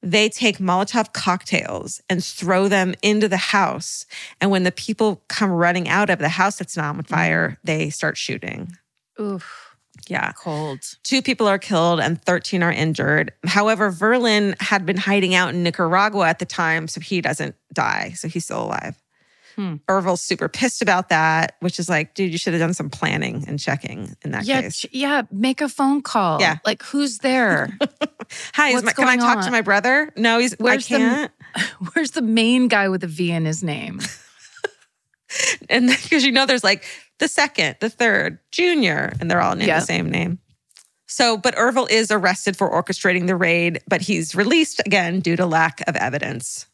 [0.01, 4.05] they take Molotov cocktails and throw them into the house.
[4.39, 7.13] And when the people come running out of the house that's not on mm-hmm.
[7.13, 8.73] fire, they start shooting.
[9.19, 9.75] Oof.
[10.07, 10.31] Yeah.
[10.33, 10.79] Cold.
[11.03, 13.33] Two people are killed and 13 are injured.
[13.45, 18.11] However, Verlan had been hiding out in Nicaragua at the time, so he doesn't die.
[18.15, 18.95] So he's still alive.
[19.57, 19.75] Hmm.
[19.89, 23.43] Ervil's super pissed about that, which is like, dude, you should have done some planning
[23.47, 24.61] and checking in that Yeah.
[24.61, 24.77] case.
[24.81, 25.23] ch- Yeah.
[25.31, 26.39] Make a phone call.
[26.39, 26.57] Yeah.
[26.63, 27.75] Like who's there?
[28.53, 29.43] Hi, my, can I talk on?
[29.45, 30.13] to my brother?
[30.15, 31.31] No, he's Where's I the- can't.
[31.93, 33.99] Where's the main guy with a V in his name?
[35.69, 36.85] And because you know there's like
[37.19, 39.79] the second, the third, junior, and they're all named Yeah.
[39.81, 40.39] the same name.
[41.07, 45.45] So, but Ervil is arrested for orchestrating the raid, but he's released again due to
[45.45, 46.65] lack of evidence.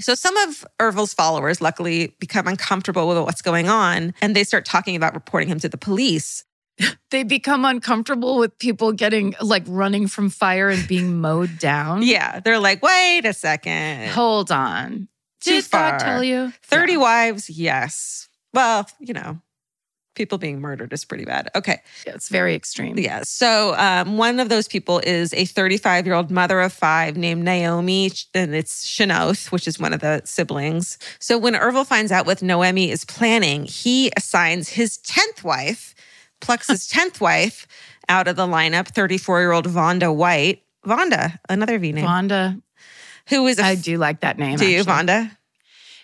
[0.00, 4.64] So, some of Ervil's followers luckily become uncomfortable with what's going on and they start
[4.64, 6.44] talking about reporting him to the police.
[7.10, 12.02] They become uncomfortable with people getting like running from fire and being mowed down.
[12.02, 14.08] Yeah, they're like, wait a second.
[14.08, 15.08] Hold on.
[15.42, 15.98] Too Did God far.
[15.98, 16.52] tell you?
[16.62, 16.98] 30 Yeah.
[16.98, 18.28] wives, yes.
[18.54, 19.40] Well, you know,
[20.14, 21.48] People being murdered is pretty bad.
[21.54, 21.80] Okay.
[22.06, 22.98] Yeah, it's very extreme.
[22.98, 23.22] Yeah.
[23.24, 27.44] So um, one of those people is a 35 year old mother of five named
[27.44, 30.98] Naomi, and it's Chynoweth, which is one of the siblings.
[31.18, 35.94] So when Ervil finds out what Noemi is planning, he assigns his 10th wife,
[36.46, 37.66] his 10th wife
[38.08, 40.62] out of the lineup, 34 year old Vonda White.
[40.86, 42.60] Vonda, another V name, Vonda,
[43.28, 44.56] who is a I do like that name.
[44.58, 44.92] do you, actually.
[44.92, 45.36] Vonda?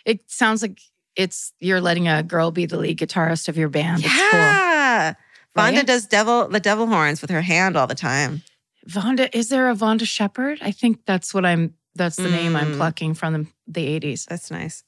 [0.04, 0.80] It sounds like
[1.18, 4.02] it's you're letting a girl be the lead guitarist of your band.
[4.04, 4.40] It's cool.
[4.40, 5.14] Yeah.
[5.56, 5.86] Vonda Right?
[5.86, 8.42] does devil the devil horns with her hand all the time.
[8.88, 10.60] Vonda, is there a Vonda Shepard?
[10.62, 11.74] I think that's what I'm.
[11.94, 12.76] That's the name I'm Mm.
[12.76, 14.24] plucking from the, the 80s.
[14.26, 14.84] That's nice.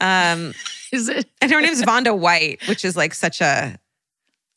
[0.00, 0.54] Um,
[0.92, 1.26] Is it?
[1.42, 3.76] and her name's Vonda White, which is like such a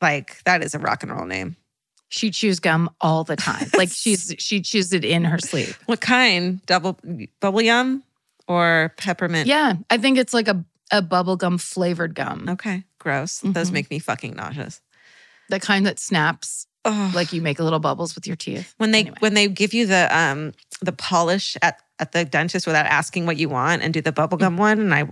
[0.01, 1.55] like that is a rock and roll name.
[2.09, 3.67] She chews gum all the time.
[3.77, 5.73] Like she's she chews it in her sleep.
[5.87, 6.63] What kind?
[6.67, 6.99] Double
[7.39, 8.03] bubble yum
[8.47, 9.47] or peppermint?
[9.47, 12.83] Yeah, I think it's like a a bubblegum flavored gum, Okay.
[12.99, 13.39] Gross.
[13.43, 13.73] Those Mhm.
[13.73, 14.81] make me fucking nauseous.
[15.49, 18.73] the kind that snaps Oh, like you make little bubbles with your teeth.
[18.77, 19.15] when they anyway.
[19.19, 23.37] when they give you the um the polish at at the dentist without asking what
[23.37, 25.05] you want and do the bubblegum one and I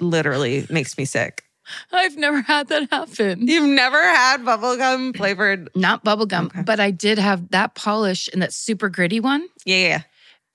[0.00, 1.44] literally makes me sick.
[1.92, 3.46] I've never had that happen.
[3.48, 6.62] You've never had bubblegum flavored Not bubblegum, Okay.
[6.62, 9.46] but I did have that polish and that super gritty one.
[9.64, 10.02] Yeah, yeah.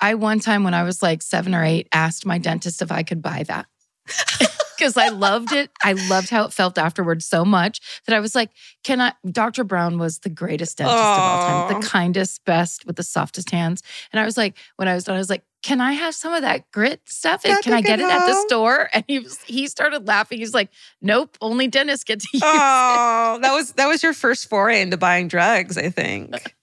[0.02, 3.04] I one time when I was like seven or eight asked my dentist if I
[3.04, 3.66] could buy that.
[4.80, 5.70] Because I loved it.
[5.84, 8.50] I loved how it felt afterwards so much that I was like,
[8.84, 9.14] can I?
[9.30, 9.66] Dr.
[9.66, 13.84] Brown was the greatest dentist of all time, the kindest, best, with the softest hands.
[14.14, 16.34] And I was like, when I was done, I was like, can I have some
[16.34, 17.44] of that grit stuff?
[17.44, 18.90] And Can I can I take get it it at the store?
[18.94, 20.38] And he was, he started laughing.
[20.40, 20.70] He's like,
[21.02, 22.48] nope, only dentists get to use it.
[22.48, 26.56] Oh, that was that was your first foray into buying drugs, I think.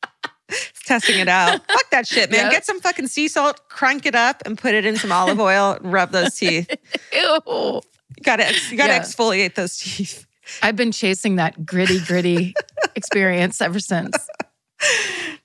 [0.87, 1.61] Testing it out.
[1.71, 2.45] Fuck that shit, man.
[2.45, 2.53] Yep.
[2.53, 5.77] Get some fucking sea salt, crank it up, and put it in some olive oil,
[5.83, 6.71] rub those teeth.
[7.13, 7.83] Ew.
[8.17, 9.01] You gotta you gotta Yeah.
[9.01, 10.27] exfoliate those teeth.
[10.63, 12.55] I've been chasing that gritty, gritty
[12.95, 14.17] experience ever since.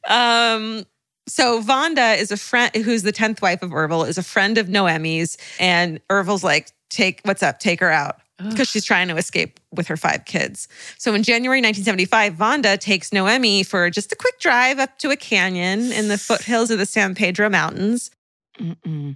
[0.08, 0.86] Um,
[1.28, 4.70] so Vonda is a friend who's the 10th wife of Ervil, is a friend of
[4.70, 8.18] Noemi's, and Ervil's like, take what's up, take her out.
[8.50, 10.68] Because she's trying to escape with her five kids.
[10.98, 15.16] So in January 1975, Vonda takes Noemi for just a quick drive up to a
[15.16, 18.10] canyon in the foothills of the San Pedro Mountains,
[18.60, 19.16] Mm-mm.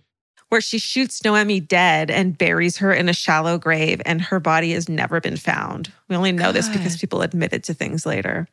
[0.56, 4.72] Where she shoots Noemi dead and buries her in a shallow grave, and her body
[4.72, 5.92] has never been found.
[6.08, 8.48] We only know this because people admitted to things later.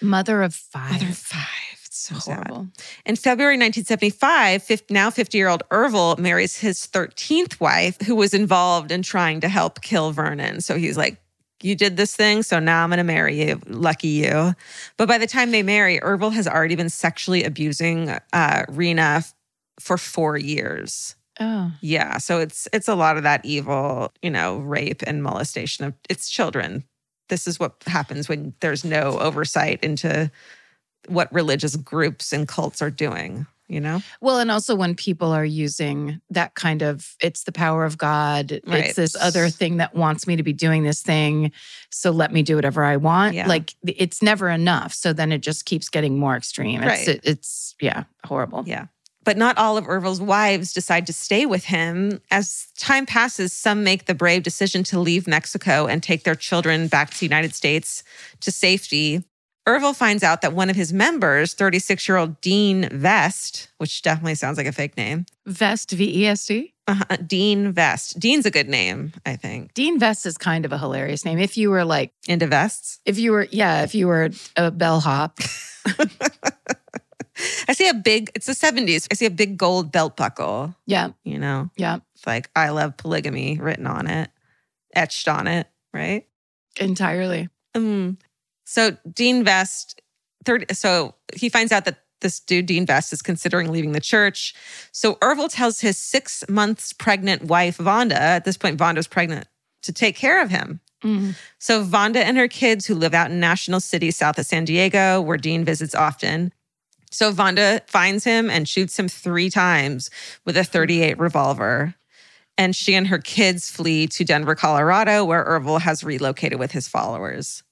[0.00, 0.92] Mother of five.
[0.92, 1.80] Mother of five.
[1.86, 2.34] It's so sad.
[2.46, 2.68] Horrible.
[3.04, 8.32] In February 1975, fif- now 50 year old Ervil marries his 13th wife, who was
[8.32, 10.60] involved in trying to help kill Vernon.
[10.60, 11.16] So he's like,
[11.62, 13.60] You did this thing, so now I'm going to marry you.
[13.66, 14.54] Lucky you.
[14.98, 19.34] But by the time they marry, Ervil has already been sexually abusing uh, Rena f-
[19.80, 21.16] for four years.
[21.40, 21.72] Oh.
[21.80, 25.94] Yeah, so it's it's a lot of that evil, you know, rape and molestation of
[26.08, 26.84] its children.
[27.28, 30.30] This is what happens when there's no oversight into
[31.08, 34.00] what religious groups and cults are doing, you know?
[34.20, 38.60] Well, and also when people are using that kind of, it's the power of God.
[38.66, 38.84] Right.
[38.84, 41.50] It's this other thing that wants me to be doing this thing.
[41.90, 43.34] So let me do whatever I want.
[43.34, 43.46] Yeah.
[43.48, 44.94] Like it's never enough.
[44.94, 46.82] So then it just keeps getting more extreme.
[46.82, 47.08] It's, Right.
[47.08, 48.64] it, it's yeah, horrible.
[48.66, 48.86] Yeah.
[49.24, 52.20] But not all of Ervil's wives decide to stay with him.
[52.30, 56.88] As time passes, some make the brave decision to leave Mexico and take their children
[56.88, 58.04] back to the United States
[58.40, 59.24] to safety.
[59.66, 64.34] Ervil finds out that one of his members, 36 year old Dean Vest, which definitely
[64.34, 66.74] sounds like a fake name, Vest, V E S T.
[66.86, 68.20] Uh-huh, Dean Vest.
[68.20, 69.72] Dean's a good name, I think.
[69.72, 71.38] Dean Vest is kind of a hilarious name.
[71.38, 73.00] If you were like, Into vests.
[73.06, 75.38] if you were, yeah, if you were a bellhop,
[77.68, 79.08] I see a big, it's the 70s.
[79.10, 82.96] I see a big gold belt buckle, yeah, you know, yeah, it's like, I love
[82.96, 84.30] polygamy written on it,
[84.94, 86.26] etched on it, right?
[86.80, 87.48] entirely.
[87.74, 88.16] Mm.
[88.64, 90.00] So Dean Vest,
[90.44, 90.66] third.
[90.72, 94.54] So he finds out that this dude Dean Vest is considering leaving the church.
[94.92, 98.12] So Ervil tells his six months pregnant wife Vonda.
[98.12, 99.46] At this point, Vonda's pregnant
[99.82, 100.80] to take care of him.
[101.02, 101.36] Mm.
[101.58, 105.20] So Vonda and her kids, who live out in National City, south of San Diego,
[105.20, 106.52] where Dean visits often.
[107.14, 110.10] So Vonda finds him and shoots him three times
[110.44, 110.72] with a mm-hmm.
[110.72, 111.94] 38 revolver.
[112.58, 116.86] And she and her kids flee to Denver, Colorado, where Ervil has relocated with his
[116.86, 117.62] followers.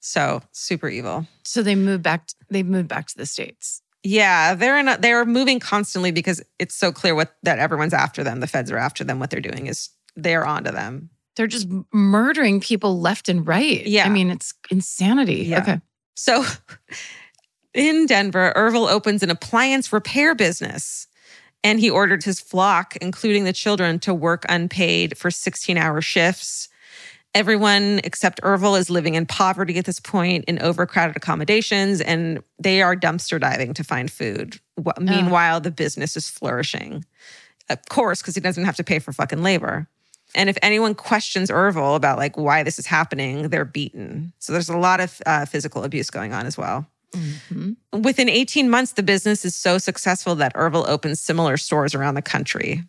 [0.00, 1.26] So super evil.
[1.44, 2.28] So they moved back.
[2.50, 3.82] They moved back to the states.
[4.04, 8.22] Yeah, they're in a, they're moving constantly because it's so clear what that everyone's after
[8.22, 8.38] them.
[8.38, 9.18] The feds are after them.
[9.18, 11.10] What they're doing is they're onto them.
[11.36, 13.84] They're just murdering people left and right.
[13.86, 14.06] Yeah.
[14.06, 15.44] I mean, it's insanity.
[15.44, 15.62] Yeah.
[15.62, 15.80] Okay.
[16.14, 16.44] So
[17.78, 21.06] in Denver, Ervil opens an appliance repair business
[21.64, 26.68] and he ordered his flock, including the children, to work unpaid for 16 hour shifts.
[27.34, 32.80] Everyone except Ervil is living in poverty at this point in overcrowded accommodations, and they
[32.80, 34.58] are dumpster diving to find food.
[34.76, 37.04] Wh- Meanwhile, the business is flourishing.
[37.68, 39.88] Of course, because he doesn't have to pay for fucking labor.
[40.34, 44.32] And if anyone questions Ervil about like why this is happening, they're beaten.
[44.38, 46.86] So there's a lot of uh, physical abuse going on as well.
[47.92, 52.22] Within 18 months, the business is so successful that Ervil opens similar stores around the
[52.22, 52.84] country.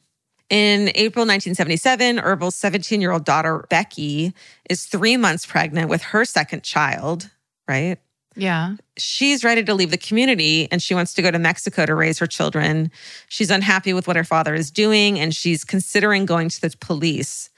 [0.50, 4.34] In April 1977, Ervil's 17 year old daughter, Becky,
[4.70, 7.30] is three months pregnant with her second child,
[7.68, 8.00] right?
[8.36, 8.76] Yeah.
[8.98, 12.20] She's ready to leave the community and she wants to go to Mexico to raise
[12.20, 12.91] her children.
[13.28, 17.50] She's unhappy with what her father is doing and she's considering going to the police.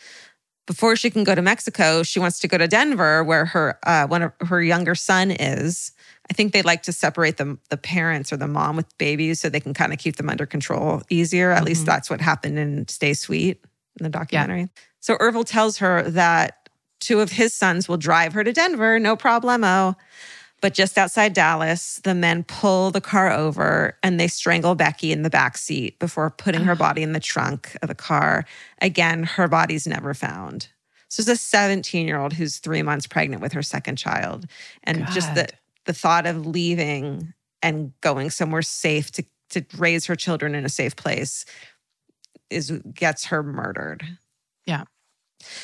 [0.67, 4.07] Before she can go to Mexico, she wants to go to Denver, where her uh,
[4.07, 5.91] one of her younger son is.
[6.31, 9.49] I think they like to separate the the parents or the mom with babies so
[9.49, 11.51] they can kind of keep them under control easier.
[11.51, 11.87] At least mm-hmm.
[11.87, 13.61] that's what happened in Stay Sweet
[13.99, 14.69] in the documentary.
[15.01, 16.69] So Ervil tells her that
[17.01, 19.97] two of his sons will drive her to Denver, no problemo.
[20.61, 25.23] But just outside Dallas, the men pull the car over and they strangle Becky in
[25.23, 28.45] the back seat before putting her body in the trunk of the car.
[28.81, 30.69] Again, her body's never found.
[31.09, 34.45] So it's a 17 year old who's three months pregnant with her second child.
[34.85, 35.53] And just the, God.
[35.85, 40.69] The thought of leaving and going somewhere safe to, to raise her children in a
[40.69, 41.45] safe place
[42.49, 44.03] is gets her murdered.
[44.65, 44.83] Yeah.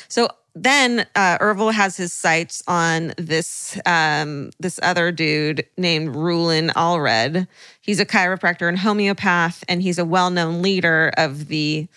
[0.08, 6.70] So then uh, Ervil has his sights on this um, this other dude named Rulon
[6.70, 7.46] Allred.
[7.80, 11.88] He's a chiropractor and homeopath, and he's a well known leader of the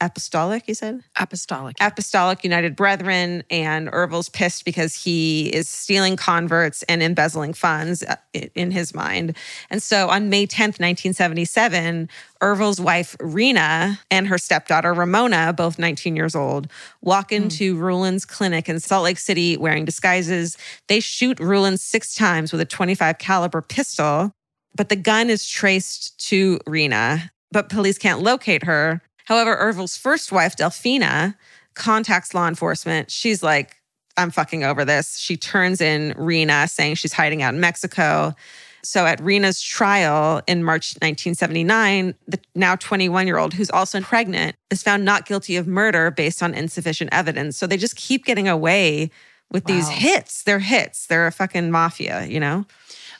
[0.00, 0.66] apostolic.
[0.66, 1.76] You said Apostolic.
[1.80, 8.16] apostolic United Brethren, and Ervil's pissed because he is stealing converts and embezzling funds uh,
[8.54, 9.36] in his mind.
[9.68, 12.08] And so on May 10th, 1977,
[12.42, 16.68] Ervil's wife, Rena, and her stepdaughter, Ramona, both 19 years old,
[17.02, 20.56] walk into Rulon's clinic in Salt Lake City wearing disguises.
[20.88, 24.32] They shoot Rulon six times with a 25 caliber pistol,
[24.74, 29.02] but the gun is traced to Rena, but police can't locate her.
[29.24, 31.34] However, Ervil's first wife, Delfina,
[31.74, 33.10] contacts law enforcement.
[33.10, 33.76] She's like,
[34.16, 35.16] I'm fucking over this.
[35.16, 38.34] She turns in Rena saying she's hiding out in Mexico.
[38.82, 44.56] So at Rena's trial in March 1979, the now 21 year old, who's also pregnant,
[44.70, 47.56] is found not guilty of murder based on insufficient evidence.
[47.56, 49.10] So they just keep getting away
[49.50, 50.44] with these hits.
[50.44, 51.06] They're hits.
[51.06, 52.66] They're a fucking mafia, you know?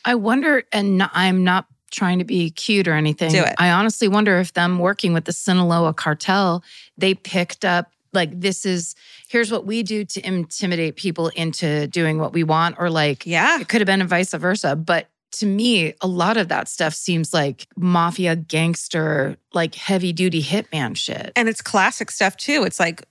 [0.05, 3.31] I wonder, and I'm not trying to be cute or anything.
[3.33, 3.55] Do it.
[3.59, 6.63] I honestly wonder if them working with the Sinaloa cartel,
[6.97, 8.95] they picked up like this is
[9.29, 13.61] here's what we do to intimidate people into doing what we want, or like Yeah.
[13.61, 14.75] it could have been a vice versa.
[14.77, 20.43] But to me, a lot of that stuff seems like mafia gangster, like heavy duty
[20.43, 21.31] hitman shit.
[21.37, 22.65] And it's classic stuff too.
[22.65, 23.05] It's like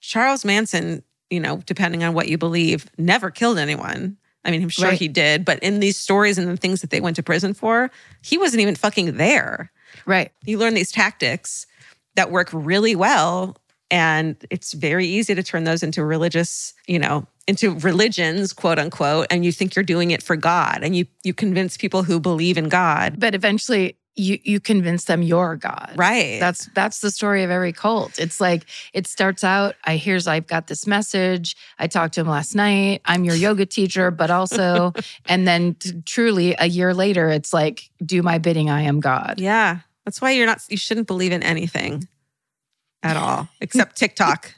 [0.00, 4.18] Charles Manson, you know, depending on what you believe, never killed anyone.
[4.44, 4.98] I mean, I'm sure Right.
[4.98, 7.90] he did, but in these stories and the things that they went to prison for,
[8.22, 9.70] he wasn't even fucking there.
[10.06, 10.32] Right.
[10.44, 11.66] You learn these tactics
[12.16, 13.56] that work really well.
[13.90, 19.26] And it's very easy to turn those into religious, you know, into religions, quote unquote.
[19.30, 20.80] And you think you're doing it for God.
[20.82, 23.16] And you you convince people who believe in God.
[23.18, 25.94] But eventually you you convince them you're God.
[25.96, 26.38] Right.
[26.38, 28.18] That's that's the story of every cult.
[28.18, 29.74] It's like it starts out.
[29.84, 31.56] I here's I've got this message.
[31.78, 33.00] I talked to him last night.
[33.06, 34.92] I'm your yoga teacher, but also,
[35.26, 38.68] and then t- truly a year later, it's like do my bidding.
[38.68, 39.40] I am God.
[39.40, 39.78] Yeah.
[40.04, 42.08] That's why you're not, you shouldn't believe in anything
[43.02, 44.54] at all except TikTok.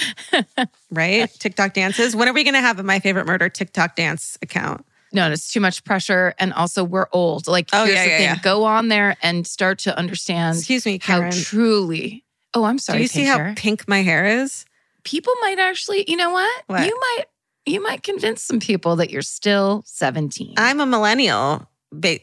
[0.90, 1.30] right?
[1.38, 2.16] TikTok dances.
[2.16, 4.84] When are we going to have a My Favorite Murder TikTok dance account?
[5.12, 7.46] No, it's too much pressure, and also we're old.
[7.46, 8.38] Like Oh, here's yeah, the yeah, thing: yeah.
[8.42, 11.32] go on there and start to understand Excuse me, how Karen.
[11.32, 12.24] truly.
[12.54, 12.98] Oh, I'm sorry.
[12.98, 13.54] Do you see how hair.
[13.56, 14.64] pink my hair is?
[15.04, 16.04] people might actually?
[16.08, 16.62] You know what?
[16.66, 16.86] What?
[16.86, 17.24] You might.
[17.66, 20.54] You might convince some people that you're still 17.
[20.56, 21.68] I'm a millennial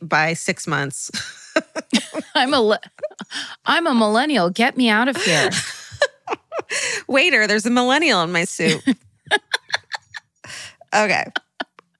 [0.02, 1.10] by six months.
[2.36, 2.80] I'm a
[3.66, 4.50] I'm a millennial.
[4.50, 5.50] Get me out of here.
[7.08, 8.82] Waiter, there's a millennial in my soup.
[10.94, 11.26] okay.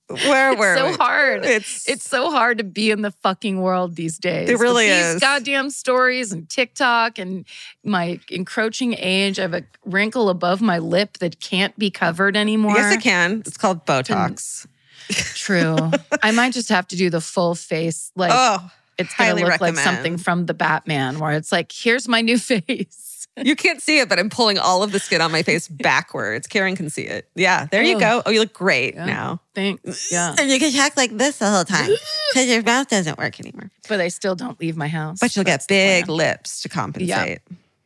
[0.10, 0.94] Where were it's so we?
[0.96, 1.46] hard.
[1.46, 4.50] It's, It's so hard to be in the fucking world these days.
[4.50, 5.22] It really these is.
[5.22, 7.46] Goddamn stories and TikTok and
[7.84, 9.38] my encroaching age.
[9.38, 12.76] I have a wrinkle above my lip that can't be covered anymore.
[12.76, 13.44] yes, it can.
[13.46, 14.66] It's called Botox.
[15.10, 15.78] True.
[16.24, 18.12] I might just have to do the full face.
[18.16, 22.22] Like oh, it's gonna look like something from the Batman, where it's like, here's my
[22.22, 23.09] new face.
[23.38, 26.46] You can't see it, but I'm pulling all of the skin on my face backwards.
[26.48, 27.30] Karen can see it.
[27.36, 28.00] Yeah, there you Oh.
[28.00, 28.22] go.
[28.26, 29.06] Oh, you look great Yeah.
[29.06, 29.42] now.
[29.56, 30.08] Thanks.
[30.12, 30.36] Yeah.
[30.38, 31.90] And you can talk like this the whole time
[32.34, 33.72] because your mouth doesn't work anymore.
[33.88, 35.20] But I still don't leave my house.
[35.20, 37.40] But you'll That's get big lips to compensate.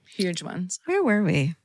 [0.08, 0.80] Huge ones.
[0.86, 1.56] Where were we?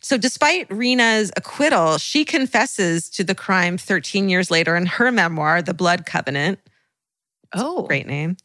[0.00, 5.60] So, despite Rena's acquittal, she confesses to the crime 13 years later in her memoir,
[5.62, 6.60] The Blood Covenant.
[7.54, 8.36] Oh, Great name.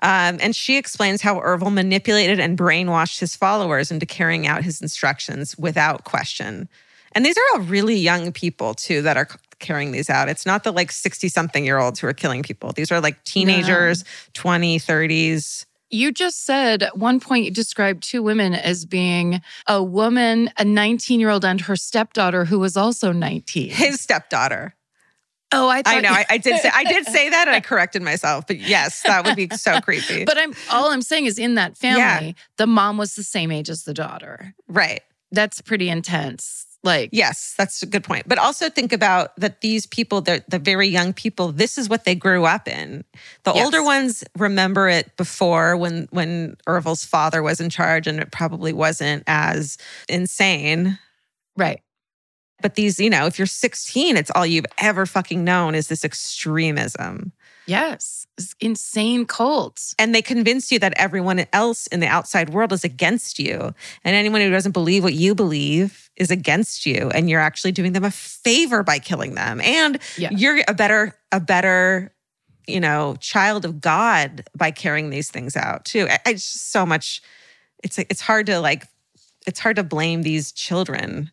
[0.00, 4.80] Um, and she explains how Ervil manipulated and brainwashed his followers into carrying out his
[4.80, 6.68] instructions without question.
[7.12, 9.28] And these are all really young people, too, that are
[9.58, 10.28] carrying these out.
[10.28, 12.72] It's not the like 60 something year olds who are killing people.
[12.72, 14.04] These are like teenagers,
[14.34, 15.66] 20, 30s.
[15.90, 20.64] You just said at one point you described two women as being a woman, a
[20.64, 23.70] 19 year old, and her stepdaughter who was also 19.
[23.70, 24.74] His stepdaughter.
[25.52, 26.10] Oh, I I know.
[26.10, 28.46] I, I did say I did say that and I corrected myself.
[28.46, 30.24] But yes, that would be so creepy.
[30.24, 32.32] but I'm all I'm saying is in that family, Yeah.
[32.56, 34.54] the mom was the same age as the daughter.
[34.68, 35.00] right.
[35.32, 36.66] That's pretty intense.
[36.82, 38.26] Like, Yes, that's a good point.
[38.26, 42.04] But also think about that these people, the, the very young people, this is what
[42.04, 43.04] they grew up in.
[43.44, 43.64] The Yes.
[43.64, 48.72] older ones remember it before when when Ervil's father was in charge and it probably
[48.72, 49.76] wasn't as
[50.08, 50.98] insane.
[51.56, 51.80] right.
[52.62, 56.04] But these, you know, if you're 16, it's all you've ever fucking known is this
[56.04, 57.32] extremism.
[57.66, 58.26] Yes.
[58.36, 59.94] It's insane cults.
[59.98, 63.74] And they convince you that everyone else in the outside world is against you.
[64.02, 67.10] And anyone who doesn't believe what you believe is against you.
[67.14, 69.60] And you're actually doing them a favor by killing them.
[69.60, 70.30] And Yeah.
[70.32, 72.12] you're a better, a better,
[72.66, 76.06] you know, child of God by carrying these things out too.
[76.08, 77.22] I, I just so much,
[77.84, 78.86] it's like it's hard to like,
[79.46, 81.30] it's hard to blame these children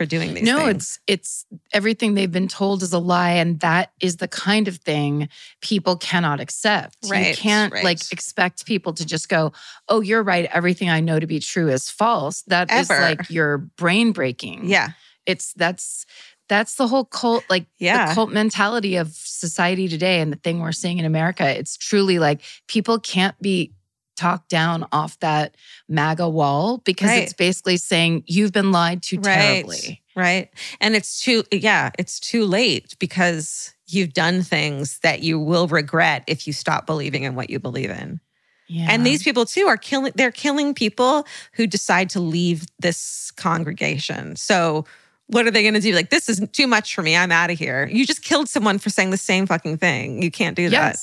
[0.00, 0.98] for doing these no, things.
[1.06, 4.76] it's it's everything they've been told is a lie, and that is the kind of
[4.78, 5.28] thing
[5.60, 6.96] people cannot accept.
[7.10, 7.84] Right, You can't right.
[7.84, 9.52] like expect people to just go,
[9.90, 10.48] "Oh, you're right.
[10.54, 13.02] Everything I know to be true is false." That is Ever.
[13.02, 14.64] like your brain breaking.
[14.64, 14.92] yeah.
[15.26, 16.06] it's that's
[16.48, 18.08] that's the whole cult like Yeah.
[18.08, 22.18] the cult mentality of society today and the thing we're seeing in america it's truly
[22.18, 23.72] like people can't be
[24.20, 25.54] talked down off that
[25.88, 27.22] maga wall because Right.
[27.22, 30.50] it's basically saying you've been lied to terribly Right.
[30.80, 36.24] And it's too, yeah, it's too late because you've done things that you will regret
[36.26, 38.20] if you stop believing in what you believe in.
[38.68, 43.30] yeah And these people too are killing, they're killing people who decide to leave this
[43.36, 44.36] congregation.
[44.36, 44.84] So
[45.28, 45.94] what are they going to do?
[45.94, 47.16] Like, this is too much for me.
[47.16, 47.88] I'm out of here.
[47.90, 50.22] You just killed someone for saying the same fucking thing.
[50.22, 50.96] You can't do that.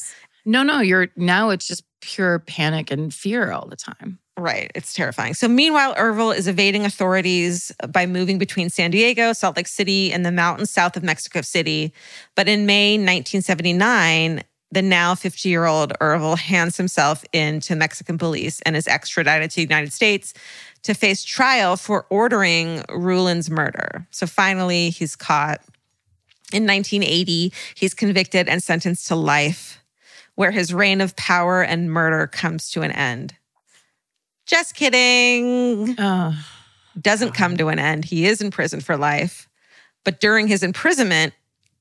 [0.47, 4.71] No no you're now it's just pure panic and fear all the time Right.
[4.75, 5.33] It's terrifying.
[5.33, 10.23] So, meanwhile, Ervil is evading authorities by moving between San Diego, Salt Lake City, and
[10.23, 11.91] the mountains south of Mexico City.
[12.35, 18.19] But in May 1979, the now 50 year old Ervil hands himself in to Mexican
[18.19, 20.35] police and is extradited to the United States
[20.83, 24.05] to face trial for ordering Rulon's murder.
[24.11, 25.61] So, finally, he's caught.
[26.53, 29.83] In 1980, he's convicted and sentenced to life,
[30.37, 33.33] where his reign of power and murder comes to an end.
[34.45, 35.95] Just kidding.
[35.97, 36.45] oh
[37.01, 38.05] Doesn't come to an end.
[38.05, 39.49] He is in prison for life.
[40.05, 41.33] But during his imprisonment,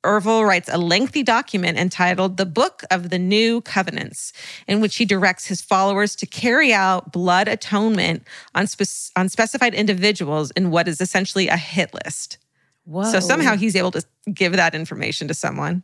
[0.04, 4.32] Ervil writes a lengthy document entitled The Book of the New Covenants,
[4.66, 8.22] in which he directs his followers to carry out blood atonement
[8.54, 12.38] on, spec- on specified individuals in what is essentially a hit list.
[12.84, 15.82] whoa So somehow he's able to give that information to someone.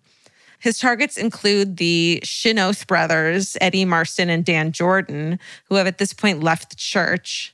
[0.63, 6.13] His targets include the Chynoweth brothers, Eddie Marston and Dan Jordan, who have at this
[6.13, 7.53] point left the church.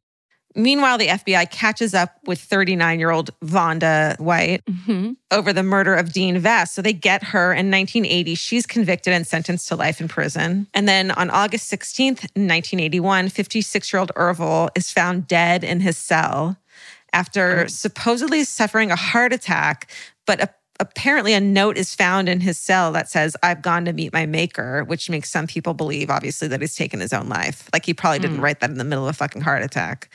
[0.54, 5.16] Meanwhile, the FBI catches up with 39 year old Vonda White Mhm.
[5.30, 6.74] over the murder of Dean Vest.
[6.74, 8.34] So they get her in 1980.
[8.34, 10.66] She's convicted and sentenced to life in prison.
[10.74, 15.96] And then on August 16th, 1981, 56 year old Ervil is found dead in his
[15.96, 16.58] cell
[17.12, 19.90] after supposedly suffering a heart attack,
[20.26, 23.92] but a- apparently a note is found in his cell that says, I've gone to
[23.92, 27.68] meet my maker, which makes some people believe, obviously, that he's taken his own life.
[27.72, 30.10] Like he probably didn't write that in the middle of a fucking heart attack.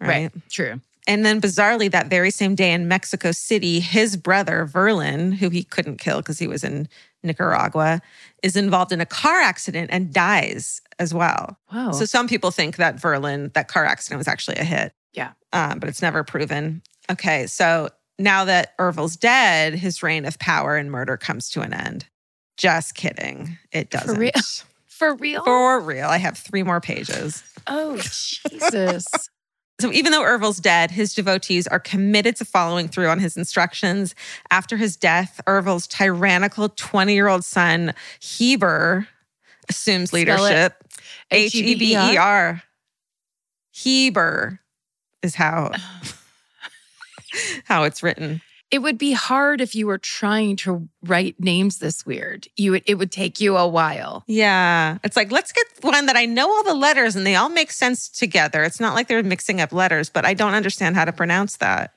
[0.00, 5.34] right true And then bizarrely, that very same day in Mexico City, his brother, Verlan,
[5.34, 6.88] who he couldn't kill because he was in
[7.24, 8.00] Nicaragua,
[8.42, 11.58] is involved in a car accident and dies as well.
[11.72, 14.92] wow So some people think that Verlan, that car accident was actually a hit.
[15.12, 15.32] Yeah.
[15.52, 16.82] Um, but it's never proven.
[17.10, 17.46] Okay.
[17.46, 22.06] So now that Ervil's dead, his reign of power and murder comes to an end.
[22.56, 23.58] Just kidding.
[23.72, 24.14] It doesn't.
[24.14, 24.32] For real?
[24.86, 26.08] for real For real.
[26.08, 27.42] I have three more pages.
[27.66, 29.06] oh jesus
[29.80, 34.14] So even though Ervil's dead, his devotees are committed to following through on his instructions.
[34.48, 39.08] After his death, Ervil's tyrannical 20 year old son, Heber,
[39.68, 40.74] assumes leadership.
[41.32, 42.62] H E B E R.
[43.72, 44.60] Heber
[45.22, 45.72] is how,
[47.64, 48.40] how it's written.
[48.70, 52.48] It would be hard if you were trying to write names this weird.
[52.56, 54.24] You would, it would take you a while.
[54.26, 54.96] Yeah.
[55.04, 57.70] It's like, let's get one that I know all the letters and they all make
[57.70, 58.62] sense together.
[58.64, 61.92] It's not like they're mixing up letters, but I don't understand how to pronounce that.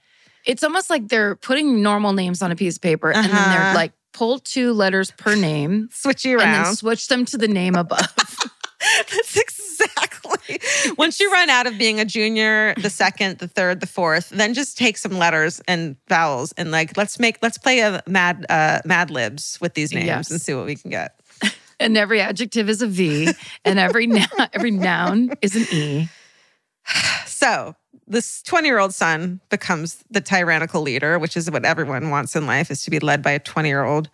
[0.46, 3.62] It's almost like they're putting normal names on a piece of paper and then they're
[3.62, 3.74] Uh-huh.
[3.74, 6.76] like pull two letters per name Switchy and then around.
[6.76, 8.06] switch them to the name above.
[9.12, 10.60] That's exactly.
[10.98, 14.54] Once you run out of being a junior, the second, the third, the fourth, then
[14.54, 18.80] just take some letters and vowels and like let's make let's play a mad uh
[18.86, 20.32] mad libs with these names Yes.
[20.32, 21.20] and see what we can get.
[21.80, 23.30] and every adjective is a V
[23.64, 26.08] and every noun, every noun is an E.
[27.26, 27.76] So
[28.08, 32.48] this 20 year old son becomes the tyrannical leader, which is what everyone wants in
[32.48, 34.10] life is to be led by a 20 year old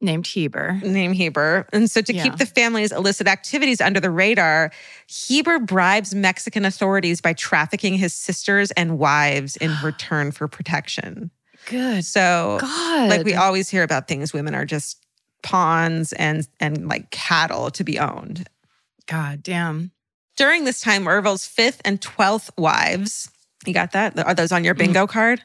[0.00, 0.78] named Heber.
[0.82, 1.66] named Heber.
[1.72, 2.22] And so to Yeah.
[2.22, 4.70] keep the family's illicit activities under the radar,
[5.06, 11.30] Heber bribes Mexican authorities by trafficking his sisters and wives in return for protection.
[11.66, 13.10] Good So God.
[13.10, 15.04] like we always hear about things women are just
[15.42, 18.48] pawns and and like cattle to be owned.
[19.06, 19.90] God damn.
[20.36, 23.28] During this time, Ervil's fifth and twelfth wives,
[23.66, 24.16] you got that?
[24.18, 24.78] Are those on your Mm.
[24.78, 25.42] bingo card?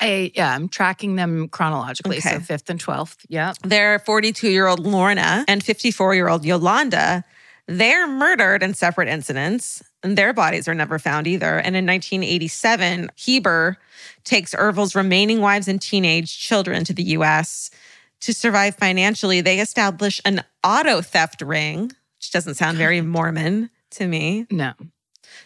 [0.00, 2.18] I yeah, I'm tracking them chronologically.
[2.18, 2.34] Okay.
[2.34, 3.26] So fifth and twelfth.
[3.28, 3.54] Yeah.
[3.62, 7.24] Their 42 year old Lorna and 54 year old Yolanda,
[7.66, 11.58] they're murdered in separate incidents, and their bodies are never found either.
[11.58, 13.76] And in 1987, Heber
[14.24, 17.70] takes Ervil's remaining wives and teenage children to the US.
[18.22, 24.06] To survive financially, they establish an auto theft ring, which doesn't sound very Mormon to
[24.06, 24.72] me, No.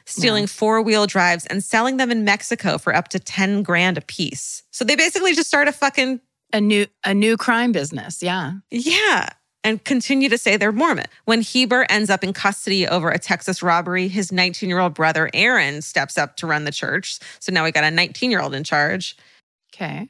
[0.05, 4.02] Stealing four wheel drives and selling them in Mexico for up to 10 grand a
[4.02, 4.62] piece.
[4.70, 6.20] So they basically just start a fucking
[6.52, 8.23] A new a new crime business.
[8.23, 8.55] Yeah.
[8.70, 9.31] Yeah.
[9.64, 11.06] And continue to say they're Mormon.
[11.24, 15.31] When Heber ends up in custody over a Texas robbery, his 19 year old brother
[15.32, 17.20] Aaron steps up to run the church.
[17.39, 19.16] So now we got a 19 year old in charge.
[19.73, 20.09] Okay.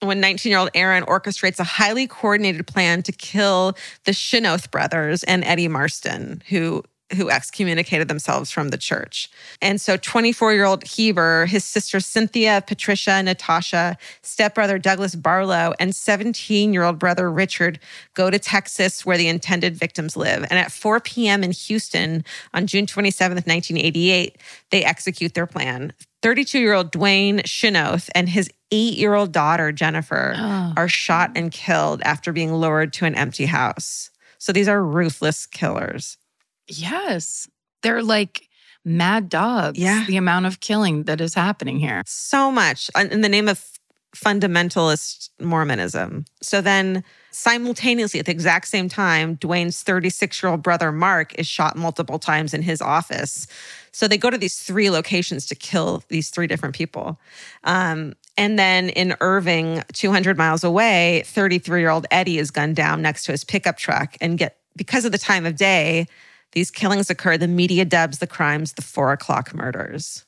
[0.00, 3.74] When 19 year old Aaron orchestrates a highly coordinated plan to kill
[4.04, 6.82] the Chynoweth brothers and Eddie Marston, who
[7.16, 9.30] who excommunicated themselves from the church.
[9.60, 15.94] And so 24 year old Heber, his sister Cynthia, Patricia, Natasha, stepbrother Douglas Barlow, and
[15.94, 17.80] 17 year old brother Richard
[18.14, 20.42] go to Texas where the intended victims live.
[20.44, 21.42] And at 4 p.m.
[21.42, 22.24] in Houston
[22.54, 24.36] on June 27th, 1988,
[24.70, 25.92] they execute their plan.
[26.22, 30.72] 32 year old Dwayne Chynoweth and his eight year old daughter Jennifer Oh.
[30.76, 34.10] are shot and killed after being lured to an empty house.
[34.38, 36.16] So these are ruthless killers.
[36.70, 37.48] Yes.
[37.82, 38.48] They're like
[38.84, 39.78] mad dogs.
[39.78, 40.04] Yeah.
[40.06, 42.02] The amount of killing that is happening here.
[42.06, 43.64] so much in the name of
[44.14, 46.24] fundamentalist Mormonism.
[46.42, 51.46] So then, simultaneously, at the exact same time, Dwayne's 36 year old brother Mark is
[51.46, 53.46] shot multiple times in his office.
[53.92, 57.20] So they go to these three locations to kill these three different people.
[57.64, 63.02] Um, and then in Irving, 200 miles away, 33 year old Eddie is gunned down
[63.02, 64.16] next to his pickup truck.
[64.20, 66.06] And get because of the time of day,
[66.52, 67.36] these killings occur.
[67.38, 70.24] The media dubs the crimes the four o'clock murders.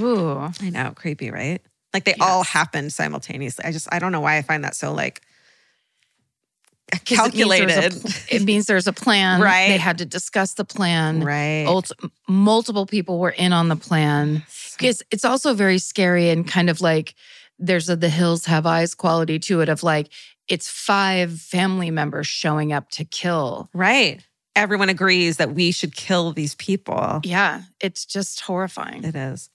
[0.00, 0.38] Ooh.
[0.60, 1.60] I know, creepy, right?
[1.94, 3.64] Like they all happened simultaneously.
[3.64, 5.22] I just I don't know why I find that so like
[7.06, 8.14] 'Cause it means there's a calculated.
[8.30, 9.40] It means there's a plan.
[9.42, 9.68] Right.
[9.68, 11.22] They had to discuss the plan.
[11.22, 11.66] right.
[11.66, 11.92] Ult-
[12.28, 14.42] multiple people were in on the plan.
[14.78, 17.14] Because it's also very scary and kind of like
[17.58, 20.08] there's a the hills have eyes quality to it of like
[20.46, 23.68] it's five family members showing up to kill.
[23.74, 24.22] Right.
[24.58, 27.20] Everyone agrees that we should kill these people.
[27.22, 29.04] Yeah, it's just horrifying.
[29.04, 29.50] It is.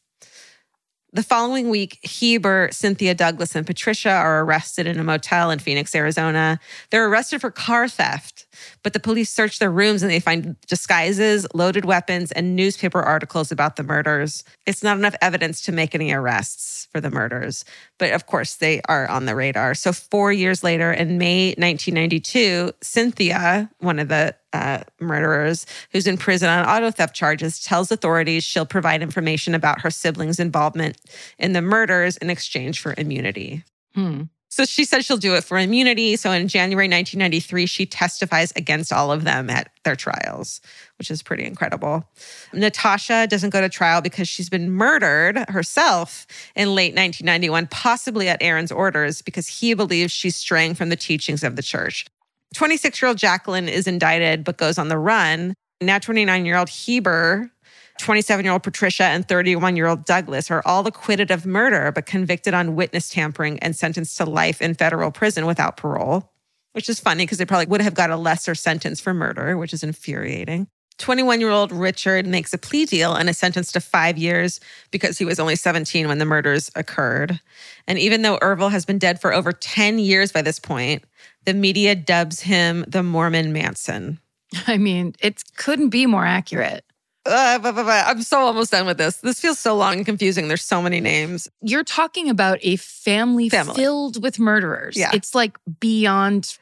[1.11, 5.93] The following week, Heber, Cynthia Douglas, and Patricia are arrested in a motel in Phoenix,
[5.93, 6.57] Arizona.
[6.89, 8.47] They're arrested for car theft,
[8.83, 13.51] but the police search their rooms and they find disguises, loaded weapons, and newspaper articles
[13.51, 14.43] about the murders.
[14.65, 17.65] It's not enough evidence to make any arrests for the murders,
[17.97, 19.73] but of course, they are on the radar.
[19.75, 26.17] So, four years later, in May 1992, Cynthia, one of the uh, murderers who's in
[26.17, 30.97] prison on auto theft charges, tells authorities she'll provide information about her siblings' involvement
[31.39, 33.63] in the murders in exchange for immunity.
[33.95, 34.23] Hmm.
[34.53, 36.15] So she said she'll do it for immunity.
[36.15, 40.61] So in January 1993, she testifies against all of them at their trials,
[40.99, 42.07] which is pretty incredible.
[42.53, 48.43] Natasha doesn't go to trial because she's been murdered herself in late 1991, possibly at
[48.43, 52.05] Aaron's orders, because he believes she's straying from the teachings of the church.
[52.53, 55.55] 26 year old Jacqueline is indicted but goes on the run.
[55.81, 57.49] Now 29 year old Heber,
[57.99, 62.05] 27 year old Patricia, and 31 year old Douglas are all acquitted of murder but
[62.05, 66.31] convicted on witness tampering and sentenced to life in federal prison without parole,
[66.73, 69.73] which is funny because they probably would have got a lesser sentence for murder, which
[69.73, 70.67] is infuriating.
[70.97, 74.59] 21 year old Richard makes a plea deal and is sentenced to five years
[74.91, 77.39] because he was only 17 when the murders occurred.
[77.87, 81.03] And even though Ervil has been dead for over 10 years by this point,
[81.45, 84.19] the media dubs him the Mormon Manson.
[84.67, 86.85] I mean, it couldn't be more accurate.
[87.25, 88.03] Uh.
[88.07, 89.17] I'm so almost done with this.
[89.17, 90.47] This feels so long and confusing.
[90.47, 91.49] There's so many names.
[91.61, 93.75] You're talking about a family, Family.
[93.75, 94.97] filled with murderers.
[94.97, 95.11] Yeah.
[95.13, 96.57] It's like beyond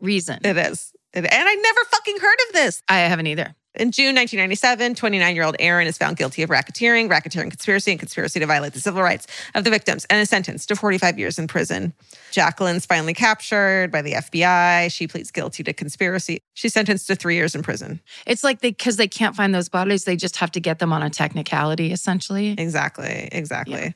[0.00, 0.40] reason.
[0.44, 0.92] It is.
[1.26, 2.82] And I never fucking heard of this.
[2.88, 3.54] I haven't either.
[3.74, 8.00] In June 1997, 29 year old Aaron is found guilty of racketeering, racketeering conspiracy, and
[8.00, 11.38] conspiracy to violate the civil rights of the victims and is sentenced to 45 years
[11.38, 11.92] in prison.
[12.32, 14.92] Jacqueline's finally captured by the FBI.
[14.92, 16.40] She pleads guilty to conspiracy.
[16.54, 18.00] She's sentenced to three years in prison.
[18.26, 20.92] It's like they because they can't find those bodies, they just have to get them
[20.92, 22.56] on a technicality, essentially.
[22.58, 23.28] Exactly.
[23.30, 23.80] Exactly.
[23.80, 23.92] Yeah.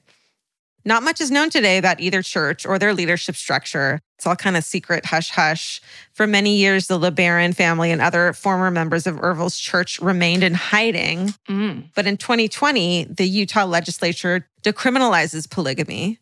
[0.85, 4.01] Not much is known today about either church or their leadership structure.
[4.17, 5.81] It's all kind of secret hush hush.
[6.13, 10.55] For many years, the LeBaron family and other former members of Ervil's church remained in
[10.55, 11.35] hiding.
[11.49, 11.91] Mm.
[11.95, 16.19] But in 2020, the Utah legislature decriminalizes polygamy.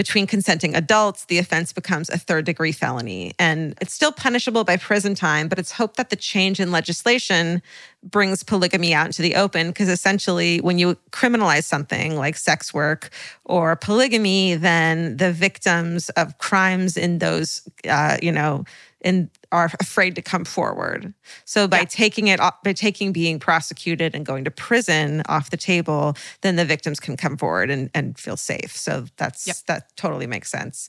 [0.00, 3.34] Between consenting adults, the offense becomes a third degree felony.
[3.38, 7.60] And it's still punishable by prison time, but it's hoped that the change in legislation
[8.02, 9.68] brings polygamy out into the open.
[9.68, 13.10] Because essentially, when you criminalize something like sex work
[13.44, 18.64] or polygamy, then the victims of crimes in those, uh, you know,
[19.00, 21.12] in are afraid to come forward.
[21.44, 21.84] So by Yeah.
[21.86, 26.56] taking it off, by taking being prosecuted and going to prison off the table, then
[26.56, 28.76] the victims can come forward and, and feel safe.
[28.76, 29.56] So that's Yep.
[29.66, 30.88] that totally makes sense.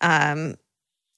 [0.00, 0.56] Um,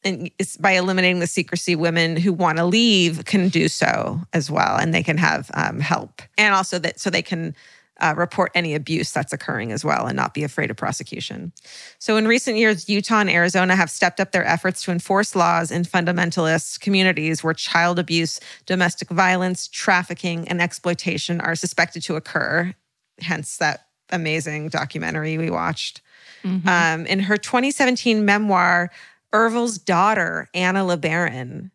[0.04, 4.50] and it's by eliminating the secrecy, women who want to leave can do so as
[4.50, 7.54] well, and they can have um, help, and also that so they can
[8.00, 11.52] uh, report any abuse that's occurring as well, and not be afraid of prosecution.
[11.98, 15.70] So, in recent years, Utah and Arizona have stepped up their efforts to enforce laws
[15.70, 22.74] in fundamentalist communities where child abuse, domestic violence, trafficking, and exploitation are suspected to occur.
[23.20, 26.00] Hence, that amazing documentary we watched.
[26.44, 26.66] Mhm.
[26.66, 28.90] Um, in her 2017 memoir,
[29.32, 31.70] Ervil's daughter, Anna LeBaron,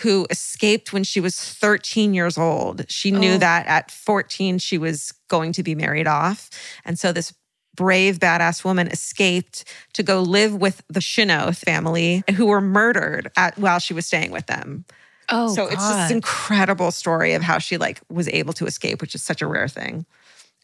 [0.00, 3.38] who escaped when she was 13 years old, she knew Oh.
[3.38, 6.50] that at 14 she was going to be married off.
[6.84, 7.32] And so this
[7.76, 9.64] brave, badass woman escaped
[9.94, 14.30] to go live with the Chynoweth family who were murdered at, while she was staying
[14.32, 14.84] with them.
[15.28, 16.04] oh, so it's God.
[16.04, 19.46] this incredible story of how she like was able to escape, which is such a
[19.46, 20.04] rare thing.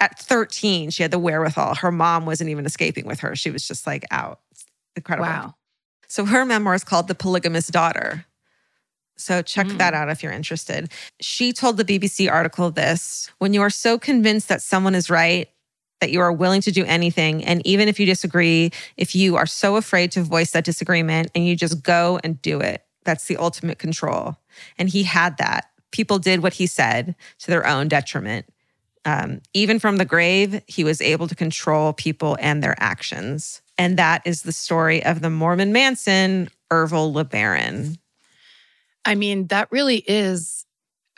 [0.00, 1.76] At 13, she had the wherewithal.
[1.76, 3.34] Her mom wasn't even escaping with her.
[3.36, 4.40] She was just like out.
[4.50, 5.26] It's incredible.
[5.28, 5.54] wow.
[6.08, 8.26] So her memoir is called The Polygamous Daughter.
[9.16, 9.78] So check Mm.
[9.78, 10.90] that out if you're interested.
[11.20, 15.48] She told the BBC article this when you are so convinced that someone is right,
[16.00, 19.46] that you are willing to do anything, and even if you disagree, if you are
[19.46, 23.36] so afraid to voice that disagreement and you just go and do it, that's the
[23.38, 24.36] ultimate control.
[24.78, 25.70] And he had that.
[25.92, 28.46] People did what he said to their own detriment.
[29.06, 33.62] Um, even from the grave, he was able to control people and their actions.
[33.78, 37.96] And that is the story of the Mormon Manson, Ervil LeBaron.
[39.06, 40.66] I mean, that really is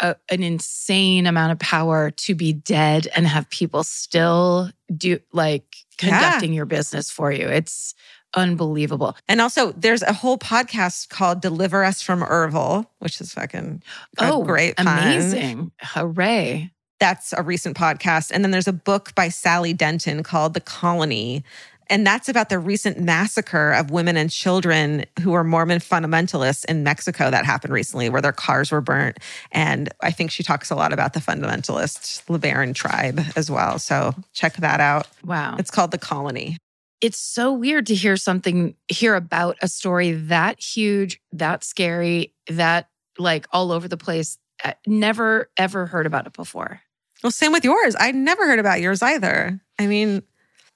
[0.00, 5.64] a, an insane amount of power to be dead and have people still do like
[6.02, 6.20] Yeah.
[6.20, 7.48] conducting your business for you.
[7.48, 7.94] It's
[8.36, 9.16] unbelievable.
[9.26, 13.82] And also, there's a whole podcast called Deliver Us from Ervil, which is fucking
[14.18, 15.72] oh, great amazing.
[15.80, 16.70] Hooray.
[17.00, 18.30] That's a recent podcast.
[18.32, 21.44] And then there's a book by Sally Denton called The Colony.
[21.90, 26.82] And that's about the recent massacre of women and children who were Mormon fundamentalists in
[26.82, 29.18] Mexico that happened recently, where their cars were burnt.
[29.52, 33.78] And I think she talks a lot about the fundamentalist LeBaron tribe as well.
[33.78, 35.06] So check that out.
[35.24, 35.56] Wow.
[35.58, 36.58] It's called The Colony.
[37.00, 42.88] it's so weird to hear something hear about a story that huge that scary that
[43.18, 46.80] like all over the place Uh, never ever heard about it before
[47.22, 47.94] Well, same with yours.
[47.98, 49.60] I never heard about yours either.
[49.78, 50.22] I mean,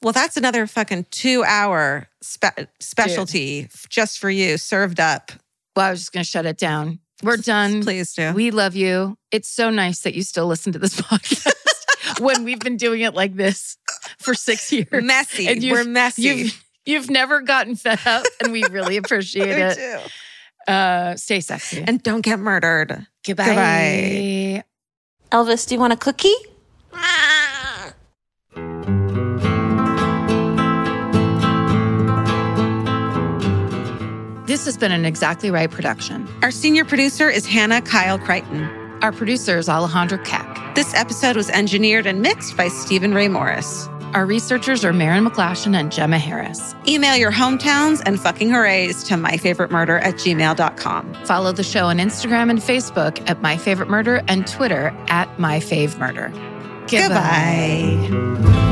[0.02, 5.32] well, that's another fucking two hour spe- specialty f- just for you, served up.
[5.76, 8.32] well i was just gonna shut it down we're done Please do.
[8.32, 11.52] we love you it's so nice that you still listen to this podcast
[12.20, 13.76] when we've been doing it like this
[14.18, 15.46] for six years messy.
[15.48, 16.22] And you've- We're messy.
[16.22, 20.72] you've you've never gotten fed up and we really appreciate it too.
[20.72, 23.06] uh stay sexy And don't get murdered.
[23.24, 24.64] goodbye, goodbye.
[25.30, 26.34] Elvis, do you want a cookie?
[34.52, 38.64] This has been an exactly right production Our senior producer is Hannah Kyle Crichton.
[39.00, 40.74] Our producer is Alejandra Keck.
[40.74, 43.88] This episode was engineered and mixed by Stephen Ray Morris.
[44.12, 46.74] Our researchers are Marin McClashin and Gemma Harris.
[46.86, 51.14] Email your hometowns and fucking hoorays to myfavoritemurder at gmail.com.
[51.24, 55.60] Follow the show on Instagram and Facebook at My Favorite Murder and Twitter at My
[55.60, 56.28] Fave Murder.
[56.88, 58.71] Goodbye.